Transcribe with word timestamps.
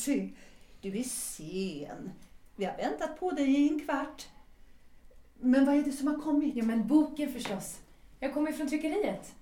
Mitzi, 0.00 0.32
du 0.80 0.98
är 0.98 1.02
sen. 1.02 2.12
Vi 2.56 2.64
har 2.64 2.76
väntat 2.76 3.20
på 3.20 3.30
dig 3.30 3.50
i 3.50 3.68
en 3.68 3.80
kvart. 3.80 4.28
Men 5.34 5.66
vad 5.66 5.74
är 5.74 5.82
det 5.82 5.92
som 5.92 6.06
har 6.06 6.20
kommit? 6.20 6.56
Ja, 6.56 6.64
men 6.64 6.86
boken 6.86 7.32
förstås. 7.32 7.80
Jag 8.18 8.34
kommer 8.34 8.52
från 8.52 8.68
tryckeriet. 8.68 9.34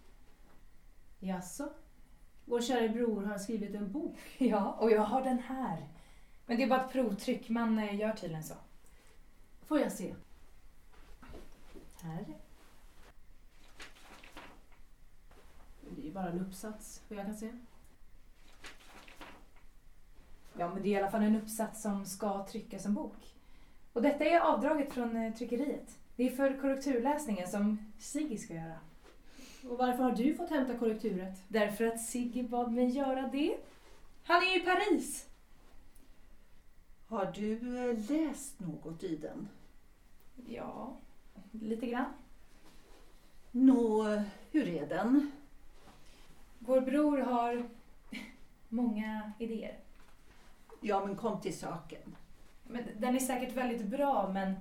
Jaså? 1.18 1.68
Vår 2.44 2.60
kära 2.60 2.88
bror 2.88 3.22
har 3.22 3.38
skrivit 3.38 3.74
en 3.74 3.92
bok. 3.92 4.18
Ja, 4.38 4.72
och 4.72 4.90
jag 4.90 5.02
har 5.02 5.22
den 5.22 5.38
här. 5.38 5.88
Men 6.46 6.56
det 6.56 6.62
är 6.62 6.68
bara 6.68 6.84
ett 6.84 6.92
provtryck, 6.92 7.48
man 7.48 7.78
eh, 7.78 7.98
gör 7.98 8.12
tydligen 8.12 8.44
så. 8.44 8.54
Får 9.66 9.80
jag 9.80 9.92
se? 9.92 10.14
Här. 12.02 12.24
Det 15.80 16.00
är 16.00 16.04
ju 16.04 16.12
bara 16.12 16.28
en 16.28 16.40
uppsats, 16.40 17.02
vad 17.08 17.18
jag 17.18 17.26
kan 17.26 17.36
se. 17.36 17.52
Ja, 20.58 20.74
men 20.74 20.82
det 20.82 20.88
är 20.88 20.90
i 20.90 20.96
alla 20.96 21.10
fall 21.10 21.22
en 21.22 21.36
uppsats 21.36 21.82
som 21.82 22.06
ska 22.06 22.46
tryckas 22.46 22.82
som 22.82 22.94
bok. 22.94 23.34
Och 23.92 24.02
detta 24.02 24.24
är 24.24 24.40
avdraget 24.40 24.92
från 24.92 25.16
eh, 25.16 25.34
tryckeriet. 25.34 25.98
Det 26.16 26.26
är 26.26 26.30
för 26.30 26.60
korrekturläsningen 26.60 27.48
som 27.48 27.92
Sigge 27.98 28.38
ska 28.38 28.54
göra. 28.54 28.78
Och 29.70 29.78
varför 29.78 30.02
har 30.02 30.12
du 30.12 30.34
fått 30.34 30.50
hämta 30.50 30.78
korrekturet? 30.78 31.42
Därför 31.48 31.84
att 31.84 32.00
Sigge 32.00 32.42
bad 32.42 32.72
mig 32.72 32.88
göra 32.88 33.28
det. 33.32 33.56
Han 34.24 34.42
är 34.42 34.56
i 34.56 34.60
Paris. 34.60 35.28
Har 37.08 37.32
du 37.34 37.52
eh, 37.90 38.10
läst 38.10 38.60
något 38.60 39.04
i 39.04 39.16
den? 39.16 39.48
Ja, 40.46 40.96
lite 41.50 41.86
grann. 41.86 42.12
Nå, 43.50 44.04
hur 44.50 44.68
är 44.68 44.86
den? 44.86 45.30
Vår 46.58 46.80
bror 46.80 47.18
har 47.18 47.68
många 48.68 49.32
idéer. 49.38 49.78
Ja, 50.80 51.06
men 51.06 51.16
kom 51.16 51.40
till 51.40 51.58
saken. 51.58 52.16
Men 52.66 52.82
den 52.98 53.14
är 53.14 53.18
säkert 53.20 53.56
väldigt 53.56 53.86
bra, 53.86 54.30
men, 54.32 54.54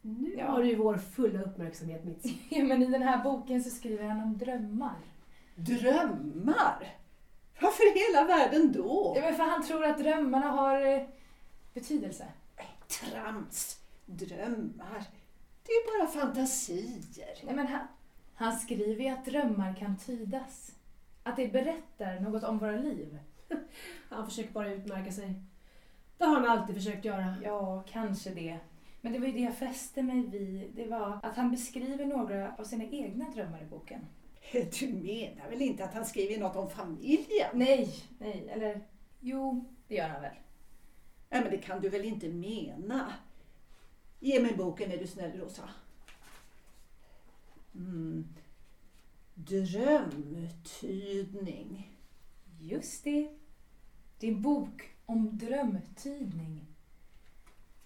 Nu 0.00 0.34
Ja. 0.38 0.46
har 0.50 0.62
du 0.62 0.68
ju 0.68 0.76
vår 0.76 0.96
fulla 0.96 1.42
uppmärksamhet 1.42 2.04
Mitzi. 2.04 2.38
ja, 2.50 2.64
men 2.64 2.82
i 2.82 2.86
den 2.86 3.02
här 3.02 3.24
boken 3.24 3.64
så 3.64 3.70
skriver 3.70 4.04
han 4.04 4.20
om 4.20 4.38
drömmar. 4.38 4.96
Drömmar? 5.54 6.94
Varför 7.60 7.96
i 7.96 7.98
hela 8.08 8.26
världen 8.26 8.72
då? 8.72 9.12
Ja, 9.16 9.22
men 9.22 9.34
för 9.34 9.42
han 9.44 9.62
tror 9.62 9.84
att 9.84 9.98
drömmarna 9.98 10.46
har 10.48 10.86
eh, 10.86 11.02
betydelse. 11.74 12.26
Trams! 12.88 13.80
Drömmar? 14.06 15.04
Det 15.62 15.72
är 15.72 15.98
bara 15.98 16.08
fantasier. 16.10 17.38
Nej, 17.44 17.54
men 17.54 17.66
han, 17.66 17.86
han 18.34 18.56
skriver 18.58 19.04
ju 19.04 19.08
att 19.10 19.24
drömmar 19.24 19.74
kan 19.74 19.96
tydas. 19.98 20.72
Att 21.22 21.36
det 21.36 21.48
berättar 21.48 22.20
något 22.20 22.44
om 22.44 22.58
våra 22.58 22.76
liv. 22.76 23.18
Han 24.08 24.26
försöker 24.26 24.52
bara 24.52 24.72
utmärka 24.72 25.12
sig. 25.12 25.34
Det 26.18 26.24
har 26.24 26.34
han 26.34 26.46
alltid 26.46 26.74
försökt 26.74 27.04
göra. 27.04 27.34
Ja, 27.44 27.84
kanske 27.88 28.30
det. 28.30 28.58
Men 29.00 29.12
det 29.12 29.18
var 29.18 29.26
ju 29.26 29.32
det 29.32 29.40
jag 29.40 29.56
fäste 29.56 30.02
mig 30.02 30.26
vid. 30.26 30.70
Det 30.74 30.86
var 30.86 31.20
att 31.22 31.36
han 31.36 31.50
beskriver 31.50 32.06
några 32.06 32.54
av 32.58 32.64
sina 32.64 32.84
egna 32.84 33.30
drömmar 33.30 33.62
i 33.62 33.64
boken. 33.64 34.06
Du 34.52 34.88
menar 34.88 35.48
väl 35.50 35.62
inte 35.62 35.84
att 35.84 35.94
han 35.94 36.06
skriver 36.06 36.40
något 36.40 36.56
om 36.56 36.70
familjen? 36.70 37.50
Nej, 37.52 37.94
nej, 38.18 38.48
eller 38.48 38.80
jo, 39.20 39.64
det 39.88 39.94
gör 39.94 40.08
han 40.08 40.22
väl. 40.22 40.34
Nej, 41.30 41.42
men 41.42 41.50
det 41.50 41.58
kan 41.58 41.80
du 41.80 41.88
väl 41.88 42.04
inte 42.04 42.28
mena? 42.28 43.12
Ge 44.20 44.42
mig 44.42 44.56
boken 44.56 44.92
är 44.92 44.98
du 44.98 45.06
snäll, 45.06 45.38
Rosa. 45.40 45.70
Mm. 47.74 48.28
Drömtydning. 49.34 50.36
Just 52.60 53.04
det. 53.04 53.28
En 54.20 54.42
bok 54.42 54.82
om 55.06 55.38
drömtydning. 55.38 56.66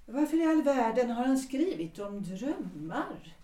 Varför 0.06 0.36
i 0.36 0.46
all 0.46 0.62
världen 0.62 1.10
har 1.10 1.24
han 1.24 1.38
skrivit 1.38 1.98
om 1.98 2.22
drömmar? 2.22 3.36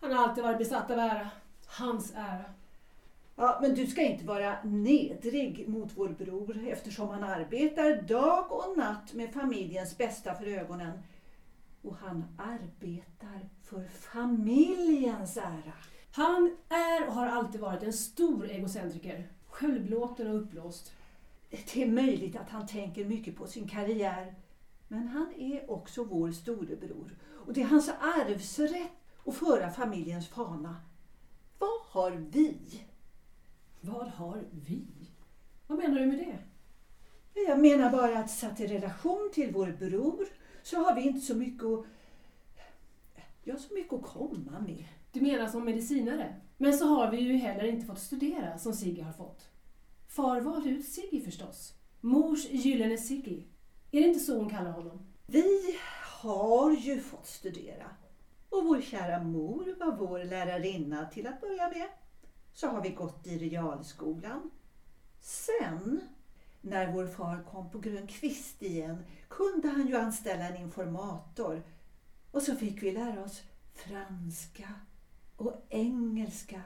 Han 0.00 0.12
har 0.12 0.28
alltid 0.28 0.44
varit 0.44 0.58
besatt 0.58 0.90
av 0.90 0.98
ära. 0.98 1.30
Hans 1.66 2.12
ära. 2.16 2.44
Ja, 3.36 3.58
men 3.62 3.74
du 3.74 3.86
ska 3.86 4.02
inte 4.02 4.24
vara 4.24 4.62
nedrig 4.62 5.68
mot 5.68 5.92
vår 5.94 6.08
bror 6.08 6.68
eftersom 6.68 7.08
han 7.08 7.24
arbetar 7.24 8.02
dag 8.02 8.52
och 8.52 8.76
natt 8.76 9.14
med 9.14 9.32
familjens 9.32 9.98
bästa 9.98 10.34
för 10.34 10.46
ögonen. 10.46 10.98
Och 11.82 11.96
han 11.96 12.24
arbetar 12.38 13.48
för 13.62 13.84
familjens 13.84 15.36
ära. 15.36 15.72
Han 16.12 16.56
är 16.68 17.08
och 17.08 17.14
har 17.14 17.26
alltid 17.26 17.60
varit 17.60 17.82
en 17.82 17.92
stor 17.92 18.50
egocentriker. 18.50 19.28
Självbelåten 19.52 20.26
och 20.26 20.36
uppblåst. 20.36 20.92
Det 21.50 21.82
är 21.82 21.90
möjligt 21.90 22.36
att 22.36 22.50
han 22.50 22.66
tänker 22.66 23.04
mycket 23.04 23.36
på 23.36 23.46
sin 23.46 23.68
karriär. 23.68 24.34
Men 24.88 25.08
han 25.08 25.34
är 25.38 25.70
också 25.70 26.04
vår 26.04 26.30
storebror. 26.32 27.16
Och 27.46 27.52
det 27.52 27.62
är 27.62 27.66
hans 27.66 27.88
arvsrätt 27.88 28.90
att 29.26 29.34
föra 29.34 29.70
familjens 29.70 30.28
fana. 30.28 30.76
Vad 31.58 31.80
har 31.88 32.10
vi? 32.10 32.58
Vad 33.80 34.08
har 34.08 34.44
vi? 34.50 34.86
Vad 35.66 35.78
menar 35.78 36.00
du 36.00 36.06
med 36.06 36.18
det? 36.18 36.38
Jag 37.46 37.60
menar 37.60 37.90
bara 37.90 38.18
att 38.18 38.30
satt 38.30 38.60
i 38.60 38.66
relation 38.66 39.30
till 39.34 39.52
vår 39.52 39.76
bror 39.78 40.26
så 40.62 40.76
har 40.76 40.94
vi 40.94 41.02
inte 41.02 41.20
så 41.20 41.34
mycket 41.34 41.64
att, 41.64 41.84
ja, 43.42 43.56
så 43.56 43.74
mycket 43.74 43.92
att 43.92 44.02
komma 44.02 44.60
med. 44.66 44.84
Du 45.12 45.20
menar 45.20 45.48
som 45.48 45.64
medicinare? 45.64 46.34
Men 46.62 46.78
så 46.78 46.86
har 46.86 47.10
vi 47.10 47.20
ju 47.20 47.36
heller 47.36 47.64
inte 47.64 47.86
fått 47.86 47.98
studera 47.98 48.58
som 48.58 48.72
Sigge 48.72 49.02
har 49.02 49.12
fått. 49.12 49.48
Far 50.08 50.40
valde 50.40 50.68
ut 50.68 50.88
Sigge 50.88 51.20
förstås. 51.20 51.74
Mors 52.00 52.50
gyllene 52.50 52.98
Sigge. 52.98 53.42
Är 53.90 54.00
det 54.00 54.08
inte 54.08 54.20
så 54.20 54.38
hon 54.38 54.50
kallar 54.50 54.70
honom? 54.70 55.06
Vi 55.26 55.76
har 56.22 56.72
ju 56.72 57.00
fått 57.00 57.26
studera. 57.26 57.90
Och 58.48 58.64
vår 58.64 58.80
kära 58.80 59.22
mor 59.22 59.76
var 59.80 59.96
vår 59.96 60.24
lärarinna 60.24 61.06
till 61.06 61.26
att 61.26 61.40
börja 61.40 61.68
med. 61.68 61.88
Så 62.52 62.66
har 62.66 62.82
vi 62.82 62.88
gått 62.88 63.26
i 63.26 63.38
realskolan. 63.38 64.50
Sen, 65.20 66.00
när 66.60 66.92
vår 66.92 67.06
far 67.06 67.44
kom 67.50 67.70
på 67.70 67.78
grön 67.78 68.06
kvist 68.06 68.62
igen, 68.62 69.04
kunde 69.28 69.68
han 69.68 69.86
ju 69.86 69.96
anställa 69.96 70.48
en 70.48 70.56
informator. 70.56 71.62
Och 72.30 72.42
så 72.42 72.54
fick 72.56 72.82
vi 72.82 72.92
lära 72.92 73.24
oss 73.24 73.42
franska 73.74 74.68
och 75.46 75.66
engelska 75.68 76.62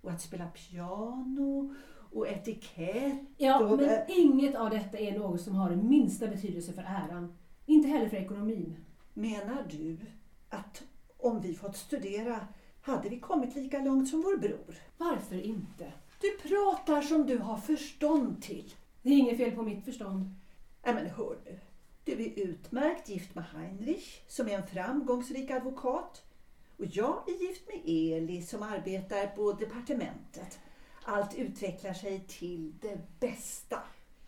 och 0.00 0.10
att 0.10 0.20
spela 0.20 0.46
piano 0.46 1.74
och 2.12 2.28
etikett. 2.28 3.18
Ja, 3.36 3.64
och, 3.64 3.78
men 3.78 3.88
eh, 3.88 4.02
inget 4.06 4.56
av 4.56 4.70
detta 4.70 4.98
är 4.98 5.18
något 5.18 5.40
som 5.40 5.54
har 5.54 5.70
den 5.70 5.88
minsta 5.88 6.26
betydelse 6.26 6.72
för 6.72 6.82
äran. 6.82 7.36
Inte 7.66 7.88
heller 7.88 8.08
för 8.08 8.16
ekonomin. 8.16 8.76
Menar 9.14 9.66
du 9.70 9.96
att 10.48 10.82
om 11.16 11.40
vi 11.40 11.54
fått 11.54 11.76
studera 11.76 12.46
hade 12.82 13.08
vi 13.08 13.20
kommit 13.20 13.54
lika 13.54 13.78
långt 13.78 14.08
som 14.08 14.22
vår 14.22 14.36
bror? 14.36 14.74
Varför 14.98 15.40
inte? 15.40 15.92
Du 16.20 16.48
pratar 16.48 17.02
som 17.02 17.26
du 17.26 17.38
har 17.38 17.56
förstånd 17.56 18.42
till. 18.42 18.74
Det 19.02 19.08
är 19.08 19.18
inget 19.18 19.36
fel 19.36 19.50
på 19.50 19.62
mitt 19.62 19.84
förstånd. 19.84 20.34
Nej 20.84 20.94
men 20.94 21.06
hör 21.06 21.38
nu. 21.44 21.60
Du 22.04 22.12
är 22.12 22.38
utmärkt 22.38 23.08
gift 23.08 23.34
med 23.34 23.44
Heinrich 23.44 24.22
som 24.28 24.48
är 24.48 24.58
en 24.58 24.66
framgångsrik 24.66 25.50
advokat. 25.50 26.22
Och 26.78 26.84
jag 26.90 27.28
är 27.28 27.46
gift 27.46 27.62
med 27.66 27.80
Eli 27.84 28.42
som 28.42 28.62
arbetar 28.62 29.26
på 29.26 29.52
departementet. 29.52 30.58
Allt 31.04 31.34
utvecklar 31.34 31.92
sig 31.92 32.24
till 32.28 32.72
det 32.80 32.98
bästa. 33.20 33.78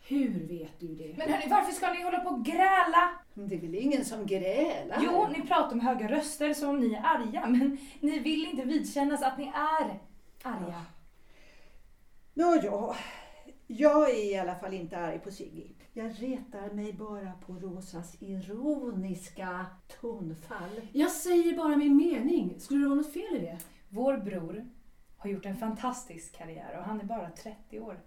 Hur 0.07 0.47
vet 0.47 0.79
du 0.79 0.87
det? 0.87 1.13
Men 1.17 1.31
hörni, 1.31 1.45
varför 1.49 1.71
ska 1.71 1.93
ni 1.93 2.03
hålla 2.03 2.19
på 2.19 2.29
och 2.29 2.45
gräla? 2.45 3.11
Det 3.33 3.55
är 3.55 3.59
väl 3.59 3.75
ingen 3.75 4.05
som 4.05 4.25
grälar? 4.25 4.99
Jo, 5.01 5.27
ni 5.37 5.41
pratar 5.41 5.71
om 5.71 5.79
höga 5.79 6.11
röster 6.11 6.53
som 6.53 6.69
om 6.69 6.79
ni 6.79 6.93
är 6.93 7.03
arga, 7.03 7.47
men 7.47 7.77
ni 7.99 8.19
vill 8.19 8.45
inte 8.45 8.63
vidkännas 8.63 9.21
att 9.21 9.37
ni 9.37 9.47
är 9.47 9.99
arga. 10.43 10.85
Nå, 12.33 12.59
ja, 12.63 12.95
jag 13.67 14.09
är 14.09 14.31
i 14.31 14.37
alla 14.37 14.55
fall 14.55 14.73
inte 14.73 14.97
arg 14.97 15.19
på 15.19 15.31
Sigge. 15.31 15.63
Jag 15.93 16.23
retar 16.23 16.73
mig 16.73 16.93
bara 16.93 17.31
på 17.45 17.53
Rosas 17.53 18.15
ironiska 18.19 19.65
tonfall. 20.01 20.81
Jag 20.91 21.11
säger 21.11 21.57
bara 21.57 21.75
min 21.77 21.97
mening. 21.97 22.59
Skulle 22.59 22.79
det 22.79 22.87
vara 22.87 22.97
något 22.97 23.13
fel 23.13 23.35
i 23.35 23.39
det? 23.39 23.57
Vår 23.89 24.17
bror 24.17 24.69
har 25.17 25.29
gjort 25.29 25.45
en 25.45 25.57
fantastisk 25.57 26.37
karriär 26.37 26.77
och 26.77 26.83
han 26.83 27.01
är 27.01 27.05
bara 27.05 27.29
30 27.29 27.79
år. 27.79 27.99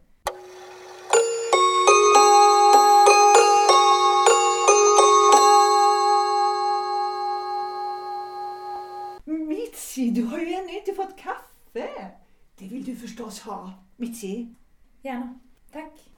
Mitzi, 9.25 10.11
du 10.11 10.23
har 10.23 10.39
ju 10.39 10.55
ännu 10.55 10.79
inte 10.79 10.93
fått 10.93 11.17
kaffe. 11.17 12.11
Det 12.59 12.69
vill 12.69 12.85
du 12.85 12.97
förstås 12.97 13.41
ha. 13.41 13.73
Mitzi, 13.97 14.55
Gärna. 15.03 15.39
Tack. 15.73 16.11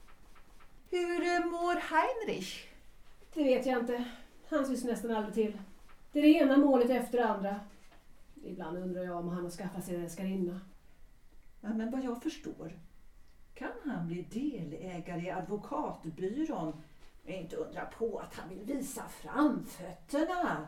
hur 0.91 1.23
eh, 1.23 1.47
mår 1.47 1.75
Heinrich? 1.75 2.69
Det 3.35 3.45
vet 3.45 3.67
jag 3.67 3.81
inte. 3.81 4.05
Han 4.49 4.67
syns 4.67 4.85
nästan 4.85 5.11
aldrig 5.11 5.35
till. 5.35 5.59
Det 6.13 6.19
är 6.19 6.23
det 6.23 6.29
ena 6.29 6.57
målet 6.57 6.91
efter 6.91 7.19
det 7.19 7.29
andra. 7.29 7.61
Ibland 8.45 8.79
undrar 8.79 9.03
jag 9.03 9.17
om 9.17 9.29
han 9.29 9.45
har 9.45 9.51
skaffat 9.51 9.85
sig 9.85 9.95
en 9.95 10.03
älskarinna. 10.03 10.61
Ja, 11.61 11.69
men 11.75 11.91
vad 11.91 12.05
jag 12.05 12.23
förstår 12.23 12.79
kan 13.55 13.71
han 13.85 14.07
bli 14.07 14.23
delägare 14.23 15.21
i 15.21 15.31
advokatbyrån. 15.31 16.83
Men 17.25 17.35
inte 17.35 17.57
undra 17.57 17.85
på 17.85 18.19
att 18.19 18.35
han 18.35 18.49
vill 18.49 18.77
visa 18.77 19.09
framfötterna. 19.09 20.67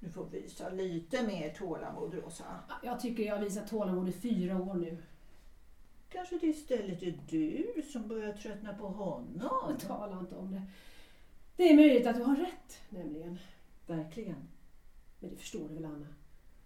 Du 0.00 0.10
får 0.10 0.24
visa 0.24 0.68
lite 0.68 1.22
mer 1.26 1.54
tålamod, 1.54 2.14
Rosa. 2.14 2.44
Jag 2.82 3.00
tycker 3.00 3.22
jag 3.22 3.36
har 3.36 3.44
visat 3.44 3.70
tålamod 3.70 4.08
i 4.08 4.12
fyra 4.12 4.56
år 4.62 4.74
nu. 4.74 5.02
Kanske 6.08 6.38
det 6.38 6.46
istället 6.46 7.02
är 7.02 7.18
du 7.28 7.82
som 7.92 8.08
börjar 8.08 8.32
tröttna 8.32 8.74
på 8.74 8.86
honom? 8.86 9.78
Tala 9.78 10.20
inte 10.20 10.36
om 10.36 10.52
det. 10.52 10.62
Det 11.56 11.70
är 11.70 11.76
möjligt 11.76 12.06
att 12.06 12.16
du 12.16 12.22
har 12.22 12.36
rätt, 12.36 12.80
nämligen. 12.88 13.38
Verkligen. 13.86 14.48
Men 15.20 15.30
det 15.30 15.36
förstår 15.36 15.68
du 15.68 15.74
väl, 15.74 15.84
Anna? 15.84 16.06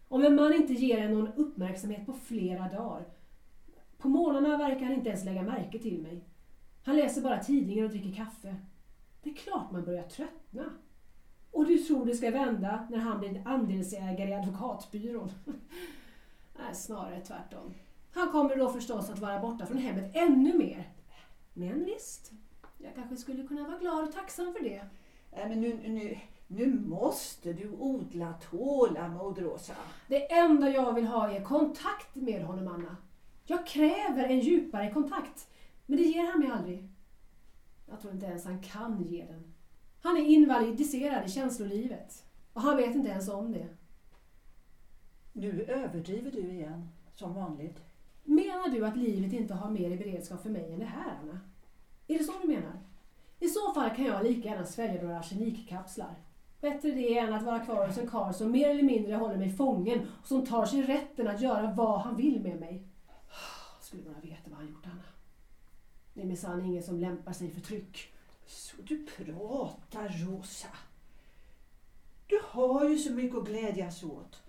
Om 0.08 0.24
en 0.24 0.34
man 0.34 0.54
inte 0.54 0.72
ger 0.72 0.98
en 0.98 1.12
någon 1.12 1.32
uppmärksamhet 1.32 2.06
på 2.06 2.12
flera 2.12 2.68
dagar. 2.68 3.08
På 3.98 4.08
morgnarna 4.08 4.56
verkar 4.56 4.86
han 4.86 4.94
inte 4.94 5.08
ens 5.08 5.24
lägga 5.24 5.42
märke 5.42 5.78
till 5.78 6.02
mig. 6.02 6.24
Han 6.84 6.96
läser 6.96 7.22
bara 7.22 7.38
tidningen 7.44 7.84
och 7.84 7.90
dricker 7.90 8.12
kaffe. 8.12 8.56
Det 9.22 9.30
är 9.30 9.34
klart 9.34 9.70
man 9.70 9.84
börjar 9.84 10.02
tröttna. 10.02 10.64
Och 11.50 11.66
du 11.66 11.78
tror 11.78 12.06
det 12.06 12.14
ska 12.14 12.30
vända 12.30 12.86
när 12.90 12.98
han 12.98 13.18
blir 13.18 13.42
andelsägare 13.44 14.30
i 14.30 14.34
advokatbyrån? 14.34 15.30
Nej, 16.58 16.74
snarare 16.74 17.20
tvärtom. 17.20 17.74
Han 18.12 18.32
kommer 18.32 18.56
då 18.56 18.68
förstås 18.68 19.10
att 19.10 19.18
vara 19.18 19.40
borta 19.40 19.66
från 19.66 19.78
hemmet 19.78 20.10
ännu 20.14 20.58
mer. 20.58 20.92
Men 21.54 21.84
visst, 21.84 22.32
jag 22.78 22.94
kanske 22.94 23.16
skulle 23.16 23.46
kunna 23.46 23.64
vara 23.64 23.78
glad 23.78 24.04
och 24.04 24.12
tacksam 24.12 24.54
för 24.54 24.64
det. 24.64 24.84
Nej, 25.32 25.48
men 25.48 25.60
nu, 25.60 25.88
nu, 25.88 26.18
nu 26.46 26.80
måste 26.80 27.52
du 27.52 27.70
odla 27.70 28.34
tålamod, 28.50 29.38
Rosa. 29.38 29.74
Det 30.08 30.32
enda 30.32 30.70
jag 30.70 30.94
vill 30.94 31.06
ha 31.06 31.30
är 31.30 31.44
kontakt 31.44 32.14
med 32.14 32.44
honom, 32.44 32.68
Anna. 32.68 32.96
Jag 33.44 33.66
kräver 33.66 34.24
en 34.24 34.40
djupare 34.40 34.90
kontakt. 34.90 35.48
Men 35.86 35.96
det 35.96 36.02
ger 36.02 36.30
han 36.30 36.40
mig 36.40 36.50
aldrig. 36.50 36.88
Jag 37.88 38.00
tror 38.00 38.12
inte 38.12 38.26
ens 38.26 38.44
han 38.44 38.62
kan 38.62 39.02
ge 39.02 39.24
den. 39.24 39.54
Han 40.02 40.16
är 40.16 40.20
invalidiserad 40.20 41.26
i 41.26 41.30
känslolivet. 41.30 42.24
Och 42.52 42.60
han 42.60 42.76
vet 42.76 42.94
inte 42.94 43.08
ens 43.08 43.28
om 43.28 43.52
det. 43.52 43.68
Nu 45.32 45.62
överdriver 45.62 46.30
du 46.30 46.50
igen, 46.52 46.88
som 47.14 47.34
vanligt. 47.34 47.82
Menar 48.50 48.68
du 48.68 48.86
att 48.86 48.96
livet 48.96 49.32
inte 49.32 49.54
har 49.54 49.70
mer 49.70 49.90
i 49.90 49.96
beredskap 49.96 50.42
för 50.42 50.50
mig 50.50 50.72
än 50.72 50.78
det 50.78 50.84
här, 50.84 51.18
Anna? 51.22 51.40
Är 52.06 52.18
det 52.18 52.24
så 52.24 52.32
du 52.42 52.48
menar? 52.48 52.80
I 53.40 53.48
så 53.48 53.74
fall 53.74 53.96
kan 53.96 54.04
jag 54.04 54.24
lika 54.24 54.48
gärna 54.48 54.66
svälja 54.66 55.02
några 55.02 55.18
arsenikkapslar. 55.18 56.14
Bättre 56.60 56.90
det 56.90 57.18
än 57.18 57.32
att 57.32 57.42
vara 57.42 57.64
kvar 57.64 57.86
hos 57.86 57.98
en 57.98 58.08
karl 58.08 58.32
som 58.32 58.50
mer 58.50 58.70
eller 58.70 58.82
mindre 58.82 59.14
håller 59.14 59.36
mig 59.36 59.50
fången 59.50 60.08
och 60.20 60.26
som 60.26 60.46
tar 60.46 60.66
sig 60.66 60.82
rätten 60.82 61.28
att 61.28 61.40
göra 61.40 61.74
vad 61.74 62.00
han 62.00 62.16
vill 62.16 62.40
med 62.40 62.60
mig. 62.60 62.84
Skulle 63.80 64.02
bara 64.02 64.20
veta 64.20 64.50
vad 64.50 64.58
han 64.58 64.68
gjort, 64.68 64.86
Anna. 64.86 65.02
Det 66.14 66.22
är 66.22 66.26
minsann 66.26 66.64
ingen 66.64 66.82
som 66.82 66.98
lämpar 66.98 67.32
sig 67.32 67.50
för 67.50 67.60
tryck. 67.60 68.12
Så 68.46 68.76
du 68.82 69.06
pratar, 69.06 70.08
Rosa. 70.08 70.68
Du 72.26 72.40
har 72.44 72.88
ju 72.88 72.98
så 72.98 73.12
mycket 73.12 73.38
att 73.38 73.46
glädjas 73.46 74.02
åt. 74.02 74.42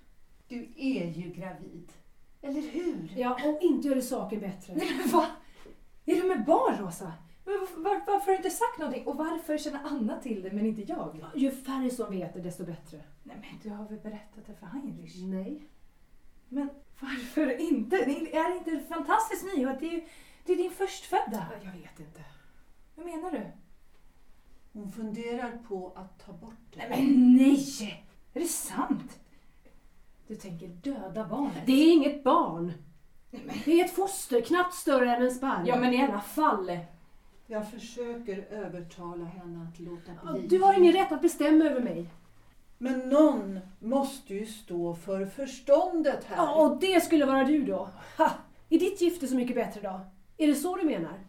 Du 0.48 0.70
är 0.76 1.06
ju 1.06 1.30
gravid. 1.30 1.92
Eller 2.42 2.62
hur? 2.62 3.14
Ja, 3.16 3.40
och 3.46 3.62
inte 3.62 3.88
gör 3.88 3.96
det 3.96 4.02
saken 4.02 4.40
bättre. 4.40 4.76
Nej 4.76 4.98
men 4.98 5.10
va? 5.10 5.26
Är 6.06 6.16
du 6.16 6.28
med 6.28 6.46
barn 6.46 6.78
Rosa? 6.78 7.14
Var, 7.46 7.82
var, 7.84 7.94
varför 8.08 8.26
har 8.26 8.32
du 8.32 8.36
inte 8.36 8.50
sagt 8.50 8.78
någonting? 8.80 9.08
Och 9.08 9.18
varför 9.18 9.58
känner 9.58 9.80
Anna 9.84 10.20
till 10.20 10.42
det 10.42 10.52
men 10.52 10.66
inte 10.66 10.82
jag? 10.82 11.26
Ju 11.36 11.52
färre 11.52 11.90
som 11.90 12.12
vet 12.12 12.34
det, 12.34 12.40
desto 12.42 12.66
bättre. 12.66 13.02
Nej 13.24 13.38
men 13.42 13.60
du 13.64 13.70
har 13.70 13.86
väl 13.90 14.00
berättat 14.00 14.46
det 14.46 14.56
för 14.56 14.66
Heinrich? 14.66 15.16
Nej. 15.24 15.68
Men 16.50 16.70
varför 17.00 17.62
inte? 17.62 17.96
Det 17.98 18.36
är 18.36 18.50
det 18.50 18.58
inte 18.58 18.72
en 18.72 18.88
fantastisk 18.88 19.46
nyhet? 19.56 19.80
Det 19.80 19.88
är 19.88 19.92
ju 19.92 20.04
det 20.46 20.54
är 20.54 20.58
din 20.58 20.72
förstfödda. 20.72 21.48
Jag 21.64 21.72
vet 21.72 22.00
inte. 22.00 22.24
Vad 22.96 23.06
menar 23.06 23.32
du? 23.32 23.42
Hon 24.74 24.92
funderar 24.92 25.58
på 25.68 25.94
att 25.96 26.26
ta 26.26 26.34
bort 26.34 26.54
det. 26.74 26.78
Nej 26.78 26.90
men 26.90 27.36
nej! 27.36 28.06
Är 28.34 28.40
det 28.40 28.48
sant? 28.48 29.20
Du 30.32 30.38
tänker 30.38 30.68
döda 30.68 31.28
barnet? 31.28 31.66
Det 31.66 31.72
är 31.72 31.94
inget 31.94 32.24
barn. 32.24 32.74
Nej, 33.30 33.42
men. 33.46 33.56
Det 33.66 33.82
är 33.82 33.86
ett 33.86 33.96
foster, 33.96 34.42
knappt 34.42 34.74
större 34.74 35.16
än 35.16 35.24
en 35.24 35.32
sparv. 35.32 35.68
Ja 35.68 35.76
men 35.76 35.94
i 35.94 36.04
alla 36.04 36.22
fall. 36.22 36.78
Jag 37.48 37.72
försöker 37.72 38.48
övertala 38.52 39.26
henne 39.26 39.68
att 39.74 39.80
låta 39.80 40.12
Ja, 40.26 40.34
bli. 40.34 40.48
Du 40.48 40.60
har 40.60 40.74
ingen 40.74 40.94
rätt 40.94 41.12
att 41.12 41.22
bestämma 41.22 41.66
över 41.66 41.82
mig. 41.82 42.06
Men 42.78 43.10
någon 43.10 43.60
måste 43.80 44.34
ju 44.34 44.46
stå 44.46 44.96
för 44.96 45.26
förståndet 45.26 46.24
här. 46.24 46.36
Ja, 46.38 46.56
och 46.56 46.80
det 46.80 47.04
skulle 47.04 47.26
vara 47.26 47.44
du 47.44 47.64
då. 47.64 47.90
Ha! 48.18 48.32
Är 48.70 48.80
ditt 48.80 49.02
gifte 49.02 49.28
så 49.28 49.36
mycket 49.36 49.56
bättre 49.56 49.82
då? 49.82 50.00
Är 50.38 50.48
det 50.48 50.56
så 50.56 50.76
du 50.76 50.84
menar? 50.84 51.20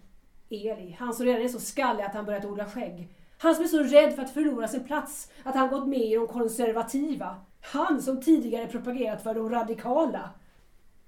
Eli, 0.50 0.96
han 0.98 1.14
som 1.14 1.26
redan 1.26 1.42
är 1.42 1.48
så 1.48 1.60
skallig 1.60 2.04
att 2.04 2.14
han 2.14 2.24
börjat 2.24 2.44
odla 2.44 2.66
skägg. 2.66 3.08
Han 3.38 3.54
som 3.54 3.64
är 3.64 3.68
så 3.68 3.82
rädd 3.82 4.14
för 4.14 4.22
att 4.22 4.34
förlora 4.34 4.68
sin 4.68 4.84
plats 4.84 5.30
att 5.42 5.54
han 5.54 5.68
gått 5.68 5.88
med 5.88 6.00
i 6.00 6.14
de 6.14 6.26
konservativa. 6.26 7.36
Han 7.62 8.02
som 8.02 8.20
tidigare 8.20 8.66
propagerat 8.66 9.22
för 9.22 9.34
de 9.34 9.50
radikala. 9.50 10.30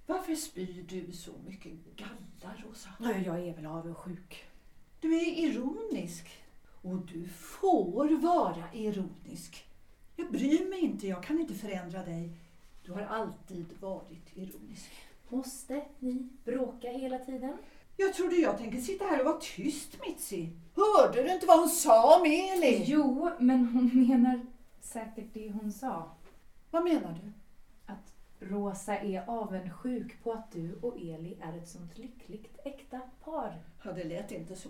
Varför 0.06 0.34
spyr 0.34 0.84
du 0.88 1.12
så 1.12 1.32
mycket 1.46 1.72
galla, 1.96 2.54
Rosa? 2.64 2.88
Nej, 2.98 3.22
Jag 3.26 3.48
är 3.48 3.54
väl 3.54 3.66
avundsjuk. 3.66 4.44
Du 5.00 5.14
är 5.16 5.38
ironisk. 5.38 6.30
Och 6.82 6.96
du 6.96 7.28
får 7.28 8.16
vara 8.16 8.64
ironisk. 8.72 9.64
Jag 10.16 10.32
bryr 10.32 10.70
mig 10.70 10.80
inte, 10.80 11.08
jag 11.08 11.22
kan 11.22 11.40
inte 11.40 11.54
förändra 11.54 12.04
dig. 12.04 12.30
Du 12.84 12.92
har 12.92 13.02
alltid 13.02 13.66
varit 13.80 14.36
ironisk. 14.36 14.90
Måste 15.28 15.84
ni 15.98 16.28
bråka 16.44 16.88
hela 16.90 17.18
tiden? 17.18 17.56
Jag 17.96 18.14
trodde 18.14 18.36
jag 18.36 18.58
tänkte 18.58 18.80
sitta 18.80 19.04
här 19.04 19.18
och 19.20 19.24
vara 19.26 19.38
tyst, 19.40 19.98
Mitzi. 20.06 20.48
Hörde 20.74 21.22
du 21.22 21.32
inte 21.32 21.46
vad 21.46 21.58
hon 21.58 21.68
sa 21.68 22.18
om 22.20 22.24
Eli? 22.24 22.84
Jo, 22.86 23.30
men 23.38 23.66
hon 23.66 24.06
menar 24.08 24.40
säkert 24.80 25.34
det 25.34 25.50
hon 25.50 25.72
sa. 25.72 26.10
Vad 26.74 26.84
menar 26.84 27.20
du? 27.22 27.32
Att 27.92 28.14
Rosa 28.38 28.98
är 28.98 29.24
avundsjuk 29.26 30.22
på 30.22 30.32
att 30.32 30.52
du 30.52 30.78
och 30.82 30.96
Eli 30.96 31.36
är 31.40 31.58
ett 31.58 31.68
sånt 31.68 31.98
lyckligt 31.98 32.58
äkta 32.64 33.00
par. 33.24 33.62
Ja, 33.82 33.92
det 33.92 34.04
lät 34.04 34.32
inte 34.32 34.56
så. 34.56 34.68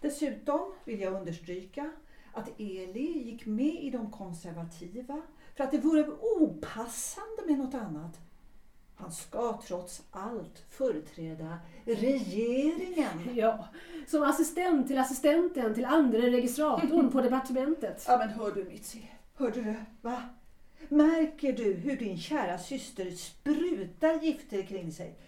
Dessutom 0.00 0.72
vill 0.84 1.00
jag 1.00 1.12
understryka 1.12 1.92
att 2.32 2.60
Eli 2.60 3.18
gick 3.18 3.46
med 3.46 3.74
i 3.74 3.90
de 3.90 4.10
konservativa 4.10 5.22
för 5.56 5.64
att 5.64 5.70
det 5.70 5.78
vore 5.78 6.06
opassande 6.20 7.42
med 7.46 7.58
något 7.58 7.74
annat. 7.74 8.20
Han 8.94 9.12
ska 9.12 9.60
trots 9.66 10.02
allt 10.10 10.64
företräda 10.68 11.58
regeringen. 11.84 13.34
Ja, 13.34 13.68
som 14.06 14.22
assistent 14.22 14.86
till 14.88 14.98
assistenten 14.98 15.74
till 15.74 15.84
andre 15.84 16.30
registratorn 16.30 17.10
på 17.10 17.20
departementet. 17.20 18.04
Ja, 18.08 18.18
men 18.18 18.28
hör 18.28 18.52
du 18.52 18.64
Mitzi? 18.64 19.10
Hörde 19.34 19.62
du? 19.62 19.74
Va? 20.00 20.22
Märker 20.92 21.52
du 21.52 21.74
hur 21.74 21.96
din 21.96 22.18
kära 22.18 22.58
syster 22.58 23.10
sprutar 23.10 24.20
gifter 24.22 24.62
kring 24.62 24.92
sig? 24.92 25.18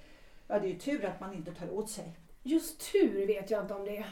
Ja, 0.47 0.59
det 0.59 0.67
är 0.67 0.73
ju 0.73 0.79
tur 0.79 1.05
att 1.05 1.21
man 1.21 1.35
inte 1.35 1.55
tar 1.55 1.71
åt 1.71 1.91
sig. 1.91 2.17
Just 2.43 2.93
tur 2.93 3.27
vet 3.27 3.51
jag 3.51 3.63
inte 3.63 3.75
om 3.75 3.85
det. 3.85 4.05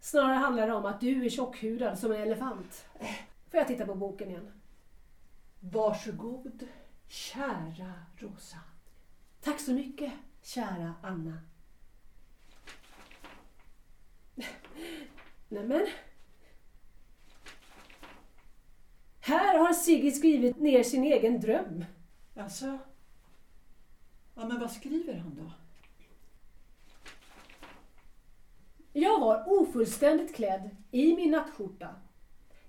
Snarare 0.00 0.34
handlar 0.34 0.66
det 0.66 0.72
om 0.72 0.84
att 0.84 1.00
du 1.00 1.24
är 1.24 1.28
tjockhudad 1.28 1.98
som 1.98 2.12
en 2.12 2.22
elefant. 2.22 2.84
Får 3.50 3.58
jag 3.58 3.68
titta 3.68 3.86
på 3.86 3.94
boken 3.94 4.30
igen? 4.30 4.52
Varsågod, 5.60 6.66
kära 7.06 7.92
Rosa. 8.16 8.58
Tack 9.40 9.60
så 9.60 9.72
mycket, 9.72 10.12
kära 10.42 10.94
Anna. 11.02 11.38
Nämen. 15.48 15.86
Här 19.28 19.58
har 19.58 19.72
Sigge 19.72 20.10
skrivit 20.10 20.60
ner 20.60 20.82
sin 20.82 21.04
egen 21.04 21.40
dröm. 21.40 21.84
Alltså? 22.36 22.78
Ja, 24.34 24.48
men 24.48 24.60
vad 24.60 24.70
skriver 24.70 25.14
han 25.14 25.34
då? 25.34 25.50
Jag 28.92 29.20
var 29.20 29.44
ofullständigt 29.46 30.34
klädd 30.34 30.70
i 30.90 31.16
min 31.16 31.30
nattskjorta. 31.30 31.88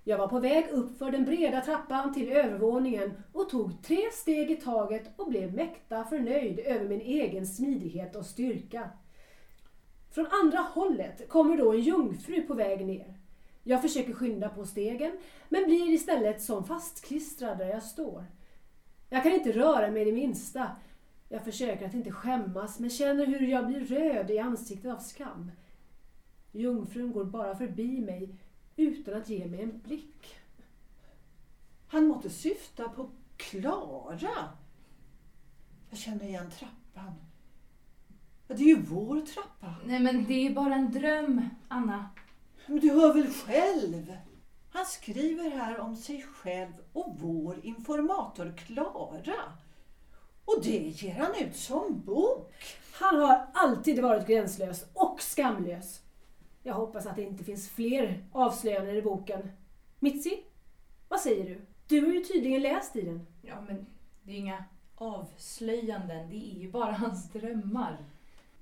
Jag 0.03 0.17
var 0.17 0.27
på 0.27 0.39
väg 0.39 0.69
upp 0.69 0.97
för 0.97 1.11
den 1.11 1.25
breda 1.25 1.61
trappan 1.61 2.13
till 2.13 2.29
övervåningen 2.29 3.23
och 3.33 3.49
tog 3.49 3.83
tre 3.83 4.11
steg 4.13 4.51
i 4.51 4.55
taget 4.55 5.09
och 5.15 5.29
blev 5.29 5.53
mäkta 5.53 6.03
förnöjd 6.03 6.59
över 6.59 6.87
min 6.87 7.01
egen 7.01 7.47
smidighet 7.47 8.15
och 8.15 8.25
styrka. 8.25 8.89
Från 10.11 10.27
andra 10.43 10.59
hållet 10.59 11.29
kommer 11.29 11.57
då 11.57 11.73
en 11.73 11.81
jungfru 11.81 12.41
på 12.41 12.53
väg 12.53 12.85
ner. 12.85 13.18
Jag 13.69 13.81
försöker 13.81 14.13
skynda 14.13 14.49
på 14.49 14.65
stegen 14.65 15.19
men 15.49 15.65
blir 15.65 15.89
istället 15.89 16.41
som 16.41 16.63
fastklistrad 16.63 17.57
där 17.57 17.69
jag 17.69 17.83
står. 17.83 18.25
Jag 19.09 19.23
kan 19.23 19.31
inte 19.31 19.51
röra 19.51 19.91
mig 19.91 20.05
det 20.05 20.11
minsta. 20.11 20.71
Jag 21.27 21.43
försöker 21.43 21.87
att 21.87 21.93
inte 21.93 22.11
skämmas 22.11 22.79
men 22.79 22.89
känner 22.89 23.25
hur 23.25 23.47
jag 23.47 23.67
blir 23.67 23.85
röd 23.85 24.31
i 24.31 24.39
ansiktet 24.39 24.91
av 24.91 24.97
skam. 24.99 25.51
Jungfrun 26.51 27.11
går 27.11 27.25
bara 27.25 27.55
förbi 27.55 28.01
mig 28.01 28.35
utan 28.75 29.13
att 29.13 29.29
ge 29.29 29.45
mig 29.45 29.61
en 29.61 29.79
blick. 29.79 30.35
Han 31.87 32.07
måtte 32.07 32.29
syfta 32.29 32.89
på 32.89 33.09
Klara. 33.37 34.49
Jag 35.89 35.99
känner 35.99 36.25
igen 36.25 36.51
trappan. 36.51 37.13
Det 38.47 38.53
är 38.53 38.67
ju 38.67 38.81
vår 38.81 39.21
trappa. 39.21 39.75
Nej 39.85 39.99
men 39.99 40.25
det 40.25 40.47
är 40.47 40.53
bara 40.53 40.75
en 40.75 40.91
dröm, 40.91 41.49
Anna. 41.67 42.09
Men 42.69 42.79
du 42.79 42.91
hör 42.91 43.13
väl 43.13 43.27
själv? 43.27 44.17
Han 44.71 44.85
skriver 44.85 45.49
här 45.49 45.79
om 45.79 45.95
sig 45.95 46.21
själv 46.21 46.73
och 46.93 47.15
vår 47.19 47.65
informator 47.65 48.53
Klara. 48.57 49.53
Och 50.45 50.63
det 50.63 50.77
ger 50.77 51.13
han 51.13 51.35
ut 51.35 51.55
som 51.55 52.01
bok. 52.05 52.53
Han 52.93 53.19
har 53.19 53.47
alltid 53.53 53.99
varit 53.99 54.27
gränslös 54.27 54.85
och 54.93 55.21
skamlös. 55.21 56.01
Jag 56.63 56.73
hoppas 56.73 57.05
att 57.05 57.15
det 57.15 57.23
inte 57.23 57.43
finns 57.43 57.69
fler 57.69 58.23
avslöjanden 58.31 58.95
i 58.95 59.01
boken. 59.01 59.51
Mitzi, 59.99 60.43
vad 61.07 61.19
säger 61.19 61.45
du? 61.45 61.61
Du 61.87 62.05
har 62.05 62.13
ju 62.13 62.23
tydligen 62.23 62.61
läst 62.61 62.95
i 62.95 63.01
den. 63.01 63.27
Ja 63.41 63.61
men 63.61 63.85
det 64.23 64.31
är 64.31 64.35
inga 64.35 64.65
avslöjanden, 64.95 66.29
det 66.29 66.55
är 66.55 66.59
ju 66.59 66.71
bara 66.71 66.91
hans 66.91 67.31
drömmar. 67.31 67.97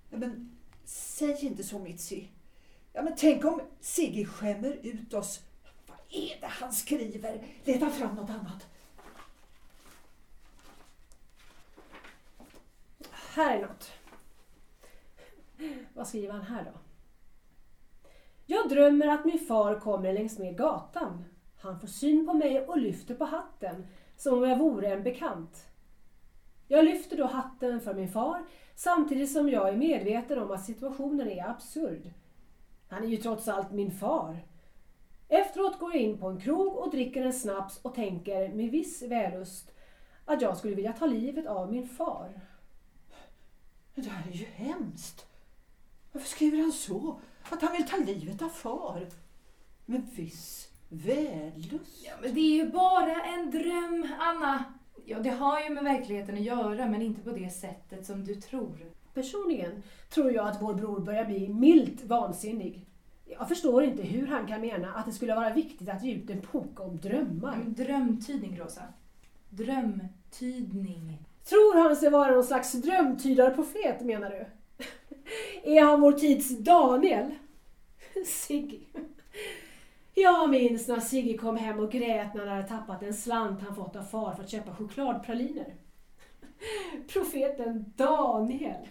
Ja, 0.09 0.17
men 0.17 0.57
säg 0.85 1.45
inte 1.45 1.63
så 1.63 1.79
Mitzi. 1.79 2.27
Ja, 2.97 3.03
men 3.03 3.15
tänk 3.15 3.45
om 3.45 3.61
Sigge 3.79 4.25
skämmer 4.25 4.77
ut 4.83 5.13
oss. 5.13 5.39
Vad 5.87 5.97
är 6.09 6.41
det 6.41 6.47
han 6.47 6.73
skriver? 6.73 7.43
Leta 7.63 7.89
fram 7.89 8.15
något 8.15 8.29
annat. 8.29 8.67
Här 13.11 13.57
är 13.57 13.67
något. 13.67 13.91
Vad 15.93 16.07
skriver 16.07 16.33
han 16.33 16.41
här 16.41 16.63
då? 16.63 16.79
Jag 18.45 18.69
drömmer 18.69 19.07
att 19.07 19.25
min 19.25 19.39
far 19.39 19.79
kommer 19.79 20.13
längs 20.13 20.39
med 20.39 20.57
gatan. 20.57 21.25
Han 21.57 21.79
får 21.79 21.87
syn 21.87 22.25
på 22.25 22.33
mig 22.33 22.61
och 22.61 22.77
lyfter 22.77 23.15
på 23.15 23.25
hatten 23.25 23.87
som 24.15 24.33
om 24.37 24.49
jag 24.49 24.57
vore 24.57 24.93
en 24.93 25.03
bekant. 25.03 25.65
Jag 26.67 26.85
lyfter 26.85 27.17
då 27.17 27.25
hatten 27.25 27.81
för 27.81 27.93
min 27.93 28.09
far 28.09 28.45
samtidigt 28.75 29.31
som 29.31 29.49
jag 29.49 29.69
är 29.69 29.77
medveten 29.77 30.39
om 30.39 30.51
att 30.51 30.65
situationen 30.65 31.29
är 31.29 31.49
absurd. 31.49 32.11
Han 32.87 33.03
är 33.03 33.07
ju 33.07 33.17
trots 33.17 33.47
allt 33.47 33.71
min 33.71 33.91
far. 33.91 34.45
Efteråt 35.27 35.79
går 35.79 35.93
jag 35.93 36.01
in 36.01 36.17
på 36.17 36.27
en 36.27 36.39
krog 36.39 36.75
och 36.75 36.91
dricker 36.91 37.25
en 37.25 37.33
snaps 37.33 37.79
och 37.81 37.95
tänker 37.95 38.49
med 38.49 38.71
viss 38.71 39.01
vällust 39.01 39.71
att 40.25 40.41
jag 40.41 40.57
skulle 40.57 40.75
vilja 40.75 40.93
ta 40.93 41.05
livet 41.05 41.47
av 41.47 41.71
min 41.71 41.87
far. 41.87 42.41
Men 43.93 44.05
det 44.05 44.09
här 44.11 44.31
är 44.31 44.35
ju 44.35 44.45
hemskt. 44.45 45.25
Varför 46.11 46.27
skriver 46.27 46.57
han 46.57 46.71
så? 46.71 47.19
Att 47.49 47.61
han 47.61 47.71
vill 47.71 47.87
ta 47.87 47.97
livet 47.97 48.41
av 48.41 48.49
far? 48.49 49.07
Med 49.85 50.07
viss 50.15 50.69
vällust. 50.89 52.05
Ja 52.05 52.13
men 52.21 52.33
det 52.33 52.39
är 52.39 52.63
ju 52.63 52.69
bara 52.69 53.23
en 53.23 53.51
dröm, 53.51 54.07
Anna. 54.19 54.63
Ja 55.05 55.19
det 55.19 55.29
har 55.29 55.61
ju 55.61 55.69
med 55.69 55.83
verkligheten 55.83 56.35
att 56.35 56.41
göra 56.41 56.87
men 56.87 57.01
inte 57.01 57.21
på 57.21 57.31
det 57.31 57.49
sättet 57.49 58.05
som 58.05 58.23
du 58.23 58.35
tror. 58.35 58.91
Personligen 59.17 59.83
tror 60.09 60.31
jag 60.31 60.47
att 60.47 60.61
vår 60.61 60.73
bror 60.73 60.99
börjar 60.99 61.25
bli 61.25 61.49
milt 61.49 62.03
vansinnig. 62.03 62.85
Jag 63.25 63.47
förstår 63.47 63.83
inte 63.83 64.03
hur 64.03 64.27
han 64.27 64.47
kan 64.47 64.61
mena 64.61 64.93
att 64.93 65.05
det 65.05 65.11
skulle 65.11 65.35
vara 65.35 65.53
viktigt 65.53 65.89
att 65.89 66.03
ge 66.03 66.13
ut 66.13 66.29
en 66.29 66.41
bok 66.51 66.79
om 66.79 66.97
drömmar. 66.97 67.53
Mm, 67.53 67.73
Drömtydning, 67.73 68.59
Rosa. 68.59 68.81
Drömtydning. 69.49 71.17
Tror 71.43 71.83
han 71.83 71.95
sig 71.95 72.09
vara 72.09 72.31
någon 72.31 72.43
slags 72.43 72.71
drömtydarprofet 72.71 74.01
menar 74.01 74.29
du? 74.29 74.45
Är 75.63 75.83
han 75.83 76.01
vår 76.01 76.11
tids 76.11 76.57
Daniel? 76.57 77.31
Sigge. 78.25 78.79
Jag 80.13 80.49
minns 80.49 80.87
när 80.87 80.99
Sigge 80.99 81.37
kom 81.37 81.57
hem 81.57 81.79
och 81.79 81.91
grät 81.91 82.33
när 82.33 82.45
han 82.45 82.55
hade 82.57 82.67
tappat 82.67 83.03
en 83.03 83.13
slant 83.13 83.61
han 83.61 83.75
fått 83.75 83.95
av 83.95 84.03
far 84.03 84.33
för 84.35 84.43
att 84.43 84.49
köpa 84.49 84.75
chokladpraliner. 84.75 85.73
Profeten 87.07 87.93
Daniel. 87.95 88.87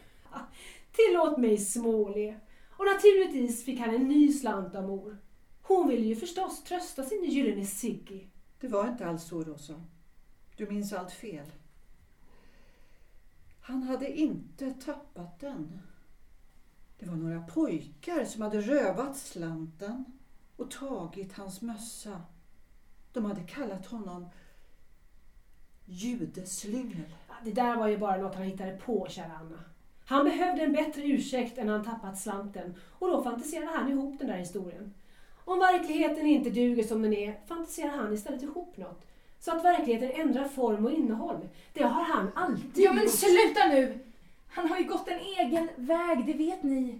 Tillåt 0.92 1.38
mig 1.38 1.58
småle. 1.58 2.40
Och 2.70 2.84
naturligtvis 2.84 3.64
fick 3.64 3.80
han 3.80 3.94
en 3.94 4.08
ny 4.08 4.32
slant 4.32 4.74
av 4.74 4.84
mor. 4.84 5.18
Hon 5.62 5.88
ville 5.88 6.06
ju 6.06 6.16
förstås 6.16 6.64
trösta 6.64 7.04
sin 7.04 7.24
gyllene 7.24 7.66
Sigge. 7.66 8.28
Det 8.60 8.68
var 8.68 8.88
inte 8.88 9.06
alls 9.06 9.24
så, 9.24 9.44
Rosa. 9.44 9.84
Du 10.56 10.66
minns 10.66 10.92
allt 10.92 11.12
fel. 11.12 11.46
Han 13.60 13.82
hade 13.82 14.18
inte 14.18 14.72
tappat 14.72 15.40
den. 15.40 15.82
Det 16.98 17.06
var 17.06 17.16
några 17.16 17.40
pojkar 17.40 18.24
som 18.24 18.42
hade 18.42 18.60
rövat 18.60 19.16
slanten 19.16 20.04
och 20.56 20.70
tagit 20.70 21.32
hans 21.32 21.62
mössa. 21.62 22.22
De 23.12 23.24
hade 23.24 23.42
kallat 23.42 23.86
honom 23.86 24.28
judeslyngel. 25.84 27.14
Det 27.44 27.52
där 27.52 27.76
var 27.76 27.88
ju 27.88 27.98
bara 27.98 28.16
något 28.16 28.34
han 28.34 28.44
hittade 28.44 28.76
på, 28.76 29.06
kära 29.10 29.32
Anna. 29.32 29.64
Han 30.06 30.24
behövde 30.24 30.62
en 30.62 30.72
bättre 30.72 31.02
ursäkt 31.02 31.58
än 31.58 31.68
han 31.68 31.84
tappat 31.84 32.20
slanten 32.20 32.74
och 32.98 33.08
då 33.08 33.22
fantiserade 33.22 33.70
han 33.70 33.90
ihop 33.90 34.18
den 34.18 34.28
där 34.28 34.36
historien. 34.36 34.94
Om 35.44 35.58
verkligheten 35.58 36.26
inte 36.26 36.50
duger 36.50 36.84
som 36.84 37.02
den 37.02 37.14
är 37.14 37.40
fantiserar 37.46 37.90
han 37.90 38.14
istället 38.14 38.42
ihop 38.42 38.76
något. 38.76 39.06
Så 39.38 39.56
att 39.56 39.64
verkligheten 39.64 40.20
ändrar 40.20 40.48
form 40.48 40.84
och 40.86 40.92
innehåll. 40.92 41.48
Det 41.72 41.82
har 41.82 42.04
han 42.04 42.30
alltid 42.34 42.84
Ja 42.84 42.92
men 42.92 43.08
sluta 43.08 43.68
nu! 43.68 43.98
Han 44.48 44.68
har 44.68 44.78
ju 44.78 44.84
gått 44.84 45.08
en 45.08 45.20
egen 45.20 45.68
väg, 45.76 46.26
det 46.26 46.32
vet 46.32 46.62
ni. 46.62 46.98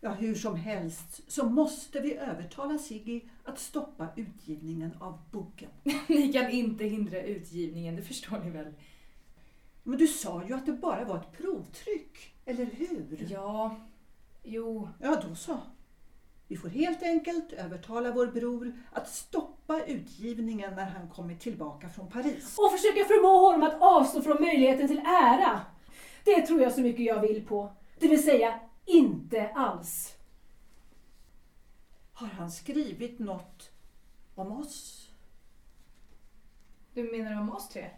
Ja, 0.00 0.10
hur 0.10 0.34
som 0.34 0.56
helst 0.56 1.32
så 1.32 1.44
måste 1.44 2.00
vi 2.00 2.16
övertala 2.16 2.78
Siggy 2.78 3.20
att 3.44 3.58
stoppa 3.58 4.08
utgivningen 4.16 4.90
av 5.00 5.18
boken. 5.30 5.68
Ni 6.06 6.32
kan 6.32 6.50
inte 6.50 6.84
hindra 6.84 7.22
utgivningen, 7.22 7.96
det 7.96 8.02
förstår 8.02 8.38
ni 8.38 8.50
väl? 8.50 8.74
Men 9.82 9.98
du 9.98 10.06
sa 10.06 10.44
ju 10.44 10.54
att 10.54 10.66
det 10.66 10.72
bara 10.72 11.04
var 11.04 11.16
ett 11.16 11.32
provtryck, 11.32 12.34
eller 12.44 12.64
hur? 12.64 13.26
Ja, 13.30 13.76
jo. 14.42 14.88
Ja, 15.00 15.22
då 15.28 15.34
så. 15.34 15.58
Vi 16.50 16.56
får 16.56 16.68
helt 16.68 17.02
enkelt 17.02 17.52
övertala 17.52 18.12
vår 18.12 18.26
bror 18.26 18.72
att 18.92 19.08
stoppa 19.08 19.84
utgivningen 19.84 20.74
när 20.74 20.84
han 20.84 21.08
kommer 21.08 21.34
tillbaka 21.34 21.88
från 21.88 22.10
Paris. 22.10 22.58
Och 22.58 22.72
försöka 22.72 23.04
förmå 23.04 23.50
honom 23.50 23.62
att 23.62 23.82
avstå 23.82 24.22
från 24.22 24.40
möjligheten 24.40 24.88
till 24.88 24.98
ära. 24.98 25.60
Det 26.24 26.46
tror 26.46 26.60
jag 26.60 26.72
så 26.72 26.80
mycket 26.80 27.06
jag 27.06 27.20
vill 27.20 27.46
på. 27.46 27.72
Det 27.98 28.08
vill 28.08 28.22
säga, 28.22 28.60
inte 28.86 29.48
alls. 29.48 30.16
Har 32.12 32.26
han 32.26 32.50
skrivit 32.50 33.18
något 33.18 33.70
om 34.34 34.52
oss? 34.52 35.10
Du 36.94 37.02
menar 37.02 37.40
om 37.40 37.50
oss 37.50 37.68
tre? 37.68 37.90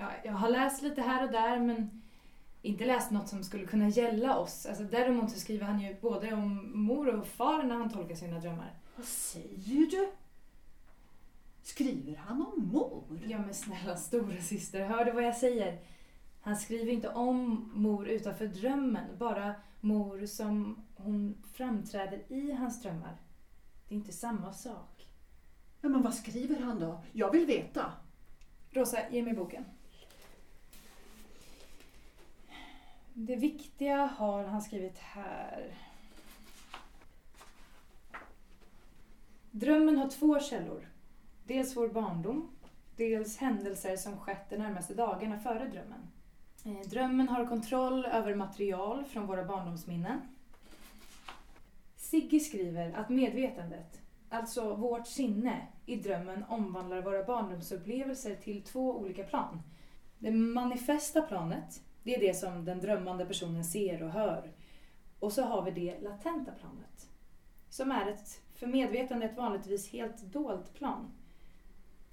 Ja, 0.00 0.10
jag 0.24 0.32
har 0.32 0.48
läst 0.48 0.82
lite 0.82 1.02
här 1.02 1.24
och 1.24 1.32
där 1.32 1.60
men 1.60 2.02
inte 2.62 2.84
läst 2.84 3.10
något 3.10 3.28
som 3.28 3.44
skulle 3.44 3.66
kunna 3.66 3.88
gälla 3.88 4.38
oss. 4.38 4.66
Alltså, 4.66 4.84
däremot 4.84 5.30
så 5.30 5.40
skriver 5.40 5.64
han 5.64 5.80
ju 5.80 5.96
både 6.00 6.32
om 6.32 6.70
mor 6.74 7.08
och 7.08 7.26
far 7.26 7.62
när 7.62 7.74
han 7.74 7.90
tolkar 7.90 8.14
sina 8.14 8.38
drömmar. 8.38 8.74
Vad 8.96 9.06
säger 9.06 9.86
du? 9.90 10.10
Skriver 11.62 12.16
han 12.16 12.46
om 12.46 12.68
mor? 12.68 13.20
Ja 13.26 13.38
men 13.38 13.54
snälla 13.54 13.96
stora 13.96 14.40
syster, 14.40 14.84
hör 14.84 15.04
du 15.04 15.12
vad 15.12 15.24
jag 15.24 15.36
säger? 15.36 15.78
Han 16.40 16.56
skriver 16.56 16.92
inte 16.92 17.08
om 17.08 17.70
mor 17.74 18.08
utanför 18.08 18.46
drömmen, 18.46 19.18
bara 19.18 19.54
mor 19.80 20.26
som 20.26 20.84
hon 20.96 21.42
framträder 21.52 22.32
i 22.32 22.52
hans 22.52 22.82
drömmar. 22.82 23.16
Det 23.88 23.94
är 23.94 23.96
inte 23.96 24.12
samma 24.12 24.52
sak. 24.52 25.06
Ja, 25.80 25.88
men 25.88 26.02
vad 26.02 26.14
skriver 26.14 26.60
han 26.60 26.80
då? 26.80 27.04
Jag 27.12 27.32
vill 27.32 27.46
veta. 27.46 27.92
Rosa, 28.70 28.98
ge 29.10 29.22
mig 29.22 29.34
boken. 29.34 29.64
Det 33.20 33.36
viktiga 33.36 33.96
har 33.96 34.44
han 34.44 34.62
skrivit 34.62 34.98
här. 34.98 35.74
Drömmen 39.50 39.98
har 39.98 40.08
två 40.08 40.40
källor. 40.40 40.88
Dels 41.46 41.76
vår 41.76 41.88
barndom, 41.88 42.50
dels 42.96 43.36
händelser 43.36 43.96
som 43.96 44.16
skett 44.16 44.50
de 44.50 44.56
närmaste 44.56 44.94
dagarna 44.94 45.38
före 45.38 45.68
drömmen. 45.68 46.10
Eh, 46.64 46.88
drömmen 46.90 47.28
har 47.28 47.46
kontroll 47.46 48.04
över 48.04 48.34
material 48.34 49.04
från 49.04 49.26
våra 49.26 49.44
barndomsminnen. 49.44 50.20
Sigge 51.96 52.40
skriver 52.40 52.92
att 52.92 53.08
medvetandet, 53.08 54.00
alltså 54.28 54.74
vårt 54.74 55.06
sinne, 55.06 55.66
i 55.86 55.96
drömmen 55.96 56.44
omvandlar 56.48 57.02
våra 57.02 57.24
barndomsupplevelser 57.24 58.34
till 58.34 58.62
två 58.62 58.98
olika 58.98 59.24
plan. 59.24 59.62
Det 60.18 60.30
manifesta 60.30 61.22
planet, 61.22 61.82
det 62.08 62.14
är 62.14 62.20
det 62.20 62.34
som 62.34 62.64
den 62.64 62.80
drömmande 62.80 63.26
personen 63.26 63.64
ser 63.64 64.02
och 64.02 64.10
hör. 64.10 64.52
Och 65.18 65.32
så 65.32 65.42
har 65.42 65.62
vi 65.62 65.70
det 65.70 66.00
latenta 66.00 66.52
planet, 66.52 67.10
som 67.68 67.90
är 67.90 68.10
ett 68.10 68.40
för 68.54 68.66
medvetandet 68.66 69.36
vanligtvis 69.36 69.88
helt 69.92 70.22
dolt 70.22 70.74
plan. 70.74 71.12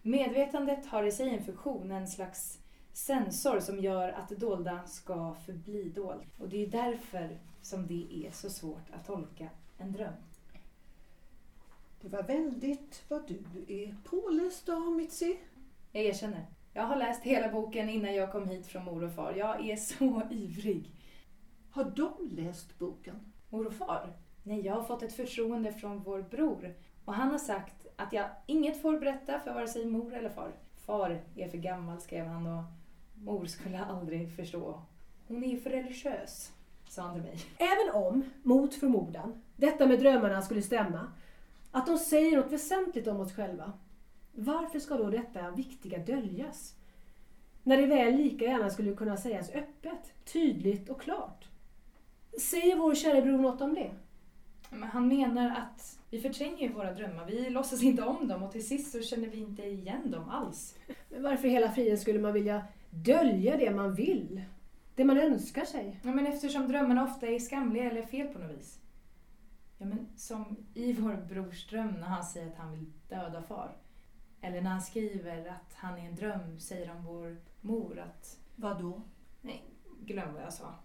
Medvetandet 0.02 0.86
har 0.86 1.04
i 1.04 1.12
sig 1.12 1.30
en 1.30 1.44
funktion, 1.44 1.92
en 1.92 2.08
slags 2.08 2.60
sensor 2.94 3.60
som 3.60 3.80
gör 3.80 4.10
att 4.10 4.30
det 4.30 4.36
dolda 4.36 4.86
ska 4.86 5.36
förbli 5.46 5.90
dolt. 5.90 6.40
Och 6.40 6.50
det 6.50 6.64
är 6.66 6.68
därför 6.68 7.40
som 7.62 7.88
det 7.88 8.26
är 8.28 8.32
så 8.32 8.50
svårt 8.50 8.90
att 8.92 9.06
tolka 9.06 9.50
en 9.78 9.92
dröm. 9.92 10.14
Det 12.02 12.10
var 12.10 12.24
väldigt 12.24 13.04
vad 13.08 13.28
du 13.28 13.66
är 13.68 13.96
påläst 14.04 14.70
av, 14.70 14.92
Mitzi. 14.92 15.38
Jag 15.92 16.04
erkänner. 16.04 16.46
Jag 16.78 16.84
har 16.84 16.96
läst 16.96 17.24
hela 17.24 17.50
boken 17.50 17.90
innan 17.90 18.16
jag 18.16 18.32
kom 18.32 18.48
hit 18.48 18.68
från 18.68 18.84
mor 18.86 19.04
och 19.04 19.12
far. 19.12 19.34
Jag 19.38 19.70
är 19.70 19.76
så 19.76 20.22
ivrig. 20.32 20.92
Har 21.72 21.84
de 21.84 22.30
läst 22.32 22.80
boken? 22.80 23.34
Mor 23.50 23.68
och 23.68 23.74
far? 23.74 24.14
Nej, 24.44 24.62
jag 24.62 24.74
har 24.74 24.84
fått 24.84 25.04
ett 25.04 25.14
förtroende 25.14 25.72
från 25.72 26.00
vår 26.00 26.22
bror 26.22 26.76
och 27.06 27.14
han 27.14 27.32
har 27.32 27.38
sagt 27.38 27.88
att 27.96 28.14
jag 28.14 28.30
inget 28.46 28.82
får 28.82 29.00
berätta 29.00 29.40
för 29.40 29.54
vare 29.54 29.68
sig 29.68 29.86
mor 29.86 30.14
eller 30.14 30.30
far. 30.30 30.52
Far 30.86 31.22
är 31.36 31.50
för 31.50 31.58
gammal, 31.58 32.02
skrev 32.02 32.26
han 32.26 32.48
och 32.48 32.64
mor 33.14 33.46
skulle 33.46 33.86
aldrig 33.86 34.36
förstå. 34.36 34.82
Hon 35.28 35.44
är 35.44 35.58
för 35.58 35.70
religiös, 35.70 36.52
sa 36.90 37.02
han 37.02 37.14
till 37.14 37.24
mig. 37.24 37.38
Även 37.58 38.04
om, 38.04 38.24
mot 38.44 38.76
förmodan, 38.76 39.42
detta 39.56 39.88
med 39.88 40.00
drömmarna 40.00 40.42
skulle 40.42 40.62
stämma, 40.62 41.12
att 41.72 41.86
de 41.86 41.98
säger 41.98 42.38
något 42.38 42.52
väsentligt 42.52 43.08
om 43.08 43.20
oss 43.20 43.36
själva, 43.36 43.74
varför 44.36 44.80
ska 44.80 44.98
då 44.98 45.10
detta 45.10 45.52
viktiga 45.52 46.00
döljas? 46.00 46.76
När 47.64 47.78
det 47.78 47.88
väl 47.88 48.16
lika 48.16 48.46
gärna 48.46 48.70
skulle 48.70 48.96
kunna 48.96 49.18
sägas 49.18 49.50
öppet, 49.50 50.14
tydligt 50.26 50.90
och 50.90 51.02
klart. 51.02 51.46
Säger 52.42 52.76
vår 52.76 52.96
kära 52.96 53.22
bror 53.22 53.38
något 53.38 53.62
om 53.62 53.74
det? 53.74 53.92
Men 54.70 54.90
han 54.90 55.08
menar 55.08 55.50
att 55.50 56.00
vi 56.10 56.22
förtränger 56.22 56.70
våra 56.70 56.94
drömmar. 56.94 57.26
Vi 57.26 57.50
låtsas 57.50 57.84
inte 57.84 58.04
om 58.04 58.28
dem 58.28 58.44
och 58.44 58.52
till 58.52 58.68
sist 58.68 58.92
så 58.92 59.02
känner 59.02 59.28
vi 59.28 59.38
inte 59.38 59.64
igen 59.64 60.12
dem 60.12 60.30
alls. 60.30 60.76
Men 61.10 61.24
varför 61.24 61.48
i 61.48 61.52
hela 61.52 61.72
friden 61.72 61.98
skulle 61.98 62.20
man 62.20 62.34
vilja 62.34 62.64
dölja 62.90 63.58
det 63.58 63.72
man 63.72 63.96
vill? 63.96 64.42
Det 64.96 65.06
man 65.06 65.18
önskar 65.18 65.66
sig? 65.66 66.00
Ja, 66.04 66.12
men 66.12 66.28
eftersom 66.28 66.68
drömmarna 66.68 67.04
ofta 67.04 67.28
är 67.28 67.40
skamliga 67.40 67.84
eller 67.84 68.02
fel 68.02 68.28
på 68.28 68.40
något 68.40 68.58
vis. 68.58 68.80
Ja, 69.78 69.86
men 69.86 70.08
som 70.16 70.56
i 70.74 70.94
vår 70.94 71.26
brors 71.30 71.70
dröm 71.70 71.92
när 71.92 72.08
han 72.08 72.24
säger 72.24 72.48
att 72.48 72.58
han 72.58 72.72
vill 72.72 72.86
döda 73.10 73.42
far. 73.42 73.72
Eller 74.46 74.62
när 74.62 74.70
han 74.70 74.82
skriver 74.82 75.46
att 75.48 75.74
han 75.76 75.98
är 75.98 76.06
en 76.06 76.16
dröm 76.16 76.60
säger 76.60 76.92
om 76.92 77.06
vår 77.06 77.38
mor 77.62 78.00
att... 78.00 78.40
Vad 78.56 78.82
då? 78.82 79.02
Nej, 79.42 79.64
glöm 80.02 80.34
vad 80.34 80.44
jag 80.44 80.54
sa. 80.54 80.76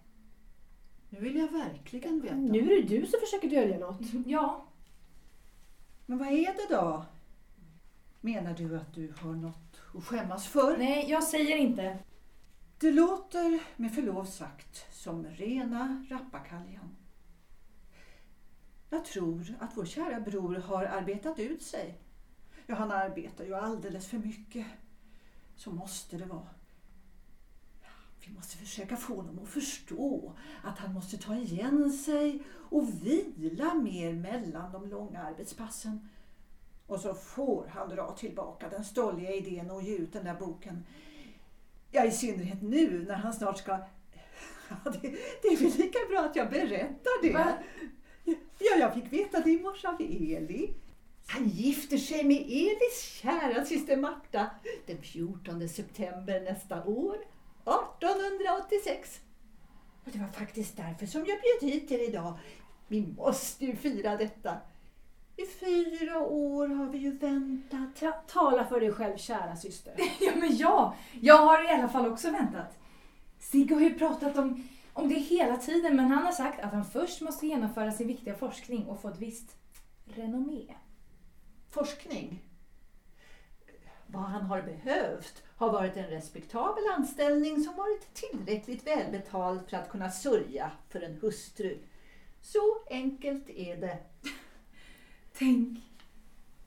Nu 1.09 1.19
vill 1.19 1.35
jag 1.35 1.51
verkligen 1.51 2.21
veta. 2.21 2.35
Nu 2.35 2.59
är 2.59 2.81
det 2.81 2.99
du 2.99 3.05
som 3.05 3.19
försöker 3.19 3.49
dölja 3.49 3.77
något. 3.77 4.01
Ja, 4.25 4.65
Men 6.05 6.17
vad 6.17 6.27
är 6.27 6.53
det 6.53 6.75
då? 6.75 7.05
Menar 8.21 8.53
du 8.53 8.77
att 8.77 8.93
du 8.93 9.13
har 9.17 9.33
något 9.33 9.81
att 9.95 10.03
skämmas 10.03 10.47
för? 10.47 10.77
nej, 10.77 11.09
jag 11.09 11.23
säger 11.23 11.57
inte. 11.57 11.97
Det 12.79 12.91
låter 12.91 13.63
med 13.75 13.95
förlov 13.95 14.25
sagt 14.25 14.93
som 14.93 15.25
rena 15.25 16.05
rappakaljan. 16.09 16.95
Jag 18.89 19.05
tror 19.05 19.55
att 19.59 19.77
vår 19.77 19.85
kära 19.85 20.19
bror 20.19 20.55
har 20.55 20.83
arbetat 20.83 21.39
ut 21.39 21.63
sig. 21.63 21.97
Ja, 22.71 22.77
han 22.77 22.91
arbetar 22.91 23.45
ju 23.45 23.55
alldeles 23.55 24.07
för 24.07 24.17
mycket. 24.17 24.67
Så 25.55 25.71
måste 25.71 26.17
det 26.17 26.25
vara. 26.25 26.47
Vi 28.25 28.33
måste 28.33 28.57
försöka 28.57 28.97
få 28.97 29.15
honom 29.15 29.39
att 29.43 29.49
förstå 29.49 30.33
att 30.63 30.79
han 30.79 30.93
måste 30.93 31.17
ta 31.17 31.35
igen 31.35 31.91
sig 31.91 32.43
och 32.69 32.89
vila 33.05 33.73
mer 33.73 34.13
mellan 34.13 34.71
de 34.71 34.89
långa 34.89 35.23
arbetspassen. 35.23 36.09
Och 36.87 36.99
så 36.99 37.13
får 37.13 37.67
han 37.67 37.89
dra 37.89 38.11
tillbaka 38.11 38.69
den 38.69 38.83
stolliga 38.83 39.31
idén 39.31 39.71
och 39.71 39.83
ge 39.83 39.97
ut 39.97 40.13
den 40.13 40.25
där 40.25 40.35
boken. 40.35 40.83
Ja, 41.91 42.05
i 42.05 42.11
synnerhet 42.11 42.61
nu 42.61 43.05
när 43.07 43.15
han 43.15 43.33
snart 43.33 43.57
ska... 43.57 43.71
Ja, 44.69 44.91
det, 44.91 45.15
det 45.41 45.47
är 45.47 45.57
väl 45.57 45.77
lika 45.77 45.99
bra 46.09 46.19
att 46.19 46.35
jag 46.35 46.49
berättar 46.49 47.21
det. 47.21 47.33
Va? 47.33 47.53
Ja, 48.59 48.77
jag 48.79 48.93
fick 48.93 49.13
veta 49.13 49.39
det 49.39 49.51
i 49.51 49.61
morse 49.61 49.87
av 49.87 50.01
Eli. 50.01 50.73
Han 51.27 51.49
gifter 51.49 51.97
sig 51.97 52.23
med 52.23 52.37
Elis 52.37 53.19
kära 53.21 53.65
syster 53.65 53.97
Marta 53.97 54.49
den 54.85 55.01
14 55.01 55.69
september 55.69 56.41
nästa 56.41 56.83
år, 56.83 57.15
1886. 57.61 59.19
Och 60.05 60.11
det 60.11 60.19
var 60.19 60.27
faktiskt 60.27 60.77
därför 60.77 61.05
som 61.05 61.25
jag 61.25 61.39
bjöd 61.41 61.71
hit 61.71 61.91
er 61.91 62.09
idag. 62.09 62.39
Vi 62.87 63.07
måste 63.17 63.65
ju 63.65 63.75
fira 63.75 64.17
detta. 64.17 64.57
I 65.35 65.45
fyra 65.45 66.19
år 66.19 66.67
har 66.67 66.85
vi 66.85 66.97
ju 66.97 67.17
väntat. 67.17 67.95
Ta, 67.99 68.11
tala 68.11 68.65
för 68.65 68.79
dig 68.79 68.91
själv, 68.91 69.17
kära 69.17 69.55
syster. 69.55 69.93
Ja, 70.19 70.31
men 70.35 70.57
ja, 70.57 70.95
jag 71.21 71.37
har 71.37 71.65
i 71.65 71.67
alla 71.67 71.89
fall 71.89 72.11
också 72.11 72.31
väntat. 72.31 72.79
Sigge 73.39 73.73
har 73.73 73.81
ju 73.81 73.93
pratat 73.93 74.37
om, 74.37 74.67
om 74.93 75.09
det 75.09 75.15
hela 75.15 75.57
tiden 75.57 75.95
men 75.95 76.05
han 76.05 76.23
har 76.23 76.31
sagt 76.31 76.59
att 76.59 76.73
han 76.73 76.85
först 76.85 77.21
måste 77.21 77.47
genomföra 77.47 77.91
sin 77.91 78.07
viktiga 78.07 78.35
forskning 78.35 78.85
och 78.85 79.01
få 79.01 79.09
ett 79.09 79.19
visst 79.19 79.55
renommé. 80.05 80.75
Forskning. 81.71 82.43
Vad 84.07 84.23
han 84.23 84.41
har 84.41 84.61
behövt 84.61 85.43
har 85.57 85.71
varit 85.71 85.97
en 85.97 86.07
respektabel 86.07 86.83
anställning 86.97 87.63
som 87.63 87.75
varit 87.75 88.13
tillräckligt 88.13 88.87
välbetald 88.87 89.69
för 89.69 89.77
att 89.77 89.89
kunna 89.89 90.11
sörja 90.11 90.71
för 90.89 91.01
en 91.01 91.17
hustru. 91.21 91.77
Så 92.41 92.77
enkelt 92.89 93.49
är 93.49 93.77
det. 93.77 93.97
Tänk, 95.37 95.79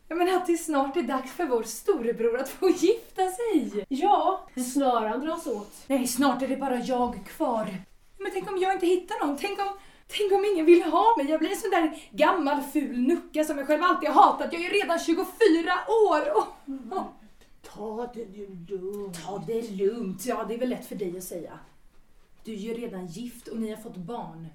jag 0.09 0.19
menar 0.19 0.37
att 0.37 0.47
det 0.47 0.57
snart 0.57 0.97
är 0.97 1.03
dags 1.03 1.33
för 1.33 1.47
vår 1.47 1.62
storebror 1.62 2.38
att 2.38 2.49
få 2.49 2.69
gifta 2.69 3.31
sig. 3.31 3.85
Ja, 3.88 4.49
snaran 4.73 5.21
dras 5.21 5.47
åt. 5.47 5.85
Nej, 5.87 6.07
snart 6.07 6.43
är 6.43 6.49
det 6.49 6.57
bara 6.57 6.79
jag 6.79 7.27
kvar. 7.27 7.77
Men 8.19 8.33
tänk 8.33 8.51
om 8.51 8.59
jag 8.59 8.73
inte 8.73 8.87
hittar 8.87 9.27
någon? 9.27 9.37
Tänk 9.37 9.59
om, 9.59 9.69
tänk 10.07 10.33
om 10.33 10.45
ingen 10.53 10.67
vill 10.67 10.83
ha 10.83 11.17
mig? 11.17 11.31
Jag 11.31 11.40
blir 11.40 11.51
en 11.51 11.57
sån 11.57 11.71
där 11.71 11.97
gammal 12.11 12.62
ful 12.62 12.99
nucka 13.01 13.45
som 13.45 13.59
jag 13.59 13.67
själv 13.67 13.83
alltid 13.83 14.09
har 14.09 14.23
hatat. 14.23 14.53
Jag 14.53 14.62
är 14.62 14.64
ju 14.64 14.81
redan 14.81 14.99
24 14.99 15.27
år! 16.09 16.37
Och, 16.37 16.47
Ta 17.62 18.11
det 18.14 18.27
nu 18.33 18.67
lugnt. 18.69 19.25
Ta 19.25 19.38
det 19.38 19.71
lugnt. 19.71 20.27
Ja, 20.27 20.45
det 20.49 20.55
är 20.55 20.59
väl 20.59 20.69
lätt 20.69 20.87
för 20.87 20.97
dig 20.97 21.17
att 21.17 21.25
säga. 21.25 21.59
Du 22.45 22.53
är 22.53 22.57
ju 22.57 22.75
redan 22.75 23.07
gift 23.07 23.49
och 23.49 23.57
ni 23.57 23.71
har 23.71 23.77
fått 23.77 23.97
barn. 23.97 24.47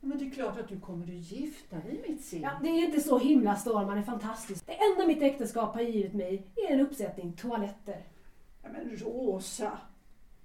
Men 0.00 0.18
det 0.18 0.26
är 0.26 0.30
klart 0.30 0.58
att 0.58 0.68
du 0.68 0.80
kommer 0.80 1.04
att 1.04 1.32
gifta 1.32 1.76
dig 1.76 2.04
mitt 2.08 2.24
sin. 2.24 2.42
Ja, 2.42 2.50
det 2.62 2.68
är 2.68 2.84
inte 2.84 3.00
så 3.00 3.18
himla 3.18 3.56
storman 3.56 3.98
är 3.98 4.02
fantastiskt. 4.02 4.66
Det 4.66 4.72
enda 4.72 5.06
mitt 5.06 5.22
äktenskap 5.22 5.74
har 5.74 5.82
givit 5.82 6.14
mig 6.14 6.46
är 6.56 6.74
en 6.74 6.80
uppsättning 6.80 7.32
toaletter. 7.32 8.04
Ja, 8.62 8.68
men 8.72 8.96
Rosa, 8.96 9.78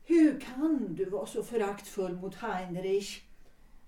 hur 0.03 0.39
kan 0.39 0.95
du 0.95 1.05
vara 1.05 1.25
så 1.25 1.43
föraktfull 1.43 2.15
mot 2.15 2.35
Heinrich? 2.35 3.21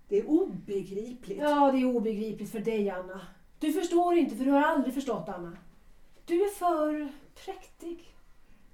Det 0.07 0.19
är 0.19 0.29
obegripligt. 0.29 1.37
Ja, 1.37 1.71
det 1.71 1.77
är 1.77 1.95
obegripligt 1.95 2.51
för 2.51 2.59
dig, 2.59 2.89
Anna. 2.89 3.21
Du 3.59 3.73
förstår 3.73 4.17
inte, 4.17 4.35
för 4.35 4.45
du 4.45 4.51
har 4.51 4.61
aldrig 4.61 4.93
förstått, 4.93 5.29
Anna. 5.29 5.57
Du 6.25 6.43
är 6.43 6.49
för 6.49 7.11
präktig. 7.45 8.13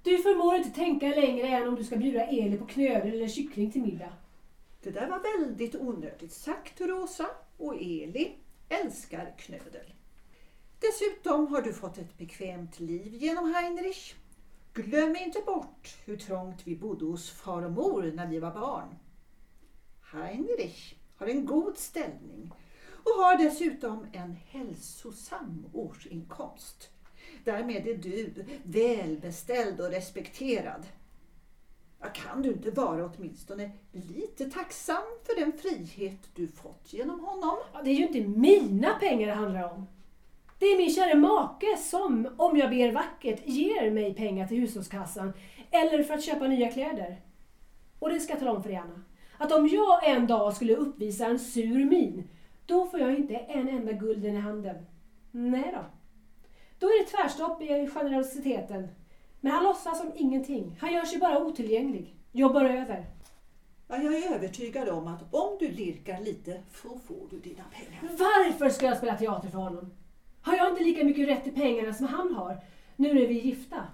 Du 0.02 0.18
förmår 0.18 0.54
inte 0.54 0.70
tänka 0.70 1.06
längre 1.06 1.48
än 1.48 1.68
om 1.68 1.74
du 1.74 1.84
ska 1.84 1.96
bjuda 1.96 2.26
Eli 2.26 2.58
på 2.58 2.66
knödel 2.66 3.14
eller 3.14 3.28
kyckling 3.28 3.70
till 3.70 3.82
middag. 3.82 4.12
Det 4.82 4.90
där 4.90 5.08
var 5.08 5.38
väldigt 5.38 5.74
onödigt 5.74 6.32
sagt 6.32 6.80
Rosa 6.80 7.26
och 7.56 7.74
Eli 7.74 8.32
älskar 8.68 9.34
knödel. 9.38 9.94
Dessutom 10.80 11.46
har 11.46 11.62
du 11.62 11.72
fått 11.72 11.98
ett 11.98 12.18
bekvämt 12.18 12.80
liv 12.80 13.14
genom 13.14 13.54
Heinrich. 13.54 14.14
Glöm 14.74 15.16
inte 15.16 15.40
bort 15.40 15.96
hur 16.04 16.16
trångt 16.16 16.66
vi 16.66 16.76
bodde 16.76 17.04
hos 17.04 17.30
far 17.30 17.62
och 17.62 17.72
mor 17.72 18.12
när 18.14 18.26
vi 18.26 18.38
var 18.38 18.50
barn. 18.50 18.94
Heinrich 20.12 20.94
har 21.16 21.26
en 21.26 21.46
god 21.46 21.76
ställning 21.76 22.52
och 23.04 23.24
har 23.24 23.38
dessutom 23.38 24.06
en 24.12 24.36
hälsosam 24.48 25.66
årsinkomst. 25.72 26.90
Därmed 27.44 27.86
är 27.86 27.94
du 27.94 28.44
välbeställd 28.62 29.80
och 29.80 29.90
respekterad. 29.90 30.86
Ja, 32.00 32.06
kan 32.14 32.42
du 32.42 32.52
inte 32.52 32.70
vara 32.70 33.04
åtminstone 33.06 33.70
lite 33.92 34.50
tacksam 34.50 35.02
för 35.24 35.40
den 35.40 35.52
frihet 35.52 36.30
du 36.34 36.48
fått 36.48 36.92
genom 36.92 37.20
honom? 37.20 37.56
Ja, 37.72 37.82
det 37.82 37.90
är 37.90 37.94
ju 37.94 38.06
inte 38.06 38.40
mina 38.40 38.94
pengar 38.94 39.26
det 39.26 39.34
handlar 39.34 39.72
om. 39.74 39.86
Det 40.58 40.66
är 40.66 40.78
min 40.78 40.90
kära 40.90 41.14
make 41.14 41.76
som, 41.76 42.28
om 42.36 42.56
jag 42.56 42.70
ber 42.70 42.92
vackert, 42.92 43.40
ger 43.44 43.90
mig 43.90 44.14
pengar 44.14 44.46
till 44.46 44.60
hushållskassan 44.60 45.32
eller 45.70 46.02
för 46.02 46.14
att 46.14 46.24
köpa 46.24 46.46
nya 46.46 46.72
kläder. 46.72 47.20
Och 47.98 48.10
det 48.10 48.20
ska 48.20 48.32
jag 48.32 48.40
tala 48.40 48.52
om 48.52 48.62
för 48.62 48.70
dig, 48.70 48.78
Anna. 48.78 49.02
Att 49.38 49.52
om 49.52 49.68
jag 49.68 50.08
en 50.08 50.26
dag 50.26 50.56
skulle 50.56 50.76
uppvisa 50.76 51.26
en 51.26 51.38
sur 51.38 51.84
min, 51.84 52.28
då 52.66 52.86
får 52.86 53.00
jag 53.00 53.14
inte 53.14 53.34
en 53.34 53.68
enda 53.68 53.92
gulden 53.92 54.36
i 54.36 54.40
handen. 54.40 54.76
Nej 55.30 55.70
då. 55.74 55.84
Då 56.78 56.86
är 56.86 57.04
det 57.04 57.10
tvärstopp 57.10 57.62
i 57.62 57.66
generositeten. 57.66 58.88
Men 59.40 59.52
han 59.52 59.64
låtsas 59.64 59.98
som 59.98 60.12
ingenting. 60.16 60.76
Han 60.80 60.92
gör 60.92 61.04
sig 61.04 61.18
bara 61.18 61.44
otillgänglig. 61.44 62.14
Jobbar 62.32 62.64
över. 62.64 63.06
Ja, 63.88 63.96
jag 63.96 64.14
är 64.14 64.34
övertygad 64.34 64.88
om 64.88 65.06
att 65.06 65.34
om 65.34 65.56
du 65.58 65.68
lirkar 65.68 66.20
lite 66.20 66.62
så 66.82 66.98
får 66.98 67.28
du 67.30 67.38
dina 67.38 67.64
pengar. 67.72 68.16
Varför 68.18 68.68
ska 68.68 68.86
jag 68.86 68.96
spela 68.96 69.16
teater 69.16 69.48
för 69.48 69.58
honom? 69.58 69.90
Har 70.42 70.56
jag 70.56 70.68
inte 70.70 70.84
lika 70.84 71.04
mycket 71.04 71.28
rätt 71.28 71.44
till 71.44 71.54
pengarna 71.54 71.94
som 71.94 72.06
han 72.06 72.34
har, 72.34 72.60
nu 72.96 73.14
när 73.14 73.26
vi 73.26 73.40
är 73.40 73.44
gifta? 73.44 73.86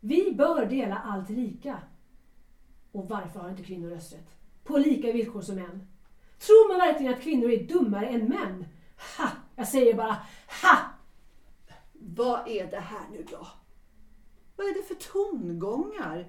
Vi 0.00 0.34
bör 0.34 0.66
dela 0.66 0.96
allt 0.96 1.30
lika. 1.30 1.78
Och 2.92 3.08
varför 3.08 3.40
har 3.40 3.50
inte 3.50 3.62
kvinnor 3.62 3.90
rösträtt? 3.90 4.30
På 4.64 4.78
lika 4.78 5.12
villkor 5.12 5.40
som 5.40 5.54
män. 5.54 5.86
Tror 6.38 6.68
man 6.68 6.86
verkligen 6.86 7.14
att 7.14 7.20
kvinnor 7.20 7.50
är 7.50 7.64
dummare 7.64 8.06
än 8.06 8.28
män? 8.28 8.64
Ha! 9.18 9.28
Jag 9.56 9.68
säger 9.68 9.94
bara 9.94 10.16
ha! 10.62 10.78
Vad 11.92 12.48
är 12.48 12.70
det 12.70 12.80
här 12.80 13.08
nu 13.12 13.26
då? 13.30 13.46
Vad 14.56 14.66
är 14.66 14.74
det 14.74 14.82
för 14.82 15.12
tongångar? 15.12 16.28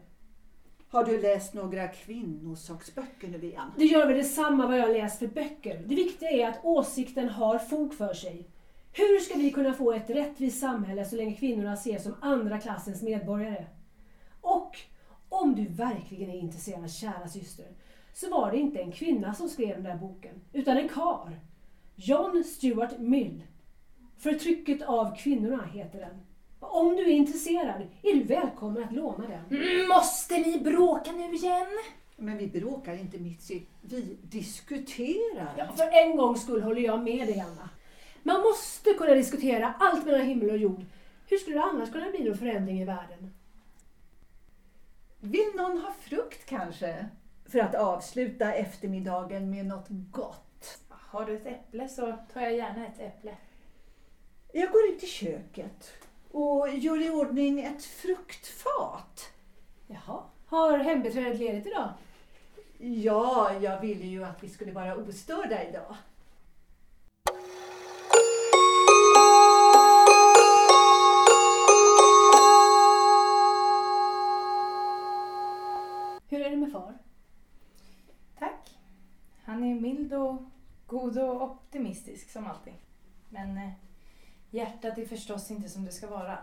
Har 0.89 1.03
du 1.03 1.21
läst 1.21 1.53
några 1.53 1.87
kvinnosaksböcker 1.87 3.27
nu 3.27 3.43
igen? 3.43 3.71
Det 3.77 3.85
gör 3.85 4.07
väl 4.07 4.17
detsamma 4.17 4.67
vad 4.67 4.77
jag 4.77 4.93
läst 4.93 5.19
för 5.19 5.27
böcker. 5.27 5.83
Det 5.87 5.95
viktiga 5.95 6.29
är 6.29 6.47
att 6.49 6.59
åsikten 6.63 7.29
har 7.29 7.59
fog 7.59 7.93
för 7.93 8.13
sig. 8.13 8.49
Hur 8.91 9.19
ska 9.19 9.37
vi 9.37 9.51
kunna 9.51 9.73
få 9.73 9.91
ett 9.93 10.09
rättvist 10.09 10.59
samhälle 10.59 11.05
så 11.05 11.15
länge 11.15 11.35
kvinnorna 11.35 11.73
ses 11.73 12.03
som 12.03 12.15
andra 12.21 12.59
klassens 12.59 13.01
medborgare? 13.01 13.65
Och 14.41 14.77
om 15.29 15.55
du 15.55 15.65
verkligen 15.67 16.29
är 16.29 16.39
intresserad, 16.39 16.91
kära 16.91 17.27
syster, 17.27 17.65
så 18.15 18.29
var 18.29 18.51
det 18.51 18.57
inte 18.57 18.79
en 18.79 18.91
kvinna 18.91 19.33
som 19.33 19.49
skrev 19.49 19.69
den 19.75 19.83
där 19.83 19.95
boken, 19.95 20.41
utan 20.53 20.77
en 20.77 20.89
kar. 20.89 21.39
John 21.95 22.43
Stuart 22.43 22.99
Mill. 22.99 23.43
Förtrycket 24.17 24.81
av 24.81 25.15
kvinnorna 25.15 25.63
heter 25.65 25.99
den. 25.99 26.15
Om 26.59 26.95
du 26.95 27.01
är 27.01 27.11
intresserad 27.11 27.81
är 28.03 28.13
du 28.15 28.23
välkommen 28.23 28.83
att 28.83 28.91
låna 28.93 29.27
den. 29.27 29.61
Mm, 29.61 29.87
Måste 29.87 30.37
ni 30.37 30.59
bråka 30.59 31.11
nu 31.11 31.33
igen? 31.35 31.67
Men 32.17 32.37
vi 32.37 32.47
bråkar 32.47 32.93
inte 32.93 33.17
Mitzi. 33.17 33.65
Vi 33.81 34.17
diskuterar. 34.21 35.53
Ja, 35.57 35.67
för 35.75 35.89
en 36.03 36.17
gångs 36.17 36.41
skull 36.43 36.61
håller 36.63 36.81
jag 36.81 37.03
med 37.03 37.27
dig, 37.27 37.39
Anna. 37.39 37.69
Man 38.23 38.41
måste 38.41 38.93
kunna 38.93 39.13
diskutera 39.13 39.73
allt 39.79 40.05
mellan 40.05 40.25
himmel 40.27 40.49
och 40.49 40.57
jord. 40.57 40.85
Hur 41.27 41.37
skulle 41.37 41.55
det 41.55 41.63
annars 41.63 41.91
kunna 41.91 42.09
bli 42.09 42.23
någon 42.23 42.37
förändring 42.37 42.81
i 42.81 42.85
världen? 42.85 43.33
Vill 45.19 45.51
någon 45.55 45.77
ha 45.77 45.91
frukt 46.01 46.45
kanske? 46.45 47.05
För 47.45 47.59
att 47.59 47.75
avsluta 47.75 48.53
eftermiddagen 48.53 49.49
med 49.49 49.65
något 49.65 49.87
gott. 49.89 50.79
Har 50.89 51.25
du 51.25 51.35
ett 51.35 51.45
äpple 51.45 51.89
så 51.89 52.17
tar 52.33 52.41
jag 52.41 52.53
gärna 52.53 52.87
ett 52.87 52.99
äpple. 52.99 53.37
Jag 54.53 54.71
går 54.71 54.81
ut 54.89 55.03
i 55.03 55.07
köket 55.07 55.93
och 56.31 56.69
gör 56.69 57.05
i 57.05 57.09
ordning 57.09 57.65
ett 57.65 57.85
fruktfat. 57.85 59.33
Jaha. 59.87 60.23
Har 60.45 60.77
hembiträdet 60.77 61.39
ledigt 61.39 61.67
idag? 61.67 61.89
Ja, 62.77 63.53
jag 63.61 63.81
ville 63.81 64.05
ju 64.05 64.23
att 64.23 64.43
vi 64.43 64.49
skulle 64.49 64.71
vara 64.71 64.95
ostörda 64.95 65.63
idag. 65.69 65.95
God 81.05 81.17
och 81.17 81.41
optimistisk 81.41 82.31
som 82.31 82.47
alltid. 82.47 82.73
Men 83.29 83.57
eh, 83.57 83.69
hjärtat 84.49 84.97
är 84.97 85.05
förstås 85.05 85.51
inte 85.51 85.69
som 85.69 85.85
det 85.85 85.91
ska 85.91 86.07
vara. 86.07 86.37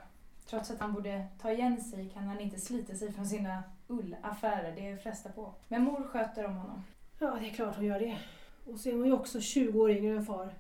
Trots 0.47 0.71
att 0.71 0.81
han 0.81 0.93
borde 0.93 1.27
ta 1.41 1.53
igen 1.53 1.81
sig 1.81 2.09
kan 2.09 2.23
han 2.23 2.41
inte 2.41 2.61
slita 2.61 2.95
sig 2.95 3.13
från 3.13 3.27
sina 3.27 3.63
ullaffärer, 3.89 4.77
det 4.77 5.03
frestar 5.03 5.31
på. 5.31 5.55
Men 5.69 5.83
mor 5.83 6.03
sköter 6.03 6.45
om 6.45 6.57
honom. 6.57 6.83
Ja, 7.19 7.37
det 7.41 7.49
är 7.49 7.55
klart 7.55 7.77
hon 7.77 7.85
gör 7.85 8.01
det. 8.01 8.19
Och 8.73 8.81
så 8.81 8.89
är 8.89 8.93
hon 8.93 9.07
ju 9.07 9.13
också 9.13 9.41
20 9.41 9.81
år 9.81 9.91
yngre 9.91 10.17
än 10.17 10.27
far. 10.27 10.55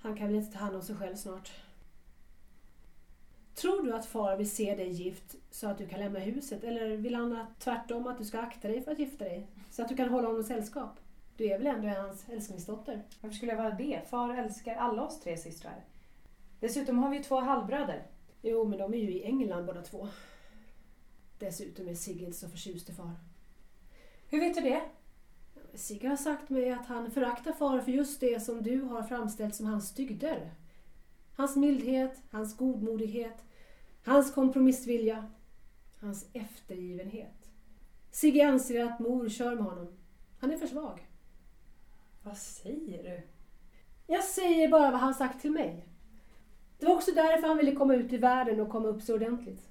Han 0.00 0.16
kan 0.16 0.26
väl 0.26 0.36
inte 0.36 0.52
ta 0.52 0.58
hand 0.58 0.76
om 0.76 0.82
sig 0.82 0.96
själv 0.96 1.16
snart. 1.16 1.52
Tror 3.54 3.82
du 3.82 3.94
att 3.94 4.06
far 4.06 4.36
vill 4.36 4.50
se 4.50 4.74
dig 4.74 4.90
gift 4.90 5.34
så 5.50 5.68
att 5.68 5.78
du 5.78 5.88
kan 5.88 6.00
lämna 6.00 6.18
huset? 6.18 6.64
Eller 6.64 6.96
vill 6.96 7.14
han 7.14 7.36
att 7.36 7.60
tvärtom 7.60 8.06
att 8.06 8.18
du 8.18 8.24
ska 8.24 8.40
akta 8.40 8.68
dig 8.68 8.82
för 8.82 8.92
att 8.92 8.98
gifta 8.98 9.24
dig? 9.24 9.46
Så 9.70 9.82
att 9.82 9.88
du 9.88 9.96
kan 9.96 10.08
hålla 10.08 10.28
honom 10.28 10.44
sällskap? 10.44 11.00
Du 11.36 11.44
är 11.44 11.58
väl 11.58 11.66
ändå 11.66 11.88
hans 11.88 12.28
älsklingsdotter? 12.28 13.02
Varför 13.20 13.36
skulle 13.36 13.52
jag 13.52 13.62
vara 13.62 13.74
det? 13.74 14.00
Far 14.10 14.34
älskar 14.34 14.74
alla 14.74 15.02
oss 15.02 15.20
tre 15.20 15.36
systrar. 15.36 15.84
Dessutom 16.60 16.98
har 16.98 17.10
vi 17.10 17.16
ju 17.16 17.22
två 17.22 17.40
halvbröder. 17.40 18.06
Jo, 18.42 18.64
men 18.64 18.78
de 18.78 18.94
är 18.94 18.98
ju 18.98 19.12
i 19.12 19.24
England 19.24 19.66
båda 19.66 19.82
två. 19.82 20.08
Dessutom 21.38 21.88
är 21.88 21.94
Sigrid 21.94 22.36
så 22.36 22.48
förtjust 22.48 22.88
i 22.88 22.92
far. 22.92 23.10
Hur 24.28 24.40
vet 24.40 24.54
du 24.54 24.60
det? 24.60 24.82
Sigge 25.74 26.08
har 26.08 26.16
sagt 26.16 26.50
mig 26.50 26.70
att 26.70 26.86
han 26.86 27.10
föraktar 27.10 27.52
far 27.52 27.80
för 27.80 27.92
just 27.92 28.20
det 28.20 28.42
som 28.42 28.62
du 28.62 28.82
har 28.82 29.02
framställt 29.02 29.54
som 29.54 29.66
hans 29.66 29.94
dygder. 29.94 30.50
Hans 31.36 31.56
mildhet, 31.56 32.22
hans 32.30 32.56
godmodighet, 32.56 33.44
hans 34.04 34.34
kompromissvilja, 34.34 35.30
hans 36.00 36.26
eftergivenhet. 36.32 37.50
Sigge 38.10 38.48
anser 38.48 38.84
att 38.84 39.00
mor 39.00 39.28
kör 39.28 39.54
med 39.54 39.64
honom. 39.64 39.88
Han 40.38 40.52
är 40.52 40.56
för 40.56 40.66
svag. 40.66 41.05
Vad 42.26 42.36
säger 42.36 43.02
du? 43.02 43.22
Jag 44.06 44.24
säger 44.24 44.68
bara 44.68 44.90
vad 44.90 45.00
han 45.00 45.14
sagt 45.14 45.40
till 45.40 45.50
mig. 45.50 45.88
Det 46.78 46.86
var 46.86 46.94
också 46.94 47.10
därför 47.14 47.48
han 47.48 47.56
ville 47.56 47.72
komma 47.72 47.94
ut 47.94 48.12
i 48.12 48.16
världen 48.16 48.60
och 48.60 48.68
komma 48.68 48.88
upp 48.88 49.02
så 49.02 49.14
ordentligt. 49.14 49.68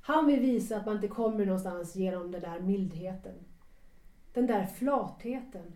Han 0.00 0.26
vill 0.26 0.40
visa 0.40 0.76
att 0.76 0.86
man 0.86 0.94
inte 0.94 1.08
kommer 1.08 1.46
någonstans 1.46 1.96
genom 1.96 2.30
den 2.30 2.40
där 2.40 2.60
mildheten. 2.60 3.34
Den 4.32 4.46
där 4.46 4.66
flatheten. 4.66 5.72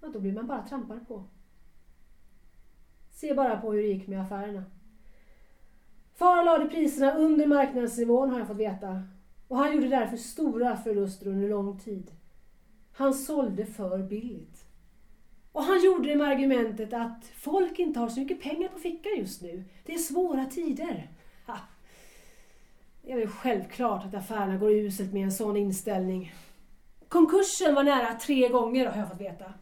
Ja, 0.00 0.08
då 0.08 0.20
blir 0.20 0.32
man 0.32 0.46
bara 0.46 0.66
trampad 0.66 1.08
på. 1.08 1.24
Se 3.10 3.34
bara 3.34 3.60
på 3.60 3.72
hur 3.72 3.82
det 3.82 3.88
gick 3.88 4.08
med 4.08 4.22
affärerna. 4.22 4.64
Far 6.14 6.44
lade 6.44 6.66
priserna 6.66 7.14
under 7.14 7.46
marknadsnivån 7.46 8.30
har 8.30 8.38
jag 8.38 8.48
fått 8.48 8.56
veta. 8.56 9.02
Och 9.48 9.56
han 9.56 9.74
gjorde 9.74 9.88
därför 9.88 10.16
stora 10.16 10.76
förluster 10.76 11.26
under 11.26 11.48
lång 11.48 11.78
tid. 11.78 12.10
Han 12.92 13.14
sålde 13.14 13.66
för 13.66 13.98
billigt. 13.98 14.64
Och 15.52 15.62
han 15.62 15.84
gjorde 15.84 16.08
det 16.08 16.16
med 16.16 16.28
argumentet 16.28 16.92
att 16.92 17.24
folk 17.34 17.78
inte 17.78 18.00
har 18.00 18.08
så 18.08 18.20
mycket 18.20 18.42
pengar 18.42 18.68
på 18.68 18.78
fickan 18.78 19.12
just 19.18 19.42
nu. 19.42 19.64
Det 19.84 19.94
är 19.94 19.98
svåra 19.98 20.46
tider. 20.46 21.10
Ha. 21.46 21.58
Det 23.02 23.12
är 23.12 23.16
väl 23.16 23.28
självklart 23.28 24.04
att 24.04 24.14
affärerna 24.14 24.56
går 24.56 24.70
uselt 24.70 25.12
med 25.12 25.24
en 25.24 25.32
sån 25.32 25.56
inställning. 25.56 26.32
Konkursen 27.08 27.74
var 27.74 27.84
nära 27.84 28.14
tre 28.14 28.48
gånger 28.48 28.86
har 28.86 28.98
jag 28.98 29.08
fått 29.10 29.20
veta. 29.20 29.52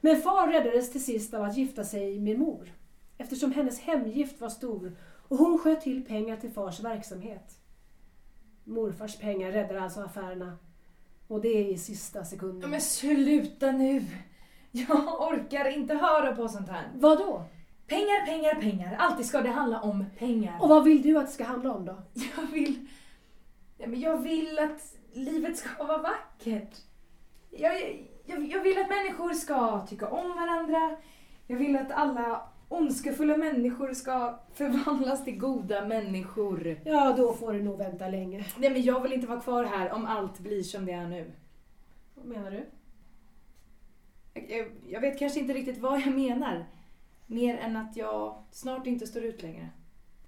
Men 0.00 0.20
far 0.20 0.52
räddades 0.52 0.92
till 0.92 1.04
sist 1.04 1.34
av 1.34 1.42
att 1.42 1.56
gifta 1.56 1.84
sig 1.84 2.20
med 2.20 2.38
mor. 2.38 2.72
Eftersom 3.18 3.52
hennes 3.52 3.80
hemgift 3.80 4.40
var 4.40 4.48
stor 4.48 4.96
och 5.28 5.36
hon 5.36 5.58
sköt 5.58 5.80
till 5.80 6.04
pengar 6.04 6.36
till 6.36 6.50
fars 6.50 6.80
verksamhet. 6.80 7.60
Morfars 8.64 9.16
pengar 9.16 9.52
räddade 9.52 9.80
alltså 9.80 10.00
affärerna. 10.00 10.58
Och 11.28 11.40
det 11.40 11.48
är 11.48 11.64
i 11.64 11.78
sista 11.78 12.24
sekunden. 12.24 12.70
Men 12.70 12.80
sluta 12.80 13.70
nu! 13.70 14.04
Jag 14.70 15.20
orkar 15.32 15.68
inte 15.68 15.94
höra 15.94 16.36
på 16.36 16.48
sånt 16.48 16.68
här. 16.68 16.90
Vad 16.94 17.18
då? 17.18 17.44
Pengar, 17.86 18.26
pengar, 18.26 18.54
pengar. 18.54 18.96
Alltid 18.98 19.26
ska 19.26 19.40
det 19.40 19.50
handla 19.50 19.80
om 19.80 20.04
pengar. 20.18 20.58
Och 20.60 20.68
vad 20.68 20.84
vill 20.84 21.02
du 21.02 21.18
att 21.18 21.26
det 21.26 21.32
ska 21.32 21.44
handla 21.44 21.74
om 21.74 21.84
då? 21.84 22.02
Jag 22.36 22.46
vill... 22.52 22.86
Ja, 23.78 23.86
men 23.86 24.00
jag 24.00 24.16
vill 24.18 24.58
att 24.58 24.96
livet 25.12 25.56
ska 25.56 25.84
vara 25.84 25.98
vackert. 25.98 26.76
Jag, 27.50 28.06
jag, 28.26 28.48
jag 28.48 28.62
vill 28.62 28.78
att 28.78 28.88
människor 28.88 29.32
ska 29.32 29.86
tycka 29.86 30.08
om 30.08 30.36
varandra. 30.36 30.96
Jag 31.46 31.56
vill 31.56 31.76
att 31.76 31.92
alla 31.92 32.42
ondskefulla 32.68 33.36
människor 33.36 33.94
ska 33.94 34.38
förvandlas 34.54 35.24
till 35.24 35.38
goda 35.38 35.86
människor. 35.86 36.80
Ja, 36.84 37.14
då 37.16 37.34
får 37.34 37.52
du 37.52 37.62
nog 37.62 37.78
vänta 37.78 38.08
länge. 38.08 38.44
Nej, 38.58 38.70
men 38.70 38.82
jag 38.82 39.00
vill 39.00 39.12
inte 39.12 39.26
vara 39.26 39.40
kvar 39.40 39.64
här 39.64 39.92
om 39.92 40.06
allt 40.06 40.38
blir 40.38 40.62
som 40.62 40.86
det 40.86 40.92
är 40.92 41.08
nu. 41.08 41.32
Vad 42.14 42.26
menar 42.26 42.50
du? 42.50 42.66
Jag, 44.34 44.50
jag, 44.50 44.66
jag 44.88 45.00
vet 45.00 45.18
kanske 45.18 45.40
inte 45.40 45.52
riktigt 45.52 45.78
vad 45.78 46.00
jag 46.00 46.14
menar. 46.14 46.66
Mer 47.26 47.56
än 47.58 47.76
att 47.76 47.96
jag 47.96 48.42
snart 48.50 48.86
inte 48.86 49.06
står 49.06 49.22
ut 49.22 49.42
längre. 49.42 49.68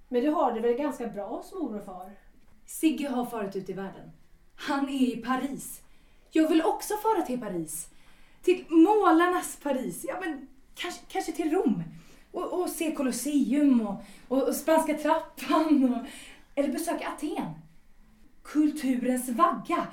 Men 0.08 0.22
du 0.22 0.30
har 0.30 0.52
det 0.52 0.60
väl 0.60 0.74
ganska 0.74 1.06
bra 1.06 1.26
hos 1.28 1.52
mor 1.52 1.76
och 1.76 1.84
far? 1.84 2.12
Sigge 2.66 3.08
har 3.08 3.26
farit 3.26 3.56
ut 3.56 3.68
i 3.70 3.72
världen. 3.72 4.10
Han 4.54 4.88
är 4.88 5.02
i 5.02 5.16
Paris. 5.16 5.82
Jag 6.30 6.48
vill 6.48 6.62
också 6.62 6.94
fara 6.94 7.22
till 7.22 7.40
Paris. 7.40 7.88
Till 8.42 8.64
målarnas 8.68 9.60
Paris. 9.62 10.04
Ja, 10.08 10.20
men 10.20 10.48
kanske, 10.74 11.04
kanske 11.08 11.32
till 11.32 11.50
Rom. 11.50 11.82
Och, 12.32 12.60
och 12.60 12.68
se 12.70 12.92
Colosseum 12.92 13.80
och, 13.80 14.02
och, 14.28 14.48
och 14.48 14.54
Spanska 14.54 14.94
trappan. 14.94 15.94
Och, 15.94 16.06
eller 16.54 16.72
besöka 16.72 17.08
Aten. 17.08 17.52
Kulturens 18.42 19.28
vagga. 19.28 19.86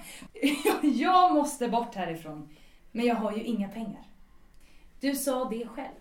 Jag 0.81 1.33
måste 1.33 1.67
bort 1.67 1.95
härifrån. 1.95 2.49
Men 2.91 3.05
jag 3.05 3.15
har 3.15 3.31
ju 3.31 3.43
inga 3.43 3.69
pengar. 3.69 4.07
Du 4.99 5.15
sa 5.15 5.49
det 5.49 5.67
själv. 5.67 5.95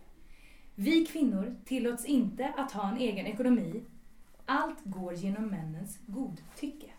Vi 0.75 1.07
kvinnor 1.07 1.57
tillåts 1.65 2.05
inte 2.05 2.53
att 2.57 2.73
ha 2.73 2.89
en 2.89 2.97
egen 2.97 3.27
ekonomi. 3.27 3.83
Allt 4.47 4.79
går 4.85 5.15
genom 5.15 5.47
männens 5.47 5.99
godtycke. 6.07 6.91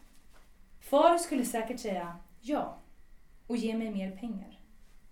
Far 0.79 1.17
skulle 1.17 1.45
säkert 1.45 1.79
säga 1.79 2.15
ja 2.41 2.77
och 3.47 3.57
ge 3.57 3.77
mig 3.77 3.91
mer 3.91 4.11
pengar. 4.11 4.56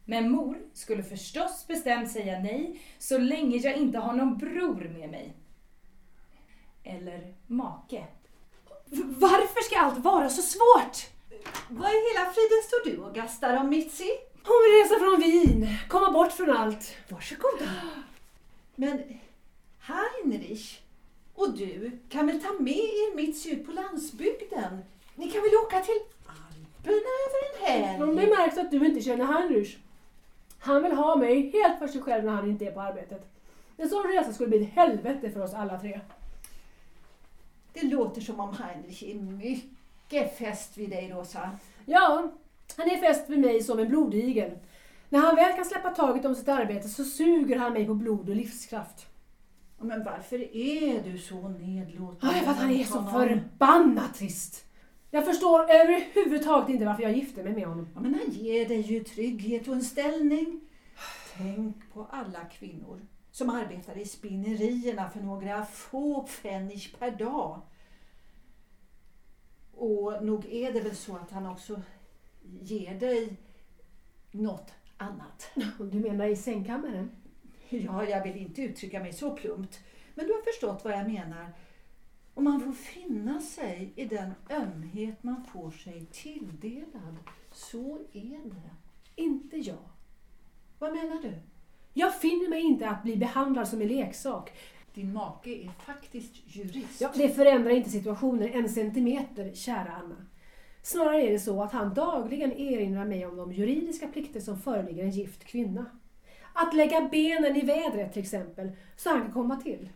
Men 0.06 0.32
mor 0.32 0.58
skulle 0.74 1.04
förstås 1.04 1.68
bestämt 1.68 2.12
säga 2.12 2.40
nej 2.40 2.82
så 3.00 3.18
länge 3.18 3.58
jag 3.58 3.76
inte 3.76 3.98
har 3.98 4.14
någon 4.14 4.38
bror 4.38 4.92
med 5.00 5.10
mig. 5.10 5.34
Eller 6.84 7.34
make. 7.48 8.06
Varför 9.20 9.64
ska 9.64 9.80
allt 9.80 9.98
vara 10.00 10.30
så 10.30 10.42
svårt? 10.42 10.98
Vad 11.70 11.92
i 11.92 12.02
hela 12.14 12.32
friden 12.32 12.62
står 12.68 12.90
du 12.90 12.98
och 12.98 13.16
gastar 13.16 13.56
om 13.58 13.70
Mitzi? 13.70 14.10
Hon 14.44 14.56
vill 14.64 14.84
resa 14.84 15.00
från 15.00 15.20
Wien, 15.22 15.68
komma 15.90 16.12
bort 16.12 16.32
från 16.32 16.50
allt. 16.50 16.96
Varsågoda. 17.10 17.72
Men 18.76 19.04
Heinrich 19.80 20.80
och 21.36 21.58
du 21.58 22.00
kan 22.10 22.28
väl 22.28 22.42
ta 22.42 22.54
med 22.54 22.74
er 22.74 23.16
Mitzi 23.16 23.52
ut 23.52 23.66
på 23.66 23.72
landsbygden? 23.72 24.78
Ni 25.16 25.32
kan 25.32 25.42
väl 25.42 25.52
åka 25.66 25.82
till 25.82 26.00
över 26.88 27.68
en 27.68 28.02
Om 28.02 28.16
det 28.16 28.22
helg. 28.22 28.36
märks 28.36 28.58
att 28.58 28.72
du 28.72 28.86
inte 28.86 29.02
känner 29.02 29.26
Heinrich. 29.26 29.78
Han 30.66 30.84
vill 30.84 30.92
ha 30.92 31.16
mig 31.16 31.52
helt 31.52 31.80
för 31.80 31.88
sig 31.88 32.02
själv 32.02 32.26
när 32.26 32.32
han 32.32 32.50
inte 32.50 32.66
är 32.66 32.72
på 32.72 32.82
arbetet. 32.82 33.32
En 33.78 33.90
sån 33.90 34.04
resa 34.04 34.34
skulle 34.34 34.50
bli 34.50 34.64
ett 34.64 34.74
helvete 34.74 35.32
för 35.32 35.44
oss 35.44 35.54
alla 35.54 35.80
tre. 35.80 36.00
Det 37.74 37.84
låter 37.84 38.22
som 38.22 38.40
om 38.40 38.56
Heinrich 38.58 39.04
är 39.04 39.16
mycket 39.16 40.38
fäst 40.38 40.78
vid 40.78 40.90
dig, 40.90 41.10
Rosa. 41.10 41.50
Ja, 41.86 42.32
han 42.78 42.90
är 42.90 42.98
fäst 42.98 43.30
vid 43.30 43.40
mig 43.40 43.64
som 43.64 43.80
en 43.80 43.90
blodigel. 43.90 44.52
När 45.10 45.20
han 45.20 45.36
väl 45.36 45.56
kan 45.56 45.66
släppa 45.66 45.90
taget 45.90 46.26
om 46.26 46.36
sitt 46.36 46.50
arbete 46.50 46.90
så 46.90 47.04
suger 47.04 47.60
han 47.60 47.74
mig 47.74 47.86
på 47.86 47.94
blod 47.94 48.30
och 48.30 48.36
livskraft. 48.36 49.06
Men 49.80 50.04
varför 50.04 50.56
är 50.56 51.04
du 51.04 51.18
så 51.18 51.48
nedlåtande? 51.48 52.38
Ja, 52.38 52.44
för 52.44 52.52
att 52.52 52.58
han 52.58 52.72
är 52.72 52.84
så 52.84 53.04
förbannat 53.04 54.14
trist. 54.16 54.65
Jag 55.16 55.26
förstår 55.26 55.72
överhuvudtaget 55.72 56.70
inte 56.70 56.86
varför 56.86 57.04
jag 57.04 57.12
gifte 57.12 57.44
mig 57.44 57.54
med 57.54 57.68
honom. 57.68 57.90
Ja, 57.94 58.00
men 58.00 58.14
han 58.14 58.30
ger 58.30 58.68
dig 58.68 58.82
ju 58.82 59.04
trygghet 59.04 59.68
och 59.68 59.74
en 59.74 59.84
ställning. 59.84 60.62
Tänk 61.38 61.94
på 61.94 62.08
alla 62.12 62.46
kvinnor 62.46 63.02
som 63.32 63.50
arbetar 63.50 63.98
i 63.98 64.06
spinnerierna 64.06 65.10
för 65.10 65.20
några 65.20 65.66
få 65.66 66.24
pfennig 66.24 66.96
per 67.00 67.12
dag. 67.12 67.62
Och 69.74 70.26
nog 70.26 70.46
är 70.46 70.74
det 70.74 70.82
väl 70.82 70.96
så 70.96 71.16
att 71.16 71.32
han 71.32 71.46
också 71.46 71.82
ger 72.62 73.00
dig 73.00 73.38
något 74.32 74.74
annat. 74.98 75.52
Du 75.92 76.00
menar 76.00 76.26
i 76.26 76.36
sängkammaren? 76.36 77.12
Ja, 77.70 78.04
jag 78.04 78.24
vill 78.24 78.38
inte 78.38 78.62
uttrycka 78.62 79.00
mig 79.00 79.14
så 79.14 79.36
plumpt. 79.36 79.80
Men 80.16 80.28
du 80.28 80.34
har 80.34 80.42
förstått 80.42 80.84
vad 80.84 80.94
jag 80.94 81.08
menar. 81.08 81.54
Och 82.36 82.44
man 82.44 82.62
får 82.62 82.72
finna 82.72 83.40
sig 83.40 83.94
i 83.96 84.06
den 84.06 84.32
ömhet 84.50 85.24
man 85.24 85.44
får 85.44 85.72
sig 85.72 86.06
tilldelad. 86.12 87.18
Så 87.52 88.00
är 88.14 88.50
det. 88.50 88.72
Inte 89.16 89.58
jag. 89.58 89.90
Vad 90.80 90.94
menar 90.94 91.22
du? 91.22 91.34
Jag 91.94 92.20
finner 92.20 92.50
mig 92.50 92.62
inte 92.62 92.90
att 92.90 93.04
bli 93.04 93.18
behandlad 93.18 93.68
som 93.68 93.82
en 93.82 93.88
leksak. 93.88 94.52
Din 94.94 95.14
make 95.14 95.50
är 95.50 95.72
faktiskt 95.86 96.34
jurist. 96.46 97.02
Ja, 97.02 97.12
det 97.16 97.30
förändrar 97.30 97.72
inte 97.72 97.90
situationen 97.90 98.50
en 98.54 98.70
centimeter, 98.70 99.54
kära 99.54 99.92
Anna. 100.04 100.26
Snarare 100.82 101.22
är 101.22 101.32
det 101.32 101.40
så 101.40 101.64
att 101.64 101.72
han 101.72 101.94
dagligen 101.94 102.52
erinrar 102.52 103.06
mig 103.06 103.26
om 103.26 103.38
de 103.38 103.54
juridiska 103.54 104.08
plikter 104.08 104.40
som 104.40 104.60
föreligger 104.60 105.04
en 105.04 105.12
gift 105.12 105.44
kvinna. 105.44 105.86
Att 106.54 106.74
lägga 106.74 107.10
benen 107.12 107.56
i 107.56 107.62
vädret 107.62 108.14
till 108.14 108.22
exempel, 108.22 108.72
så 108.96 109.10
han 109.10 109.22
kan 109.22 109.32
komma 109.32 109.56
till. 109.56 109.90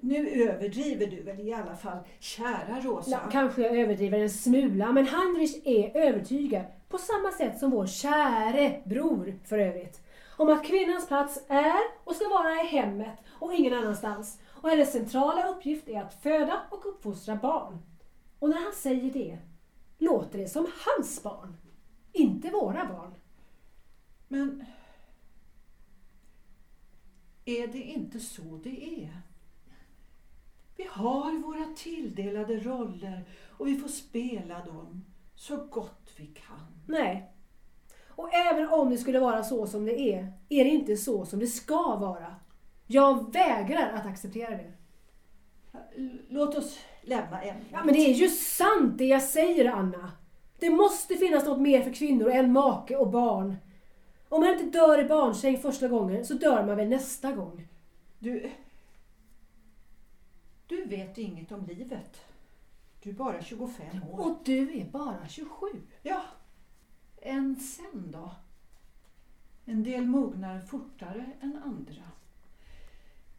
Nu 0.00 0.28
överdriver 0.28 1.06
du 1.06 1.22
väl 1.22 1.40
i 1.40 1.52
alla 1.52 1.76
fall, 1.76 1.98
kära 2.18 2.80
Rosa. 2.80 3.10
Ja, 3.10 3.30
kanske 3.32 3.62
jag 3.62 3.78
överdriver 3.78 4.18
en 4.18 4.30
smula, 4.30 4.92
men 4.92 5.06
Heinrich 5.06 5.66
är 5.66 5.96
övertygad, 5.96 6.64
på 6.88 6.98
samma 6.98 7.32
sätt 7.32 7.58
som 7.58 7.70
vår 7.70 7.86
käre 7.86 8.82
bror 8.84 9.38
för 9.44 9.58
övrigt, 9.58 10.00
om 10.36 10.48
att 10.48 10.64
kvinnans 10.64 11.08
plats 11.08 11.44
är 11.48 11.80
och 12.04 12.16
ska 12.16 12.28
vara 12.28 12.62
i 12.62 12.66
hemmet 12.66 13.18
och 13.28 13.54
ingen 13.54 13.74
annanstans. 13.74 14.40
Och 14.48 14.70
hennes 14.70 14.92
centrala 14.92 15.48
uppgift 15.48 15.88
är 15.88 16.02
att 16.02 16.22
föda 16.22 16.62
och 16.70 16.86
uppfostra 16.86 17.36
barn. 17.36 17.78
Och 18.38 18.48
när 18.48 18.62
han 18.64 18.72
säger 18.72 19.10
det, 19.10 19.38
låter 19.98 20.38
det 20.38 20.48
som 20.48 20.66
hans 20.86 21.22
barn, 21.22 21.56
inte 22.12 22.50
våra 22.50 22.84
barn. 22.84 23.14
Men 24.28 24.64
är 27.44 27.66
det 27.66 27.82
inte 27.82 28.20
så 28.20 28.60
det 28.64 29.02
är? 29.04 29.22
Vi 30.76 30.86
har 30.90 31.42
våra 31.42 31.74
tilldelade 31.76 32.56
roller 32.56 33.24
och 33.50 33.66
vi 33.66 33.76
får 33.76 33.88
spela 33.88 34.64
dem 34.64 35.04
så 35.34 35.56
gott 35.56 36.10
vi 36.16 36.26
kan. 36.26 36.66
Nej. 36.86 37.32
Och 38.08 38.34
även 38.34 38.68
om 38.68 38.90
det 38.90 38.98
skulle 38.98 39.20
vara 39.20 39.44
så 39.44 39.66
som 39.66 39.84
det 39.84 40.00
är, 40.00 40.32
är 40.48 40.64
det 40.64 40.70
inte 40.70 40.96
så 40.96 41.26
som 41.26 41.38
det 41.38 41.46
ska 41.46 41.96
vara. 41.96 42.34
Jag 42.86 43.32
vägrar 43.32 43.92
att 43.92 44.06
acceptera 44.06 44.50
det. 44.50 44.72
Låt 46.28 46.54
oss 46.54 46.78
lämna 47.02 47.42
ämnet. 47.42 47.66
Ja, 47.72 47.84
men 47.84 47.94
det 47.94 48.00
är 48.00 48.14
ju 48.14 48.28
sant 48.28 48.98
det 48.98 49.04
jag 49.04 49.22
säger, 49.22 49.70
Anna. 49.70 50.12
Det 50.58 50.70
måste 50.70 51.14
finnas 51.16 51.44
något 51.44 51.60
mer 51.60 51.82
för 51.82 51.92
kvinnor 51.92 52.30
än 52.30 52.52
make 52.52 52.96
och 52.96 53.10
barn. 53.10 53.56
Om 54.28 54.40
man 54.40 54.50
inte 54.50 54.78
dör 54.78 55.00
i 55.00 55.04
barnsäng 55.04 55.58
första 55.58 55.88
gången 55.88 56.26
så 56.26 56.34
dör 56.34 56.66
man 56.66 56.76
väl 56.76 56.88
nästa 56.88 57.32
gång. 57.32 57.68
Du, 58.18 58.50
du 60.66 60.84
vet 60.84 61.18
inget 61.18 61.52
om 61.52 61.66
livet. 61.66 62.20
Du 63.02 63.10
är 63.10 63.14
bara 63.14 63.42
25 63.42 64.02
år. 64.12 64.20
Och 64.20 64.38
du 64.44 64.80
är 64.80 64.84
bara 64.84 65.28
27. 65.28 65.66
Ja, 66.02 66.22
än 67.22 67.56
sen 67.56 68.10
då? 68.12 68.30
En 69.64 69.82
del 69.82 70.06
mognar 70.06 70.60
fortare 70.60 71.26
än 71.40 71.62
andra. 71.64 72.02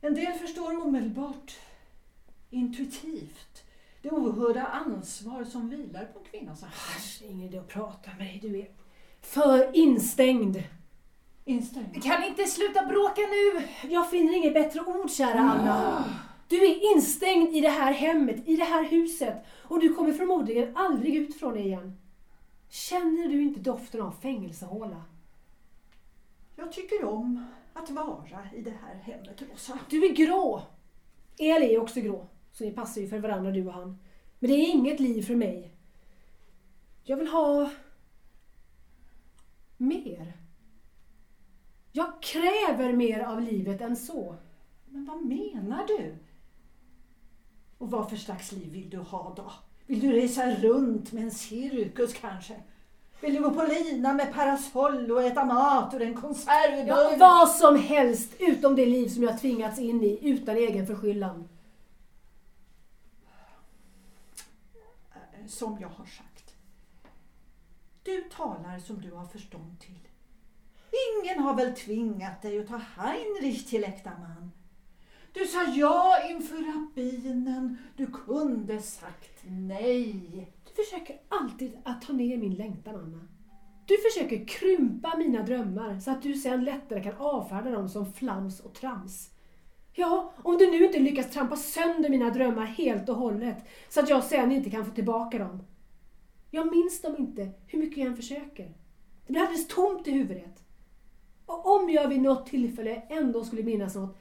En 0.02 0.14
del 0.14 0.34
förstår 0.34 0.86
omedelbart, 0.86 1.56
intuitivt, 2.50 3.64
det 4.02 4.10
oerhörda 4.10 4.66
ansvar 4.66 5.44
som 5.44 5.70
vilar 5.70 6.06
på 6.06 6.20
en 6.20 6.26
kvinnas 6.26 6.64
axlar. 6.64 6.96
Äsch, 6.98 7.22
ingen 7.22 7.48
idé 7.48 7.58
att 7.58 7.68
prata 7.68 8.12
med 8.18 8.28
dig. 8.28 8.40
Du 8.42 8.60
är 8.60 8.68
för 9.22 9.76
instängd. 9.76 10.64
Instängd. 11.46 12.04
Kan 12.04 12.22
ni 12.22 12.28
inte 12.28 12.46
sluta 12.46 12.86
bråka 12.86 13.22
nu? 13.22 13.68
Jag 13.90 14.10
finner 14.10 14.38
inget 14.38 14.54
bättre 14.54 14.82
ord, 14.82 15.12
kära 15.12 15.40
Anna. 15.40 16.06
Du 16.48 16.66
är 16.66 16.96
instängd 16.96 17.56
i 17.56 17.62
det 17.62 17.70
här 17.70 17.94
hemmet, 17.94 18.48
i 18.48 18.56
det 18.56 18.64
här 18.64 18.84
huset 18.84 19.46
och 19.64 19.80
du 19.80 19.94
kommer 19.94 20.14
förmodligen 20.14 20.78
aldrig 20.78 21.16
ut 21.16 21.40
från 21.40 21.54
det 21.54 21.60
igen. 21.60 21.98
Känner 22.70 23.28
du 23.28 23.42
inte 23.42 23.60
doften 23.60 24.02
av 24.02 24.12
fängelsehåla? 24.12 25.04
Jag 26.56 26.72
tycker 26.72 27.04
om 27.04 27.46
att 27.74 27.90
vara 27.90 28.50
i 28.56 28.62
det 28.62 28.74
här 28.86 28.96
hemmet, 28.96 29.42
Rosa. 29.52 29.80
Du 29.90 30.06
är 30.06 30.14
grå. 30.14 30.62
Eli 31.38 31.76
är 31.76 31.82
också 31.82 32.02
grå, 32.02 32.28
så 32.52 32.64
ni 32.64 32.72
passar 32.72 33.02
ju 33.02 33.10
för 33.10 33.20
varandra 33.20 33.52
du 33.52 33.68
och 33.68 33.74
han. 33.74 33.98
Men 34.40 34.50
det 34.50 34.56
är 34.56 34.70
inget 34.70 35.00
liv 35.00 35.22
för 35.22 35.36
mig. 35.36 35.72
Jag 37.04 37.18
vill 37.18 37.28
ha 37.28 37.70
mer. 39.78 40.34
Jag 41.92 42.22
kräver 42.22 42.94
mer 42.94 43.20
av 43.20 43.42
livet 43.42 43.82
än 43.82 43.96
så. 43.96 44.36
Men 44.86 45.06
vad 45.06 45.26
menar 45.26 45.88
du? 45.88 46.16
Och 47.78 47.92
vad 47.92 48.10
för 48.10 48.16
slags 48.18 48.52
liv 48.52 48.72
vill 48.72 48.90
du 48.90 48.98
ha 48.98 49.34
då? 49.36 49.52
Vill 49.86 50.00
du 50.00 50.12
resa 50.12 50.56
runt 50.56 51.12
med 51.12 51.24
en 51.24 51.32
cirkus 51.32 52.14
kanske? 52.14 52.56
Vill 53.22 53.34
du 53.34 53.42
gå 53.44 53.52
på 53.52 53.64
lina 53.64 54.14
med 54.14 54.34
parasoll 54.34 55.12
och 55.12 55.24
äta 55.24 55.46
mat 55.46 55.94
ur 55.94 56.02
en 56.02 56.14
Ja, 56.14 56.22
konservburk? 56.22 57.20
vad 57.20 57.50
som 57.50 57.76
helst 57.76 58.34
utom 58.40 58.76
det 58.76 58.86
liv 58.86 59.08
som 59.08 59.24
jag 59.24 59.42
tvingats 59.42 59.80
in 59.80 60.04
i 60.04 60.20
utan 60.22 60.56
egen 60.58 60.88
förskyllan. 60.88 61.50
Som 65.48 65.78
jag 65.82 65.88
har 65.90 66.06
sagt. 66.06 66.56
Du 68.04 68.22
talar 68.22 68.80
som 68.80 69.02
du 69.02 69.12
har 69.12 69.26
förstånd 69.26 69.80
till. 69.80 70.08
Ingen 71.24 71.44
har 71.44 71.54
väl 71.54 71.76
tvingat 71.76 72.42
dig 72.42 72.60
att 72.60 72.68
ta 72.68 72.78
Heinrich 72.98 73.70
till 73.70 73.84
äkta 73.84 74.10
man. 74.10 74.52
Du 75.38 75.46
sa 75.46 75.64
ja 75.64 76.16
inför 76.30 76.56
rabbinen. 76.56 77.78
Du 77.96 78.08
kunde 78.08 78.82
sagt 78.82 79.44
nej. 79.44 80.52
Du 80.64 80.84
försöker 80.84 81.20
alltid 81.30 81.78
att 81.84 82.02
ta 82.02 82.14
ner 82.14 82.38
min 82.38 82.54
längtan, 82.54 82.96
Anna. 82.96 83.28
Du 83.86 83.98
försöker 83.98 84.46
krympa 84.46 85.18
mina 85.18 85.44
drömmar 85.44 86.00
så 86.00 86.12
att 86.12 86.22
du 86.22 86.34
sen 86.34 86.64
lättare 86.64 87.04
kan 87.04 87.14
avfärda 87.18 87.72
dem 87.72 87.90
som 87.90 88.14
flams 88.14 88.60
och 88.60 88.74
trams. 88.74 89.30
Ja, 89.94 90.34
om 90.44 90.58
du 90.58 90.72
nu 90.72 90.86
inte 90.86 91.00
lyckas 91.00 91.32
trampa 91.32 91.56
sönder 91.56 92.10
mina 92.10 92.30
drömmar 92.30 92.66
helt 92.66 93.10
och 93.10 93.16
hållet 93.16 93.58
så 93.90 94.00
att 94.00 94.10
jag 94.10 94.24
sen 94.24 94.52
inte 94.52 94.70
kan 94.70 94.86
få 94.86 94.92
tillbaka 94.92 95.38
dem. 95.40 95.64
Jag 96.52 96.72
minns 96.72 97.02
dem 97.02 97.16
inte 97.18 97.50
hur 97.68 97.80
mycket 97.80 97.98
jag 97.98 98.08
än 98.08 98.16
försöker. 98.16 98.66
Det 99.28 99.34
blir 99.34 99.42
alldeles 99.42 99.68
tomt 99.68 100.08
i 100.08 100.12
huvudet. 100.12 100.64
Och 101.46 101.76
om 101.76 101.90
jag 101.90 102.08
vid 102.08 102.22
något 102.22 102.48
tillfälle 102.48 103.02
ändå 103.10 103.44
skulle 103.44 103.64
minnas 103.64 103.96
något 103.96 104.18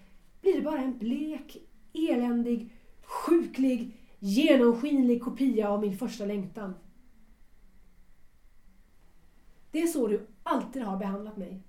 blir 0.46 0.56
det 0.56 0.62
bara 0.62 0.80
en 0.80 0.98
blek, 0.98 1.56
eländig, 1.92 2.70
sjuklig, 3.02 3.96
genomskinlig 4.18 5.22
kopia 5.22 5.68
av 5.68 5.80
min 5.80 5.98
första 5.98 6.24
längtan. 6.24 6.74
Det 9.70 9.82
är 9.82 9.86
så 9.86 10.06
du 10.06 10.26
alltid 10.42 10.82
har 10.82 10.96
behandlat 10.96 11.36
mig. 11.36 11.62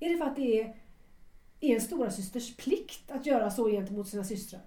Är 0.00 0.10
det 0.10 0.18
för 0.18 0.24
att 0.24 0.36
det 0.36 0.60
är, 0.60 0.76
är 1.60 1.74
en 1.74 1.80
stora 1.80 2.10
systers 2.10 2.56
plikt 2.56 3.10
att 3.10 3.26
göra 3.26 3.50
så 3.50 3.68
gentemot 3.68 4.08
sina 4.08 4.24
systrar? 4.24 4.60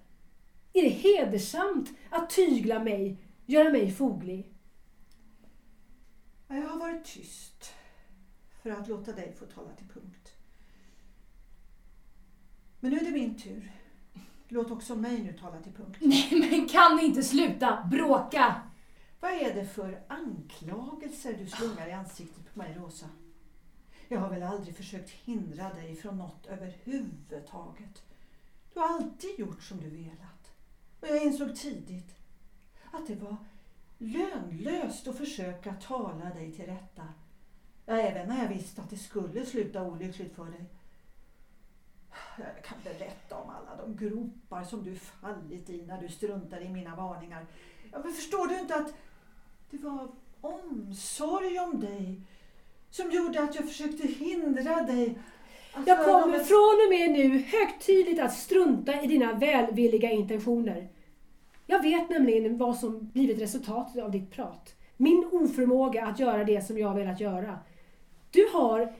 Är 0.72 0.82
det 0.82 0.88
hedersamt 0.88 1.90
att 2.10 2.30
tygla 2.30 2.84
mig, 2.84 3.18
göra 3.46 3.70
mig 3.70 3.90
foglig? 3.90 4.52
Jag 6.48 6.68
har 6.68 6.78
varit 6.78 7.04
tyst 7.04 7.72
för 8.62 8.70
att 8.70 8.88
låta 8.88 9.12
dig 9.12 9.32
få 9.38 9.46
tala 9.46 9.70
till 9.70 9.88
punkt. 9.88 10.19
Men 12.80 12.90
nu 12.90 12.98
är 12.98 13.04
det 13.04 13.10
min 13.10 13.38
tur. 13.38 13.72
Låt 14.48 14.70
också 14.70 14.96
mig 14.96 15.22
nu 15.22 15.32
tala 15.32 15.60
till 15.60 15.72
punkt. 15.72 15.98
Nej, 16.00 16.48
men 16.50 16.68
kan 16.68 16.96
ni 16.96 17.04
inte 17.04 17.22
sluta 17.22 17.88
bråka? 17.90 18.62
Vad 19.20 19.32
är 19.32 19.54
det 19.54 19.66
för 19.66 20.02
anklagelser 20.08 21.36
du 21.38 21.46
slungar 21.46 21.88
i 21.88 21.92
ansiktet 21.92 22.52
på 22.52 22.58
mig, 22.58 22.76
Rosa? 22.78 23.06
Jag 24.08 24.20
har 24.20 24.30
väl 24.30 24.42
aldrig 24.42 24.76
försökt 24.76 25.10
hindra 25.10 25.74
dig 25.74 25.96
från 25.96 26.18
något 26.18 26.46
överhuvudtaget. 26.46 28.02
Du 28.74 28.80
har 28.80 28.88
alltid 28.88 29.38
gjort 29.38 29.62
som 29.62 29.80
du 29.80 29.90
velat. 29.90 30.52
Och 31.00 31.08
jag 31.08 31.22
insåg 31.22 31.56
tidigt 31.56 32.14
att 32.90 33.06
det 33.06 33.14
var 33.14 33.36
lönlöst 33.98 35.08
att 35.08 35.18
försöka 35.18 35.74
tala 35.74 36.24
dig 36.24 36.52
till 36.52 36.66
rätta. 36.66 37.08
Även 37.86 38.28
när 38.28 38.42
jag 38.42 38.48
visste 38.48 38.82
att 38.82 38.90
det 38.90 38.96
skulle 38.96 39.46
sluta 39.46 39.82
olyckligt 39.82 40.34
för 40.34 40.44
dig. 40.44 40.64
Jag 42.38 42.64
kan 42.64 42.78
berätta 42.84 43.36
om 43.36 43.50
alla 43.50 43.82
de 43.82 43.96
gropar 44.06 44.64
som 44.64 44.84
du 44.84 44.94
fallit 44.94 45.70
i 45.70 45.82
när 45.82 46.00
du 46.02 46.08
struntade 46.08 46.62
i 46.62 46.68
mina 46.68 46.96
varningar. 46.96 47.46
Ja, 47.92 47.98
men 48.04 48.12
förstår 48.12 48.46
du 48.46 48.58
inte 48.58 48.74
att 48.74 48.94
det 49.70 49.76
var 49.78 50.08
omsorg 50.40 51.58
om 51.58 51.80
dig 51.80 52.20
som 52.90 53.10
gjorde 53.10 53.42
att 53.42 53.54
jag 53.54 53.68
försökte 53.68 54.06
hindra 54.06 54.82
dig 54.82 55.18
att 55.72 55.86
Jag 55.86 56.04
kommer 56.04 56.36
ett- 56.36 56.46
från 56.48 56.78
och 56.86 56.90
med 56.90 57.10
nu 57.10 57.38
högtidligt 57.38 58.20
att 58.20 58.34
strunta 58.34 59.02
i 59.02 59.06
dina 59.06 59.32
välvilliga 59.32 60.10
intentioner. 60.10 60.88
Jag 61.66 61.82
vet 61.82 62.10
nämligen 62.10 62.58
vad 62.58 62.76
som 62.76 63.08
blivit 63.08 63.40
resultatet 63.40 64.04
av 64.04 64.10
ditt 64.10 64.30
prat. 64.30 64.74
Min 64.96 65.28
oförmåga 65.32 66.06
att 66.06 66.18
göra 66.18 66.44
det 66.44 66.66
som 66.66 66.78
jag 66.78 66.94
velat 66.94 67.20
göra. 67.20 67.58
Du 68.30 68.48
har 68.52 68.94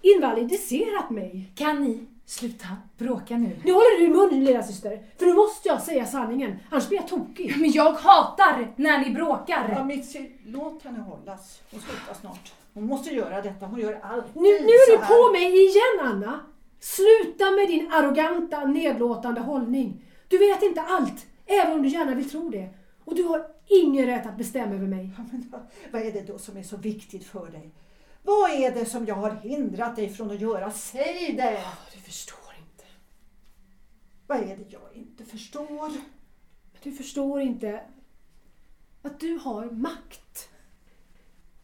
invalidiserat 0.00 1.10
mig. 1.10 1.52
Kan 1.54 1.84
ni 1.84 2.06
sluta 2.26 2.66
bråka 2.98 3.36
nu? 3.38 3.56
Nu 3.64 3.72
håller 3.72 4.00
du 4.00 4.08
mun 4.08 4.44
lilla 4.44 4.62
syster, 4.62 5.02
för 5.18 5.26
nu 5.26 5.34
måste 5.34 5.68
jag 5.68 5.82
säga 5.82 6.06
sanningen, 6.06 6.56
annars 6.70 6.88
blir 6.88 6.98
jag 6.98 7.08
tokig. 7.08 7.54
Men 7.56 7.70
jag 7.70 7.92
hatar 7.92 8.72
när 8.76 8.98
ni 8.98 9.10
bråkar! 9.10 9.74
Ja, 9.76 9.84
Mitzi, 9.84 10.30
låt 10.46 10.82
henne 10.82 10.98
hållas. 11.00 11.60
Hon 11.70 11.80
slutar 11.80 12.14
snart. 12.20 12.52
Hon 12.74 12.86
måste 12.86 13.14
göra 13.14 13.42
detta. 13.42 13.66
Hon 13.66 13.80
gör 13.80 14.00
alltid 14.02 14.42
Nu, 14.42 14.48
nu 14.48 14.72
är 14.72 14.90
du 14.90 15.06
på 15.06 15.32
mig 15.32 15.68
igen 15.68 16.12
Anna! 16.12 16.40
Sluta 16.80 17.50
med 17.50 17.68
din 17.68 17.92
arroganta, 17.92 18.64
nedlåtande 18.64 19.40
hållning. 19.40 20.04
Du 20.28 20.38
vet 20.38 20.62
inte 20.62 20.82
allt, 20.82 21.26
även 21.46 21.72
om 21.72 21.82
du 21.82 21.88
gärna 21.88 22.14
vill 22.14 22.30
tro 22.30 22.50
det. 22.50 22.68
Och 23.04 23.14
du 23.14 23.22
har 23.22 23.46
ingen 23.66 24.06
rätt 24.06 24.26
att 24.26 24.38
bestämma 24.38 24.74
över 24.74 24.86
mig. 24.86 25.10
Ja, 25.16 25.24
men 25.30 25.52
vad 25.92 26.02
är 26.02 26.12
det 26.12 26.26
då 26.32 26.38
som 26.38 26.56
är 26.56 26.62
så 26.62 26.76
viktigt 26.76 27.24
för 27.26 27.46
dig? 27.50 27.72
Vad 28.22 28.50
är 28.50 28.74
det 28.74 28.86
som 28.86 29.06
jag 29.06 29.14
har 29.14 29.30
hindrat 29.30 29.96
dig 29.96 30.08
från 30.08 30.30
att 30.30 30.40
göra? 30.40 30.70
Säg 30.70 31.32
det! 31.36 31.64
Du 31.94 32.00
förstår 32.00 32.54
inte. 32.58 32.84
Vad 34.26 34.38
är 34.38 34.56
det 34.56 34.72
jag 34.72 34.92
inte 34.94 35.24
förstår? 35.24 35.92
Du 36.82 36.92
förstår 36.92 37.40
inte 37.40 37.84
att 39.02 39.20
du 39.20 39.38
har 39.38 39.70
makt. 39.70 40.48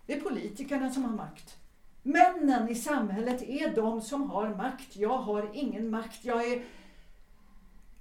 Det 0.06 0.12
är 0.12 0.20
politikerna 0.20 0.92
som 0.92 1.04
har 1.04 1.12
makt. 1.12 1.56
Männen 2.02 2.68
i 2.68 2.74
samhället 2.74 3.42
är 3.42 3.74
de 3.74 4.02
som 4.02 4.30
har 4.30 4.54
makt. 4.54 4.96
Jag 4.96 5.18
har 5.18 5.50
ingen 5.54 5.90
makt. 5.90 6.24
Jag 6.24 6.52
är 6.52 6.64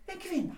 en 0.06 0.20
kvinna. 0.20 0.56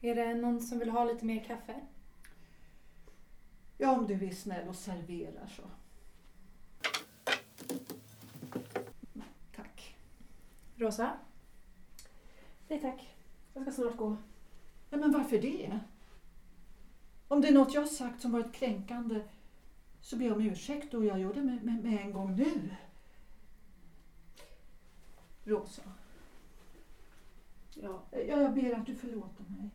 Är 0.00 0.14
det 0.14 0.34
någon 0.34 0.60
som 0.60 0.78
vill 0.78 0.90
ha 0.90 1.04
lite 1.04 1.24
mer 1.24 1.44
kaffe? 1.44 1.80
Ja, 3.78 3.98
om 3.98 4.06
du 4.06 4.26
är 4.26 4.30
snäll 4.30 4.68
och 4.68 4.76
serverar 4.76 5.46
så. 5.46 5.62
Tack. 9.56 9.96
Rosa? 10.76 11.12
Nej 12.68 12.80
tack, 12.80 13.16
jag 13.54 13.62
ska 13.62 13.72
snart 13.72 13.96
gå. 13.96 14.16
Ja, 14.90 14.96
men 14.96 15.12
varför 15.12 15.38
det? 15.38 15.80
Om 17.28 17.40
det 17.40 17.48
är 17.48 17.52
något 17.52 17.74
jag 17.74 17.80
har 17.80 17.88
sagt 17.88 18.22
som 18.22 18.32
varit 18.32 18.52
kränkande 18.52 19.20
så 20.00 20.16
ber 20.16 20.26
jag 20.26 20.36
om 20.36 20.42
ursäkt 20.42 20.94
och 20.94 21.04
jag 21.04 21.20
gör 21.20 21.34
det 21.34 21.42
med, 21.42 21.64
med, 21.64 21.84
med 21.84 22.00
en 22.00 22.12
gång 22.12 22.36
nu. 22.36 22.76
Rosa, 25.44 25.82
Ja, 27.74 28.02
jag, 28.10 28.42
jag 28.42 28.54
ber 28.54 28.74
att 28.74 28.86
du 28.86 28.94
förlåter 28.94 29.44
mig. 29.44 29.70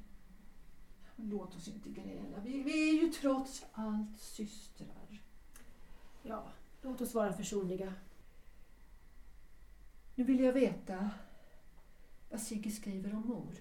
Låt 1.24 1.56
oss 1.56 1.68
inte 1.68 1.90
gräla. 1.90 2.40
Vi, 2.46 2.64
vi 2.64 2.90
är 2.90 3.02
ju 3.02 3.10
trots 3.12 3.66
allt 3.72 4.20
systrar. 4.20 5.22
ja, 6.24 6.44
låt 6.82 7.02
oss 7.02 7.14
vara 7.14 7.34
försonliga. 7.34 7.94
Nu 10.16 10.24
vill 10.24 10.40
jag 10.40 10.54
veta 10.54 11.10
vad 12.30 12.42
Sigge 12.42 12.72
skriver 12.72 13.14
om 13.16 13.28
mor. 13.28 13.54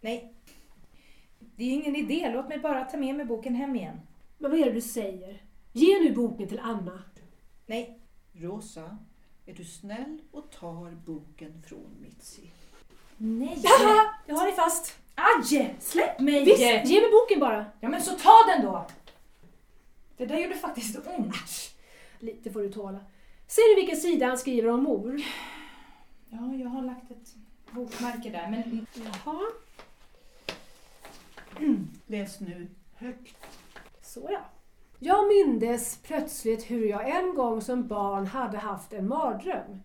Nej. 0.00 0.34
Det 1.38 1.64
är 1.64 1.70
ingen 1.70 1.96
idé. 1.96 2.30
Låt 2.32 2.48
mig 2.48 2.58
bara 2.58 2.84
ta 2.84 2.96
med 2.96 3.14
mig 3.14 3.26
boken 3.26 3.54
hem 3.54 3.76
igen. 3.76 4.00
Men 4.38 4.50
vad 4.50 4.60
är 4.60 4.64
det 4.64 4.72
du 4.72 4.80
säger? 4.80 5.42
Ge 5.72 6.00
nu 6.00 6.14
boken 6.14 6.48
till 6.48 6.58
Anna. 6.58 7.02
Nej. 7.66 8.00
Rosa, 8.32 8.98
är 9.46 9.54
du 9.54 9.64
snäll 9.64 10.18
och 10.30 10.50
tar 10.50 10.90
boken 10.90 11.62
från 11.62 11.96
Mitzi? 12.00 12.50
Nej! 13.16 13.62
Jag 14.26 14.34
har 14.34 14.46
dig 14.46 14.54
fast. 14.54 15.03
Aj! 15.14 15.74
Släpp 15.80 16.20
mig! 16.20 16.44
Visst, 16.44 16.60
ge 16.60 17.00
mig 17.00 17.10
boken 17.10 17.40
bara. 17.40 17.64
Ja 17.80 17.88
men 17.88 18.02
så 18.02 18.10
ta 18.14 18.42
den 18.46 18.64
då! 18.64 18.86
Det 20.16 20.26
där 20.26 20.38
gjorde 20.38 20.54
faktiskt 20.56 20.96
ont. 21.06 21.34
Lite 22.18 22.50
får 22.50 22.60
du 22.60 22.72
tåla. 22.72 22.98
Ser 23.46 23.74
du 23.74 23.80
vilken 23.80 23.96
sida 24.00 24.26
han 24.26 24.38
skriver 24.38 24.68
om 24.70 24.82
mor? 24.82 25.22
Ja, 26.28 26.54
jag 26.54 26.68
har 26.68 26.82
lagt 26.82 27.10
ett 27.10 27.34
bokmärke 27.70 28.30
där 28.30 28.48
men 28.50 28.86
Jaha, 29.24 29.40
Läs 32.06 32.40
nu 32.40 32.68
högt. 32.94 33.36
så 34.02 34.28
ja. 34.32 34.40
Jag 34.98 35.28
mindes 35.28 35.98
plötsligt 36.02 36.70
hur 36.70 36.86
jag 36.86 37.08
en 37.10 37.34
gång 37.34 37.60
som 37.60 37.86
barn 37.88 38.26
hade 38.26 38.58
haft 38.58 38.92
en 38.92 39.08
mardröm. 39.08 39.82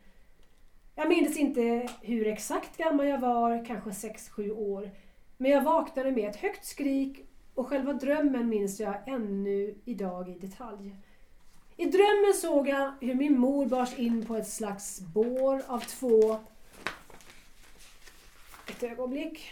Jag 0.96 1.10
minns 1.10 1.38
inte 1.38 1.89
hur 2.02 2.28
exakt 2.28 2.78
gammal 2.78 3.08
jag 3.08 3.20
var, 3.20 3.65
kanske 3.65 3.89
6-7 3.89 4.52
år. 4.52 4.92
Men 5.41 5.52
jag 5.52 5.62
vaknade 5.62 6.12
med 6.12 6.30
ett 6.30 6.36
högt 6.36 6.65
skrik 6.65 7.25
och 7.54 7.67
själva 7.67 7.93
drömmen 7.93 8.49
minns 8.49 8.80
jag 8.80 8.95
ännu 9.06 9.75
idag 9.86 10.30
i 10.30 10.34
detalj. 10.34 10.95
I 11.78 11.86
drömmen 11.86 12.34
såg 12.36 12.67
jag 12.67 12.93
hur 13.02 13.15
min 13.15 13.39
mor 13.39 13.65
bars 13.65 13.99
in 13.99 14.25
på 14.25 14.36
ett 14.36 14.47
slags 14.47 15.02
bår 15.02 15.62
av 15.67 15.80
två... 15.80 16.38
Ett 18.67 18.84
ögonblick. 18.84 19.52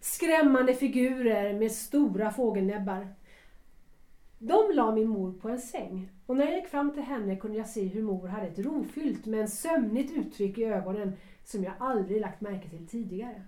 Skrämmande 0.00 0.74
figurer 0.74 1.58
med 1.58 1.72
stora 1.72 2.30
fågelnäbbar. 2.30 3.08
De 4.38 4.72
la 4.74 4.92
min 4.92 5.08
mor 5.08 5.32
på 5.32 5.48
en 5.48 5.60
säng 5.60 6.08
och 6.26 6.36
när 6.36 6.46
jag 6.46 6.54
gick 6.54 6.68
fram 6.68 6.92
till 6.92 7.02
henne 7.02 7.36
kunde 7.36 7.58
jag 7.58 7.68
se 7.68 7.84
hur 7.84 8.02
mor 8.02 8.28
hade 8.28 8.46
ett 8.46 8.58
rofyllt 8.58 9.26
men 9.26 9.48
sömnigt 9.48 10.12
uttryck 10.12 10.58
i 10.58 10.64
ögonen 10.64 11.12
som 11.44 11.64
jag 11.64 11.74
aldrig 11.78 12.20
lagt 12.20 12.40
märke 12.40 12.68
till 12.68 12.86
tidigare. 12.86 13.42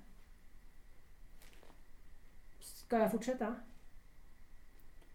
Ska 2.93 2.99
jag 2.99 3.11
fortsätta? 3.11 3.55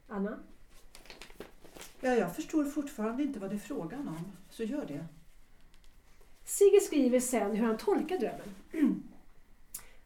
Anna? 0.08 0.40
Ja, 2.02 2.10
jag 2.10 2.36
förstår 2.36 2.66
fortfarande 2.66 3.24
inte 3.24 3.40
vad 3.40 3.50
det 3.50 3.56
är 3.56 3.60
frågan 3.60 4.08
om, 4.08 4.32
så 4.50 4.64
gör 4.64 4.86
det. 4.86 5.06
Sigge 6.46 6.80
skriver 6.80 7.20
sen 7.20 7.56
hur 7.56 7.66
han 7.66 7.78
tolkar 7.78 8.18
drömmen. 8.18 8.56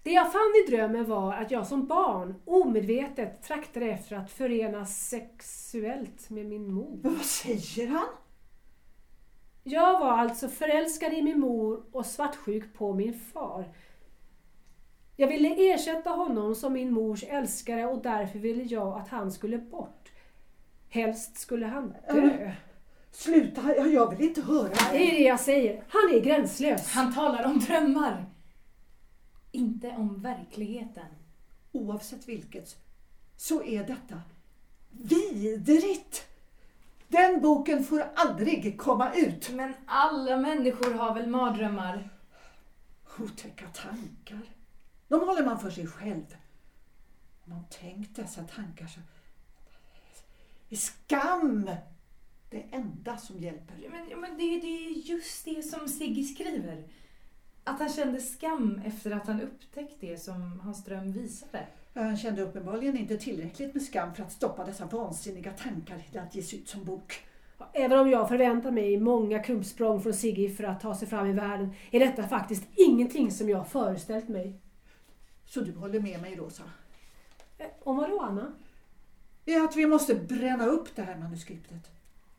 Det 0.04 0.12
jag 0.12 0.32
fann 0.32 0.54
i 0.68 0.72
drömmen 0.72 1.06
var 1.06 1.34
att 1.34 1.52
jag 1.52 1.68
som 1.68 1.88
barn 1.88 2.36
omedvetet 2.46 3.44
traktade 3.44 3.86
efter 3.86 4.16
att 4.16 4.32
förenas 4.32 5.08
sexuellt 5.10 6.30
med 6.30 6.46
min 6.46 6.74
mor. 6.74 7.00
Men 7.04 7.16
vad 7.16 7.26
säger 7.26 7.88
han? 7.88 8.08
Jag 9.64 10.00
var 10.00 10.18
alltså 10.18 10.48
förälskad 10.48 11.14
i 11.14 11.22
min 11.22 11.40
mor 11.40 11.84
och 11.92 12.06
svartsjuk 12.06 12.74
på 12.74 12.94
min 12.94 13.20
far. 13.20 13.74
Jag 15.22 15.28
ville 15.28 15.74
ersätta 15.74 16.10
honom 16.10 16.56
som 16.56 16.74
min 16.74 16.94
mors 16.94 17.24
älskare 17.24 17.86
och 17.86 18.02
därför 18.02 18.40
ville 18.40 18.64
jag 18.64 19.02
att 19.02 19.08
han 19.08 19.32
skulle 19.32 19.58
bort. 19.58 20.12
Helst 20.90 21.38
skulle 21.38 21.66
han 21.66 21.94
dö. 22.14 22.52
Sluta, 23.12 23.76
jag, 23.76 23.94
jag 23.94 24.10
vill 24.10 24.28
inte 24.28 24.42
höra 24.42 24.74
Det 24.92 25.12
är 25.12 25.12
det 25.12 25.24
jag 25.24 25.40
säger. 25.40 25.84
Han 25.90 26.16
är 26.16 26.20
gränslös. 26.20 26.92
han 26.92 27.14
talar 27.14 27.46
om 27.46 27.60
drömmar. 27.60 28.26
Inte 29.52 29.90
om 29.90 30.22
verkligheten. 30.22 31.06
Oavsett 31.72 32.30
vilket 32.30 32.76
så 33.38 33.64
är 33.64 33.84
detta 33.84 34.22
vidrigt. 34.90 36.28
Den 37.08 37.42
boken 37.42 37.84
får 37.84 38.04
aldrig 38.16 38.80
komma 38.80 39.14
ut. 39.14 39.50
Men 39.50 39.74
alla 39.86 40.38
människor 40.38 40.94
har 40.94 41.16
väl 41.16 41.28
mardrömmar? 41.28 42.10
Otäcka 43.20 43.66
tankar. 43.68 44.61
De 45.12 45.20
håller 45.28 45.46
man 45.46 45.60
för 45.60 45.70
sig 45.70 45.88
själv. 45.88 46.38
Om 47.44 47.54
man 47.54 47.66
tänkt 47.70 48.16
dessa 48.16 48.44
tankar 48.44 48.88
så 48.88 49.00
är 50.70 50.76
skam 50.76 51.70
det 52.50 52.64
enda 52.72 53.18
som 53.18 53.40
hjälper. 53.40 53.76
Men, 53.92 54.20
men 54.22 54.38
det, 54.38 54.60
det 54.60 54.88
är 54.88 54.90
just 54.90 55.46
det 55.46 55.64
som 55.64 55.88
Sigge 55.88 56.24
skriver. 56.24 56.84
att 57.64 57.80
han 57.80 57.90
kände 57.90 58.22
skam 58.22 58.82
efter 58.86 59.12
att 59.12 59.28
han 59.28 59.42
upptäckt 59.42 59.96
det 60.00 60.18
som 60.18 60.60
hans 60.60 60.84
dröm 60.84 61.12
visade. 61.12 61.68
Han 61.94 62.18
kände 62.18 62.42
uppenbarligen 62.42 62.98
inte 62.98 63.18
tillräckligt 63.18 63.74
med 63.74 63.84
skam 63.84 64.16
för 64.16 64.24
att 64.24 64.32
stoppa 64.32 64.66
dessa 64.66 64.86
vansinniga 64.86 65.52
tankar 65.52 66.00
till 66.00 66.20
att 66.20 66.36
ges 66.36 66.54
ut 66.54 66.70
som 66.70 66.84
bok. 66.86 67.20
Även 67.74 68.00
om 68.00 68.10
jag 68.10 68.30
förväntar 68.30 68.72
mig 68.72 69.00
många 69.00 69.40
krumpsprång 69.44 70.02
från 70.02 70.14
Sigge 70.14 70.50
för 70.50 70.64
att 70.64 70.82
ta 70.82 70.96
sig 70.96 71.08
fram 71.08 71.28
i 71.28 71.34
världen 71.34 71.74
är 71.92 72.00
detta 72.00 72.28
faktiskt 72.28 72.64
ingenting 72.76 73.32
som 73.32 73.50
jag 73.50 73.68
föreställt 73.68 74.28
mig. 74.28 74.61
Så 75.54 75.62
du 75.62 75.72
håller 75.76 76.00
med 76.00 76.22
mig 76.22 76.36
Rosa? 76.36 76.64
Eh, 77.58 77.68
Om 77.84 77.98
vad 77.98 78.10
då 78.10 78.22
Anna? 78.22 78.54
att 79.66 79.76
vi 79.76 79.86
måste 79.86 80.16
bränna 80.16 80.66
upp 80.66 80.96
det 80.96 81.02
här 81.02 81.18
manuskriptet. 81.18 81.92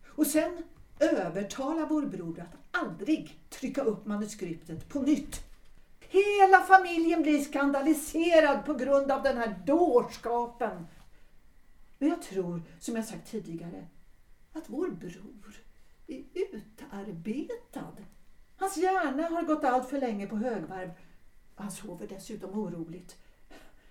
Och 0.09 0.27
sen 0.27 0.63
övertala 0.99 1.87
vår 1.87 2.03
bror 2.03 2.41
att 2.41 2.83
aldrig 2.83 3.41
trycka 3.51 3.83
upp 3.83 4.07
manuskriptet 4.07 4.89
på 4.89 5.01
nytt. 5.01 5.41
Hela 6.01 6.61
familjen 6.61 7.23
blir 7.23 7.41
skandaliserad 7.41 8.65
på 8.67 8.75
grund 8.75 9.11
av 9.11 9.23
den 9.23 9.37
här 9.37 9.63
dårskapen. 9.67 10.87
Men 11.99 12.09
jag 12.09 12.23
tror, 12.23 12.63
som 12.81 12.97
jag 12.97 13.05
sagt 13.05 13.31
tidigare, 13.31 13.87
att 14.53 14.65
vår 14.67 14.91
bror 14.91 15.55
är 16.07 16.25
utarbetad. 16.35 17.97
Hans 18.57 18.77
hjärna 18.77 19.23
har 19.29 19.43
gått 19.43 19.65
allt 19.65 19.91
för 19.91 20.01
länge 20.01 20.27
på 20.27 20.37
högvarv. 20.37 20.91
Han 21.55 21.71
sover 21.71 22.07
dessutom 22.07 22.51
oroligt. 22.51 23.17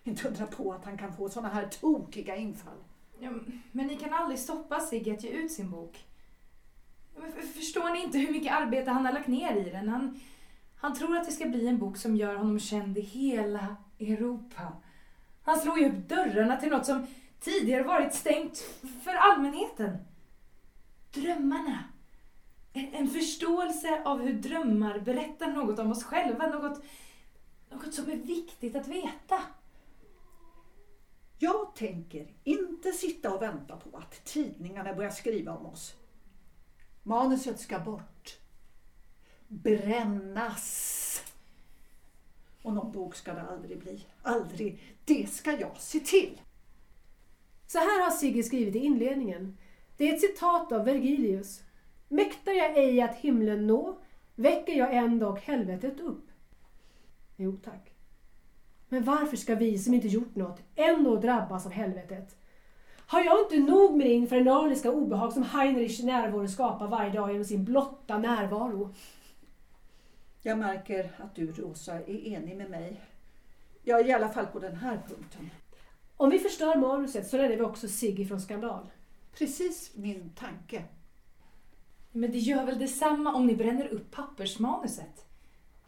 Inte 0.04 0.28
undra 0.28 0.48
på 0.48 0.74
att 0.74 0.86
han 0.86 0.98
kan 0.98 1.14
få 1.14 1.30
såna 1.30 1.50
här 1.50 1.68
tokiga 1.68 2.36
infall. 2.36 2.78
Ja, 3.20 3.32
men 3.72 3.88
ni 3.88 3.98
kan 3.98 4.14
aldrig 4.14 4.40
stoppa 4.40 4.80
Sigge 4.80 5.14
att 5.14 5.24
ge 5.24 5.30
ut 5.30 5.52
sin 5.52 5.70
bok. 5.72 6.06
Förstår 7.56 7.94
ni 7.94 8.04
inte 8.04 8.18
hur 8.18 8.32
mycket 8.32 8.54
arbete 8.54 8.92
han 8.92 9.06
har 9.06 9.14
lagt 9.14 9.28
ner 9.28 9.56
i 9.56 9.70
den? 9.70 9.90
Han, 9.90 10.20
han 10.76 10.94
tror 10.94 11.18
att 11.18 11.26
det 11.26 11.32
ska 11.32 11.46
bli 11.46 11.68
en 11.68 11.80
bok 11.80 11.98
som 11.98 12.16
gör 12.16 12.36
honom 12.36 12.60
känd 12.60 12.98
i 12.98 13.02
hela 13.02 13.76
Europa. 14.00 14.74
Han 15.44 15.60
slår 15.60 15.80
ju 15.80 15.90
upp 15.90 16.10
dörrarna 16.10 16.58
till 16.58 16.70
något 16.70 16.86
som 16.86 17.08
tidigare 17.40 17.84
varit 17.84 18.14
stängt 18.14 18.58
för 19.04 19.14
allmänheten. 19.14 19.98
Drömmarna. 21.14 21.84
En, 22.74 22.94
en 22.94 23.08
förståelse 23.08 24.02
av 24.06 24.22
hur 24.22 24.34
drömmar 24.34 25.00
berättar 25.00 25.48
något 25.48 25.80
om 25.80 25.92
oss 25.92 26.04
själva. 26.04 26.48
Något, 26.48 26.84
något 27.72 27.94
som 27.94 28.12
är 28.12 28.16
viktigt 28.16 28.76
att 28.76 28.88
veta. 28.88 29.42
Jag 31.40 31.76
tänker 31.76 32.34
inte 32.44 32.92
sitta 32.92 33.34
och 33.34 33.42
vänta 33.42 33.78
på 33.78 33.98
att 33.98 34.26
tidningarna 34.26 34.94
börjar 34.94 35.12
skriva 35.12 35.58
om 35.58 35.66
oss. 35.66 35.96
Manuset 37.04 37.60
ska 37.60 37.80
bort. 37.80 38.38
Brännas. 39.48 41.24
Och 42.62 42.74
någon 42.74 42.92
bok 42.92 43.16
ska 43.16 43.34
det 43.34 43.42
aldrig 43.42 43.80
bli. 43.80 44.06
Aldrig. 44.22 44.98
Det 45.06 45.30
ska 45.30 45.52
jag 45.52 45.78
se 45.78 46.00
till. 46.00 46.42
Så 47.68 47.78
här 47.78 48.04
har 48.04 48.12
Sigge 48.12 48.44
skrivit 48.44 48.76
i 48.76 48.80
inledningen. 48.80 49.58
Det 49.98 50.10
är 50.10 50.14
ett 50.14 50.22
citat 50.22 50.72
av 50.72 50.86
Vergilius. 50.86 51.64
Mäktar 52.08 52.52
jag 52.52 52.78
ej 52.78 53.02
att 53.02 53.16
himlen 53.16 53.68
nå, 53.68 53.98
väcker 54.36 54.74
jag 54.74 54.96
ändock 54.96 55.40
helvetet 55.40 56.00
upp. 56.00 56.31
Jo 57.42 57.58
tack. 57.64 57.94
Men 58.90 59.04
varför 59.04 59.38
ska 59.38 59.56
vi 59.56 59.78
som 59.78 59.94
inte 59.94 60.08
gjort 60.08 60.36
något 60.36 60.62
ändå 60.76 61.16
drabbas 61.16 61.66
av 61.66 61.72
helvetet? 61.72 62.36
Har 62.98 63.22
jag 63.22 63.42
inte 63.42 63.72
nog 63.72 63.98
med 63.98 64.08
det 64.08 64.14
infernaliska 64.14 64.92
obehag 64.92 65.34
som 65.34 65.44
Heinrichs 65.44 66.04
närvaro 66.04 66.48
skapar 66.48 66.88
varje 66.88 67.12
dag 67.12 67.32
genom 67.32 67.46
sin 67.46 67.66
blotta 67.66 68.18
närvaro? 68.18 68.94
Jag 70.42 70.58
märker 70.58 71.12
att 71.18 71.36
du, 71.36 71.52
Rosa, 71.52 71.94
är 71.94 72.28
enig 72.28 72.58
med 72.58 72.70
mig. 72.70 73.02
Ja, 73.84 74.00
i 74.02 74.12
alla 74.12 74.30
fall 74.30 74.46
på 74.46 74.60
den 74.60 74.76
här 74.76 75.02
punkten. 75.08 75.50
Om 76.18 76.30
vi 76.30 76.40
förstör 76.40 76.76
manuset 76.76 77.28
så 77.28 77.38
räddar 77.38 77.56
vi 77.56 77.62
också 77.62 77.88
Sigge 77.88 78.26
från 78.26 78.42
skandal. 78.42 78.92
Precis 79.34 79.92
min 79.96 80.30
tanke. 80.30 80.84
Men 82.12 82.32
det 82.32 82.38
gör 82.38 82.66
väl 82.66 82.80
detsamma 82.80 83.34
om 83.34 83.48
ni 83.48 83.56
bränner 83.56 83.88
upp 83.88 84.12
pappersmanuset? 84.12 85.31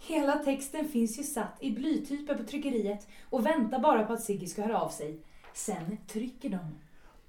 Hela 0.08 0.38
texten 0.38 0.88
finns 0.88 1.20
ju 1.20 1.24
satt 1.24 1.58
i 1.60 1.72
blytyper 1.72 2.36
på 2.36 2.44
tryckeriet 2.44 3.08
och 3.30 3.46
väntar 3.46 3.80
bara 3.80 4.06
på 4.06 4.14
att 4.14 4.24
Sigge 4.24 4.48
ska 4.48 4.62
höra 4.62 4.82
av 4.82 4.90
sig. 4.90 5.20
Sen 5.54 5.98
trycker 6.08 6.50
de. 6.50 6.60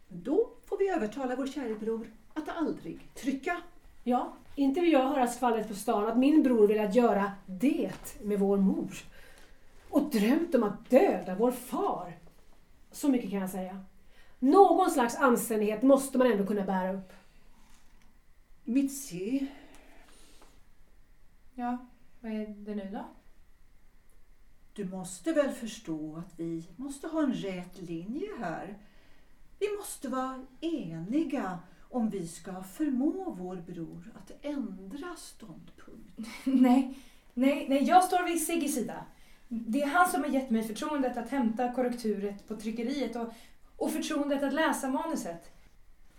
Då 0.08 0.50
får 0.66 0.78
vi 0.78 0.88
övertala 0.88 1.36
vår 1.36 1.46
käre 1.46 1.74
bror 1.74 2.12
att 2.34 2.48
aldrig 2.48 3.14
trycka. 3.14 3.60
Ja, 4.04 4.36
inte 4.54 4.80
vill 4.80 4.92
jag 4.92 5.08
höra 5.08 5.26
skvallret 5.26 5.68
på 5.68 5.74
stan 5.74 6.06
att 6.06 6.18
min 6.18 6.42
bror 6.42 6.68
velat 6.68 6.94
göra 6.94 7.32
det 7.46 8.20
med 8.22 8.38
vår 8.38 8.56
mor. 8.56 8.94
Och 9.90 10.10
drömt 10.10 10.54
om 10.54 10.62
att 10.62 10.90
döda 10.90 11.34
vår 11.34 11.50
far. 11.50 12.18
Så 12.92 13.08
mycket 13.08 13.30
kan 13.30 13.40
jag 13.40 13.50
säga. 13.50 13.84
Någon 14.38 14.90
slags 14.90 15.16
anständighet 15.16 15.82
måste 15.82 16.18
man 16.18 16.32
ändå 16.32 16.46
kunna 16.46 16.62
bära 16.62 16.92
upp. 16.92 17.12
Mitzi, 18.64 19.46
Ja, 21.54 21.78
vad 22.24 22.32
är 22.32 22.46
det 22.46 22.74
nu 22.74 22.88
då? 22.92 23.04
du 24.74 24.84
måste 24.84 25.32
väl 25.32 25.50
förstå 25.50 26.16
att 26.16 26.38
vi 26.40 26.68
måste 26.76 27.06
ha 27.06 27.22
en 27.22 27.34
rät 27.34 27.80
linje 27.80 28.28
här. 28.38 28.78
Vi 29.58 29.66
måste 29.78 30.08
vara 30.08 30.46
eniga 30.60 31.58
om 31.90 32.10
vi 32.10 32.28
ska 32.28 32.62
förmå 32.62 33.34
vår 33.38 33.56
bror 33.56 34.12
att 34.14 34.44
ändra 34.44 35.16
ståndpunkt. 35.16 36.28
nej, 36.44 36.98
nej, 37.34 37.66
nej, 37.68 37.84
jag 37.84 38.04
står 38.04 38.26
vid 38.26 38.46
Sigges 38.46 38.74
sida. 38.74 39.04
Det 39.48 39.82
är 39.82 39.86
han 39.86 40.10
som 40.10 40.22
har 40.22 40.30
gett 40.30 40.50
mig 40.50 40.62
förtroendet 40.62 41.16
att 41.16 41.30
hämta 41.30 41.72
korrekturet 41.72 42.48
på 42.48 42.56
tryckeriet 42.56 43.16
och, 43.16 43.32
och 43.76 43.90
förtroendet 43.90 44.42
att 44.42 44.54
läsa 44.54 44.88
manuset. 44.88 45.50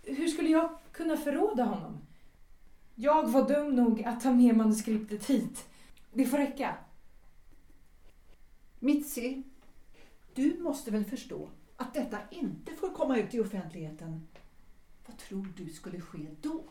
Hur 0.02 0.28
skulle 0.28 0.48
jag 0.48 0.78
kunna 0.92 1.16
förråda 1.16 1.64
honom? 1.64 1.98
Jag 2.94 3.28
var 3.28 3.48
dum 3.48 3.76
nog 3.76 4.02
att 4.04 4.20
ta 4.20 4.32
med 4.32 4.56
manuskriptet 4.56 5.26
hit. 5.26 5.68
Det 6.16 6.26
får 6.26 6.38
räcka. 6.38 6.76
Mitzi, 8.78 9.42
du 10.34 10.58
måste 10.62 10.90
väl 10.90 11.04
förstå 11.04 11.48
att 11.76 11.94
detta 11.94 12.18
inte 12.30 12.72
får 12.72 12.94
komma 12.94 13.18
ut 13.18 13.34
i 13.34 13.40
offentligheten. 13.40 14.28
Vad 15.06 15.18
tror 15.18 15.48
du 15.56 15.68
skulle 15.68 16.00
ske 16.00 16.26
då? 16.40 16.64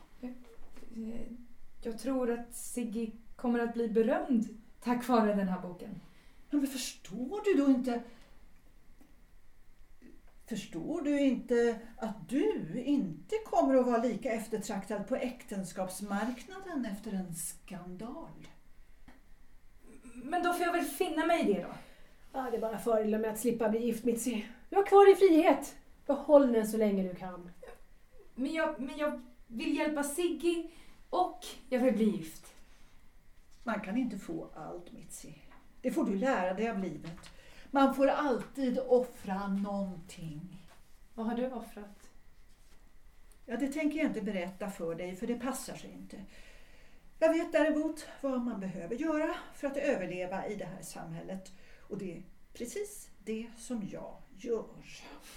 Jag 1.82 2.00
tror 2.00 2.32
att 2.32 2.56
Sigge 2.56 3.12
kommer 3.36 3.60
att 3.60 3.74
bli 3.74 3.90
berömd 3.90 4.58
tack 4.80 5.08
vare 5.08 5.36
den 5.36 5.48
här 5.48 5.62
boken. 5.62 6.02
Ja, 6.50 6.58
men 6.58 6.68
förstår 6.68 7.42
du 7.44 7.64
då 7.64 7.72
inte? 7.72 8.04
Förstår 10.46 11.02
du 11.02 11.20
inte 11.20 11.80
att 11.98 12.30
du 12.30 12.84
inte 12.84 13.36
kommer 13.46 13.76
att 13.76 13.86
vara 13.86 14.04
lika 14.04 14.32
eftertraktad 14.32 15.08
på 15.08 15.16
äktenskapsmarknaden 15.16 16.86
efter 16.86 17.14
en 17.14 17.36
skandal? 17.36 18.48
Men 20.24 20.44
då 20.44 20.54
får 20.54 20.66
jag 20.66 20.74
väl 20.74 20.86
finna 20.86 21.26
mig 21.26 21.42
i 21.42 21.54
det 21.54 21.62
då. 21.62 21.74
Ja, 22.34 22.48
det 22.52 22.58
är 22.58 22.62
bara 22.62 22.78
fördelar 22.78 23.20
med 23.20 23.32
att 23.32 23.40
slippa 23.40 23.70
bli 23.70 23.86
gift, 23.86 24.04
Mitzi. 24.04 24.46
Du 24.70 24.76
har 24.76 24.86
kvar 24.86 25.06
din 25.06 25.16
frihet. 25.16 25.76
Behåll 26.06 26.52
den 26.52 26.68
så 26.68 26.78
länge 26.78 27.04
du 27.04 27.16
kan. 27.16 27.52
Men 28.36 28.54
jag, 28.54 28.80
men 28.80 28.98
jag 28.98 29.22
vill 29.48 29.78
hjälpa 29.78 30.04
Sigge 30.04 30.70
och 31.10 31.40
jag 31.70 31.80
vill 31.80 31.94
bli 31.94 32.06
gift. 32.06 32.54
Man 33.64 33.80
kan 33.80 33.98
inte 33.98 34.18
få 34.18 34.50
allt, 34.56 34.92
Mitzi. 34.92 35.36
Det 35.82 35.92
får 35.92 36.06
du 36.06 36.16
lära 36.16 36.54
dig 36.54 36.70
av 36.70 36.80
livet. 36.80 37.30
Man 37.72 37.96
får 37.96 38.08
alltid 38.08 38.80
offra 38.80 39.48
någonting. 39.48 40.66
Vad 41.14 41.26
har 41.26 41.36
du 41.36 41.52
offrat? 41.52 42.10
Ja, 43.46 43.58
det 43.58 43.68
tänker 43.68 43.98
jag 43.98 44.08
inte 44.08 44.22
berätta 44.22 44.70
för 44.70 44.96
dig, 44.96 45.16
för 45.16 45.28
det 45.28 45.36
passar 45.36 45.76
sig 45.76 45.92
inte. 45.92 46.18
Jag 47.20 47.34
vet 47.34 47.52
däremot 47.52 48.08
vad 48.22 48.42
man 48.42 48.60
behöver 48.60 48.96
göra 48.96 49.36
för 49.54 49.68
att 49.68 49.78
överleva 49.78 50.48
i 50.48 50.56
det 50.56 50.66
här 50.66 50.82
samhället. 50.82 51.52
Och 51.80 51.98
det 51.98 52.18
är 52.18 52.24
precis 52.54 53.10
det 53.24 53.48
som 53.58 53.88
jag 53.92 54.22
gör. 54.36 54.66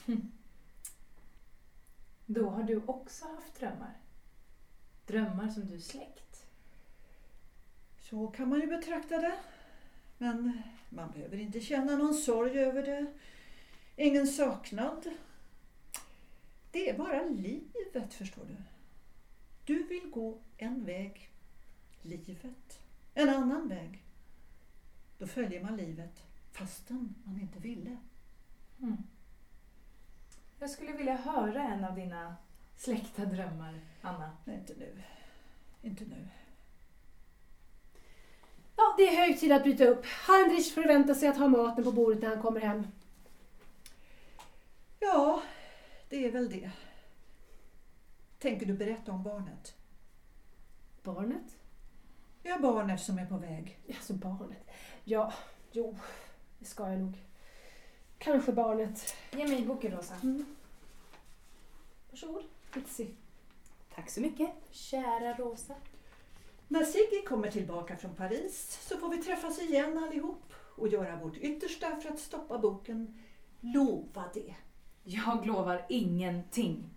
Då 2.27 2.49
har 2.49 2.63
du 2.63 2.83
också 2.87 3.25
haft 3.25 3.61
drömmar. 3.61 4.01
Drömmar 5.07 5.49
som 5.49 5.67
du 5.67 5.81
släckt. 5.81 6.47
Så 8.01 8.27
kan 8.27 8.49
man 8.49 8.61
ju 8.61 8.67
betrakta 8.67 9.19
det. 9.21 9.39
Men 10.19 10.63
man 10.89 11.11
behöver 11.11 11.37
inte 11.37 11.61
känna 11.61 11.97
någon 11.97 12.15
sorg 12.15 12.59
över 12.59 12.83
det. 12.83 13.07
Ingen 13.97 14.27
saknad. 14.27 15.11
Det 16.71 16.91
är 16.91 16.99
bara 16.99 17.23
livet, 17.23 18.15
förstår 18.15 18.45
du. 18.45 18.57
Du 19.65 19.83
vill 19.83 20.11
gå 20.11 20.39
en 20.57 20.85
väg. 20.85 21.31
Livet 22.03 22.81
en 23.15 23.29
annan 23.29 23.69
väg. 23.69 24.03
Då 25.19 25.27
följer 25.27 25.63
man 25.63 25.77
livet 25.77 26.23
fastän 26.53 27.15
man 27.25 27.41
inte 27.41 27.59
ville. 27.59 27.97
Mm. 28.83 28.97
Jag 30.59 30.71
skulle 30.71 30.93
vilja 30.93 31.17
höra 31.17 31.63
en 31.63 31.85
av 31.85 31.95
dina 31.95 32.37
släckta 32.77 33.25
drömmar, 33.25 33.81
Anna. 34.03 34.37
Nej, 34.45 34.57
inte 34.57 34.75
nu. 34.75 35.03
Inte 35.83 36.05
nu. 36.05 36.29
Ja, 38.77 38.95
det 38.99 39.03
är 39.03 39.17
hög 39.17 39.41
tid 39.41 39.53
att 39.53 39.63
bryta 39.63 39.85
upp. 39.85 40.07
Heinrich 40.07 40.75
förväntar 40.75 41.15
sig 41.15 41.29
att 41.29 41.39
ha 41.39 41.49
maten 41.49 41.85
på 41.85 41.93
bordet 41.93 42.23
när 42.23 42.29
han 42.29 42.43
kommer 42.43 42.61
hem. 42.61 42.87
Ja, 45.01 45.43
det 46.09 46.25
är 46.27 46.31
väl 46.31 46.51
det. 46.51 46.71
Tänker 48.39 48.67
du 48.67 48.73
berätta 48.75 49.13
om 49.13 49.23
barnet? 49.23 49.75
Barnet? 51.03 51.58
Ja, 52.49 52.59
barnet 52.59 53.01
som 53.01 53.19
är 53.19 53.27
på 53.27 53.37
väg. 53.37 53.79
Alltså 53.89 54.13
barnet. 54.13 54.69
Ja, 55.05 55.33
jo, 55.73 55.97
det 56.59 56.65
ska 56.65 56.91
jag 56.91 57.01
nog. 57.01 57.13
Kanske 58.19 58.53
barnet. 58.53 59.15
Ge 59.31 59.49
mig 59.49 59.67
boken 59.67 59.93
Rosa. 59.93 60.15
Mm. 60.23 60.47
Varsågod. 62.11 62.45
Mitzi. 62.75 63.11
Tack 63.95 64.11
så 64.11 64.21
mycket, 64.21 64.51
kära 64.71 65.35
Rosa. 65.35 65.75
När 66.69 66.85
Sigge 66.85 67.23
kommer 67.29 67.51
tillbaka 67.51 67.97
från 67.97 68.15
Paris 68.15 68.87
så 68.89 68.97
får 68.97 69.09
vi 69.09 69.23
träffas 69.23 69.63
igen 69.63 69.99
allihop 69.99 70.53
och 70.77 70.89
göra 70.89 71.17
vårt 71.17 71.37
yttersta 71.37 71.97
för 71.97 72.09
att 72.09 72.19
stoppa 72.19 72.59
boken. 72.59 73.19
Lova 73.61 74.25
det. 74.35 74.55
Jag 75.05 75.47
lovar 75.47 75.87
ingenting. 75.89 76.91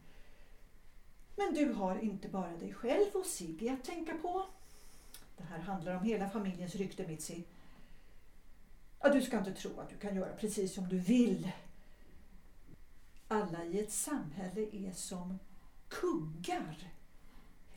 Men 1.36 1.54
du 1.54 1.74
har 1.74 2.00
inte 2.00 2.28
bara 2.28 2.58
dig 2.58 2.74
själv 2.74 3.10
och 3.14 3.26
Sigge 3.26 3.74
att 3.74 3.84
tänka 3.84 4.14
på. 4.14 4.46
Det 5.42 5.48
här 5.56 5.60
handlar 5.60 5.96
om 5.96 6.04
hela 6.04 6.30
familjens 6.30 6.76
rykte, 6.76 7.08
Mitzi. 7.08 7.44
Ja, 9.00 9.10
du 9.10 9.22
ska 9.22 9.38
inte 9.38 9.54
tro 9.54 9.80
att 9.80 9.90
du 9.90 9.98
kan 9.98 10.16
göra 10.16 10.34
precis 10.34 10.74
som 10.74 10.90
du 10.90 11.00
vill. 11.00 11.52
Alla 13.28 13.66
i 13.66 13.80
ett 13.80 13.92
samhälle 13.92 14.62
är 14.62 14.92
som 14.92 15.40
kuggar. 15.88 16.92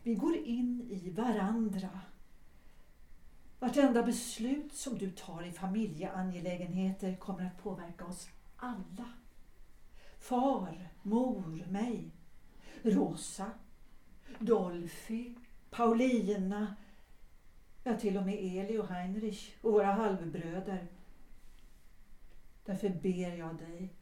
Vi 0.02 0.14
går 0.14 0.36
in 0.36 0.88
i 0.90 1.10
varandra. 1.10 2.00
Vartenda 3.58 4.02
beslut 4.02 4.74
som 4.74 4.98
du 4.98 5.10
tar 5.10 5.42
i 5.42 5.52
familjeangelägenheter 5.52 7.16
kommer 7.16 7.46
att 7.46 7.62
påverka 7.62 8.04
oss 8.04 8.28
alla. 8.56 9.12
Far, 10.18 10.88
mor, 11.02 11.66
mig, 11.70 12.10
Rosa, 12.82 13.50
Dolphy, 14.38 15.34
Paulina, 15.70 16.76
ja 17.84 17.96
till 17.96 18.16
och 18.16 18.26
med 18.26 18.34
Eli 18.34 18.78
och 18.78 18.88
Heinrich 18.88 19.54
och 19.60 19.72
våra 19.72 19.92
halvbröder. 19.92 20.86
Därför 22.64 22.88
ber 22.88 23.36
jag 23.38 23.56
dig 23.56 23.94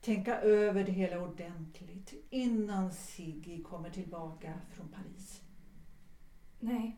tänka 0.00 0.40
över 0.40 0.84
det 0.84 0.92
hela 0.92 1.20
ordentligt 1.20 2.14
innan 2.30 2.92
Siggy 2.92 3.62
kommer 3.62 3.90
tillbaka 3.90 4.54
från 4.72 4.88
Paris. 4.88 5.40
Nej, 6.60 6.96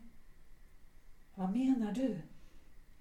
Vad 1.35 1.51
menar 1.57 1.91
du? 1.91 2.21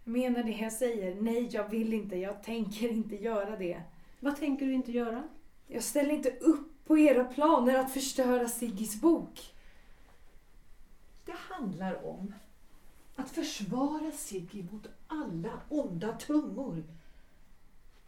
jag 0.04 0.12
menar 0.12 0.42
det 0.42 0.50
jag 0.52 0.72
säger. 0.72 1.20
Nej, 1.20 1.48
jag 1.52 1.68
vill 1.68 1.92
inte. 1.92 2.16
Jag 2.16 2.42
tänker 2.42 2.88
inte 2.88 3.16
göra 3.16 3.56
det. 3.56 3.82
Vad 4.20 4.36
tänker 4.36 4.66
du 4.66 4.72
inte 4.74 4.92
göra? 4.92 5.28
Jag 5.66 5.82
ställer 5.82 6.10
inte 6.14 6.30
upp 6.30 6.84
på 6.86 6.98
era 6.98 7.24
planer 7.24 7.74
att 7.78 7.92
förstöra 7.92 8.48
Siggis 8.48 9.00
bok. 9.00 9.54
Det 11.24 11.34
handlar 11.36 12.06
om 12.06 12.34
att 13.20 13.30
försvara 13.30 14.12
Sigge 14.12 14.62
mot 14.72 14.86
alla 15.06 15.60
onda 15.68 16.12
tungor. 16.12 16.84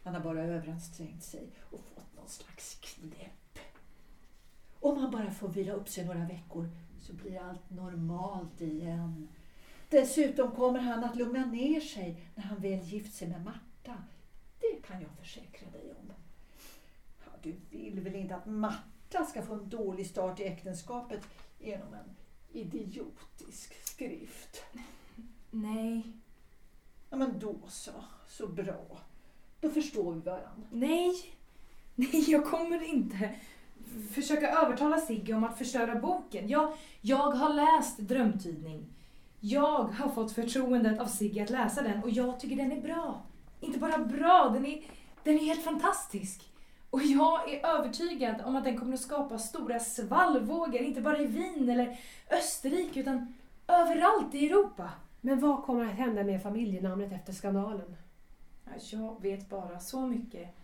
Han 0.03 0.13
har 0.13 0.21
bara 0.21 0.43
överansträngt 0.43 1.23
sig 1.23 1.47
och 1.69 1.79
fått 1.79 2.15
någon 2.15 2.29
slags 2.29 2.75
knäpp. 2.81 3.59
Om 4.79 4.97
han 4.97 5.11
bara 5.11 5.31
får 5.31 5.47
vila 5.47 5.73
upp 5.73 5.89
sig 5.89 6.05
några 6.05 6.25
veckor 6.25 6.69
så 7.01 7.13
blir 7.13 7.41
allt 7.41 7.69
normalt 7.69 8.61
igen. 8.61 9.27
Dessutom 9.89 10.51
kommer 10.51 10.79
han 10.79 11.03
att 11.03 11.15
lugna 11.15 11.45
ner 11.45 11.81
sig 11.81 12.29
när 12.35 12.43
han 12.43 12.61
väl 12.61 12.79
gift 12.79 13.15
sig 13.15 13.27
med 13.27 13.43
Marta. 13.43 14.03
Det 14.59 14.87
kan 14.87 15.01
jag 15.01 15.11
försäkra 15.19 15.71
dig 15.71 15.91
om. 15.99 16.13
Ja, 17.25 17.31
du 17.41 17.55
vill 17.69 17.99
väl 17.99 18.15
inte 18.15 18.35
att 18.35 18.45
Marta 18.45 19.25
ska 19.25 19.41
få 19.41 19.53
en 19.53 19.69
dålig 19.69 20.07
start 20.07 20.39
i 20.39 20.43
äktenskapet 20.43 21.21
genom 21.59 21.93
en 21.93 22.15
idiotisk 22.51 23.73
skrift? 23.85 24.63
Nej, 25.55 26.13
Ja, 27.09 27.17
men 27.17 27.39
då 27.39 27.55
så. 27.67 27.91
Så 28.27 28.47
bra. 28.47 28.85
Då 29.61 29.69
förstår 29.69 30.13
vi 30.13 30.19
varandra. 30.19 30.49
nej, 30.71 31.15
nej, 31.95 32.31
jag 32.31 32.45
kommer 32.45 32.83
inte 32.83 33.29
försöka 34.13 34.51
övertala 34.51 34.97
Sigge 34.97 35.33
om 35.33 35.43
att 35.43 35.57
förstöra 35.57 35.95
boken. 35.95 36.49
Jag, 36.49 36.73
jag 37.01 37.31
har 37.31 37.53
läst 37.53 37.97
Drömtydning. 37.97 38.85
Jag 39.39 39.83
har 39.83 40.09
fått 40.09 40.31
förtroendet 40.31 40.99
av 40.99 41.05
Sigge 41.05 41.43
att 41.43 41.49
läsa 41.49 41.81
den 41.81 42.03
och 42.03 42.09
jag 42.09 42.39
tycker 42.39 42.55
den 42.55 42.71
är 42.71 42.81
bra. 42.81 43.21
Inte 43.59 43.79
bara 43.79 43.97
bra, 43.97 44.49
den 44.53 44.65
är, 44.65 44.83
den 45.23 45.35
är 45.35 45.39
helt 45.39 45.63
fantastisk. 45.63 46.49
Och 46.89 47.03
jag 47.03 47.53
är 47.53 47.65
övertygad 47.65 48.41
om 48.45 48.55
att 48.55 48.63
den 48.63 48.77
kommer 48.77 48.93
att 48.93 49.01
skapa 49.01 49.37
stora 49.37 49.79
svallvågor, 49.79 50.81
inte 50.81 51.01
bara 51.01 51.19
i 51.19 51.25
Wien 51.25 51.69
eller 51.69 51.99
Österrike 52.31 52.99
utan 52.99 53.33
överallt 53.67 54.35
i 54.35 54.45
Europa. 54.45 54.89
Men 55.25 55.39
vad 55.39 55.63
kommer 55.63 55.85
att 55.85 55.95
hända 55.95 56.23
med 56.23 56.43
familjenamnet 56.43 57.11
efter 57.11 57.33
skandalen? 57.33 57.95
Ja, 58.65 58.71
Jag 58.91 59.21
vet 59.21 59.49
bara 59.49 59.79
så 59.79 60.07
mycket 60.07 60.55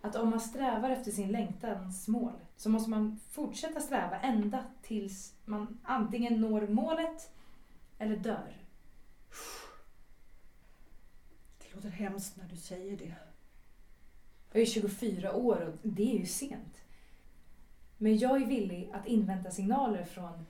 att 0.00 0.16
om 0.16 0.30
man 0.30 0.40
strävar 0.40 0.90
efter 0.90 1.10
sin 1.10 1.32
längtans 1.32 2.08
mål 2.08 2.32
så 2.56 2.70
måste 2.70 2.90
man 2.90 3.20
fortsätta 3.30 3.80
sträva 3.80 4.20
ända 4.20 4.64
tills 4.82 5.34
man 5.44 5.78
antingen 5.82 6.40
når 6.40 6.66
målet 6.66 7.32
eller 7.98 8.16
dör. 8.16 8.56
Det 11.58 11.74
låter 11.74 11.88
hemskt 11.88 12.36
när 12.36 12.48
du 12.48 12.56
säger 12.56 12.96
det. 12.96 13.14
Jag 14.52 14.62
är 14.62 14.66
24 14.66 15.32
år 15.32 15.78
och 15.82 15.88
det 15.88 16.14
är 16.14 16.18
ju 16.18 16.26
sent. 16.26 16.84
Men 17.98 18.18
jag 18.18 18.42
är 18.42 18.46
villig 18.46 18.90
att 18.92 19.06
invänta 19.06 19.50
signaler 19.50 20.04
från, 20.04 20.46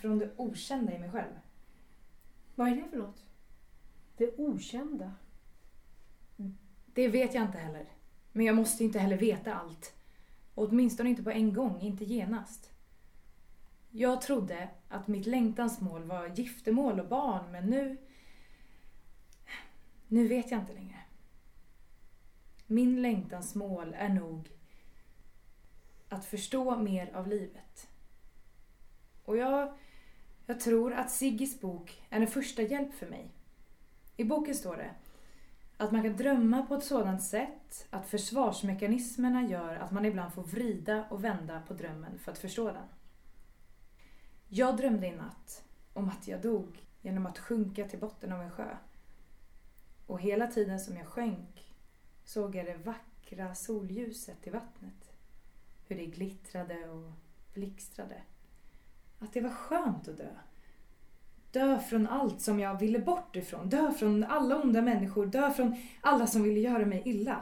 från 0.00 0.18
det 0.18 0.30
okända 0.36 0.96
i 0.96 0.98
mig 0.98 1.10
själv. 1.10 1.34
Vad 2.58 2.68
är 2.68 2.76
det 2.76 2.88
för 2.90 2.96
något? 2.96 3.24
Det 4.16 4.34
okända. 4.38 5.12
Mm. 6.38 6.58
Det 6.86 7.08
vet 7.08 7.34
jag 7.34 7.44
inte 7.44 7.58
heller. 7.58 7.86
Men 8.32 8.46
jag 8.46 8.56
måste 8.56 8.84
inte 8.84 8.98
heller 8.98 9.16
veta 9.16 9.54
allt. 9.54 9.94
Och 10.54 10.68
åtminstone 10.68 11.10
inte 11.10 11.22
på 11.22 11.30
en 11.30 11.52
gång, 11.52 11.80
inte 11.80 12.04
genast. 12.04 12.70
Jag 13.90 14.22
trodde 14.22 14.68
att 14.88 15.08
mitt 15.08 15.26
längtansmål 15.26 16.04
var 16.04 16.26
giftermål 16.26 17.00
och 17.00 17.08
barn, 17.08 17.52
men 17.52 17.66
nu... 17.66 17.96
Nu 20.08 20.28
vet 20.28 20.50
jag 20.50 20.60
inte 20.60 20.74
längre. 20.74 21.00
Min 22.66 23.02
längtansmål 23.02 23.94
är 23.98 24.08
nog 24.08 24.48
att 26.08 26.24
förstå 26.24 26.76
mer 26.76 27.16
av 27.16 27.28
livet. 27.28 27.88
Och 29.24 29.36
jag, 29.36 29.78
jag 30.48 30.60
tror 30.60 30.92
att 30.92 31.10
Siggis 31.10 31.60
bok 31.60 32.02
är 32.10 32.20
en 32.20 32.26
första 32.26 32.62
hjälp 32.62 32.94
för 32.94 33.06
mig. 33.06 33.30
I 34.16 34.24
boken 34.24 34.54
står 34.54 34.76
det 34.76 34.90
att 35.76 35.92
man 35.92 36.02
kan 36.02 36.16
drömma 36.16 36.66
på 36.66 36.74
ett 36.74 36.84
sådant 36.84 37.22
sätt 37.22 37.86
att 37.90 38.08
försvarsmekanismerna 38.08 39.42
gör 39.42 39.76
att 39.76 39.90
man 39.90 40.04
ibland 40.04 40.34
får 40.34 40.42
vrida 40.42 41.04
och 41.10 41.24
vända 41.24 41.62
på 41.68 41.74
drömmen 41.74 42.18
för 42.18 42.32
att 42.32 42.38
förstå 42.38 42.66
den. 42.72 42.88
Jag 44.48 44.76
drömde 44.76 45.06
i 45.06 45.16
natt 45.16 45.64
om 45.92 46.08
att 46.08 46.28
jag 46.28 46.42
dog 46.42 46.86
genom 47.02 47.26
att 47.26 47.38
sjunka 47.38 47.88
till 47.88 47.98
botten 47.98 48.32
av 48.32 48.42
en 48.42 48.50
sjö. 48.50 48.76
Och 50.06 50.20
hela 50.20 50.46
tiden 50.46 50.80
som 50.80 50.96
jag 50.96 51.06
sjönk 51.06 51.74
såg 52.24 52.54
jag 52.54 52.66
det 52.66 52.76
vackra 52.76 53.54
solljuset 53.54 54.46
i 54.46 54.50
vattnet. 54.50 55.12
Hur 55.86 55.96
det 55.96 56.06
glittrade 56.06 56.88
och 56.88 57.12
blixtrade. 57.54 58.22
Att 59.18 59.32
det 59.32 59.40
var 59.40 59.50
skönt 59.50 60.08
att 60.08 60.16
dö. 60.16 60.30
Dö 61.50 61.78
från 61.78 62.06
allt 62.06 62.40
som 62.40 62.60
jag 62.60 62.78
ville 62.78 62.98
bort 62.98 63.36
ifrån. 63.36 63.68
Dö 63.68 63.92
från 63.92 64.24
alla 64.24 64.62
onda 64.62 64.82
människor. 64.82 65.26
Dö 65.26 65.50
från 65.50 65.76
alla 66.00 66.26
som 66.26 66.42
ville 66.42 66.60
göra 66.60 66.86
mig 66.86 67.02
illa. 67.04 67.40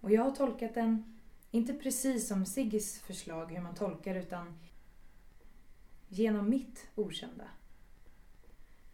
Och 0.00 0.10
jag 0.10 0.22
har 0.22 0.30
tolkat 0.30 0.74
den, 0.74 1.18
inte 1.50 1.74
precis 1.74 2.28
som 2.28 2.46
Siggis 2.46 3.00
förslag 3.00 3.52
hur 3.52 3.60
man 3.60 3.74
tolkar, 3.74 4.14
utan 4.14 4.58
genom 6.08 6.50
mitt 6.50 6.86
okända. 6.94 7.44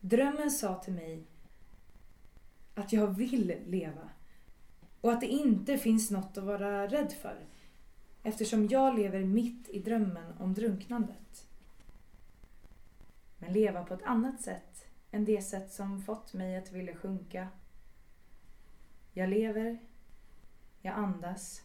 Drömmen 0.01 0.51
sa 0.51 0.75
till 0.75 0.93
mig 0.93 1.27
att 2.75 2.93
jag 2.93 3.07
vill 3.07 3.55
leva 3.67 4.09
och 5.01 5.13
att 5.13 5.21
det 5.21 5.27
inte 5.27 5.79
finns 5.79 6.11
något 6.11 6.39
att 6.39 6.45
vara 6.45 6.87
rädd 6.87 7.13
för 7.13 7.47
eftersom 8.23 8.67
jag 8.67 8.99
lever 8.99 9.25
mitt 9.25 9.69
i 9.69 9.79
drömmen 9.79 10.33
om 10.39 10.55
drunknandet. 10.55 11.48
Men 13.39 13.53
leva 13.53 13.85
på 13.85 13.95
ett 13.95 14.03
annat 14.03 14.41
sätt 14.41 14.87
än 15.11 15.25
det 15.25 15.43
sätt 15.43 15.73
som 15.73 16.03
fått 16.03 16.35
mig 16.35 16.57
att 16.57 16.73
vilja 16.73 16.97
sjunka. 16.97 17.49
Jag 19.13 19.29
lever, 19.29 19.79
jag 20.83 20.95
andas 20.95 21.63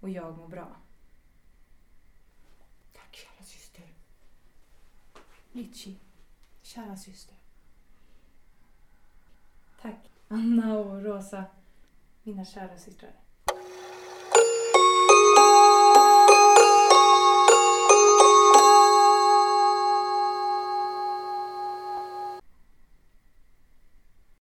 och 0.00 0.10
jag 0.10 0.36
mår 0.36 0.48
bra. 0.48 0.76
Tack 2.92 3.14
kära 3.14 3.44
syster. 3.44 3.88
Litchi, 5.52 5.98
kära 6.62 6.96
syster. 6.96 7.36
Tack. 9.82 10.10
Anna 10.28 10.78
och 10.78 11.02
Rosa, 11.02 11.44
mina 12.22 12.44
kära 12.44 12.78
systrar. 12.78 13.23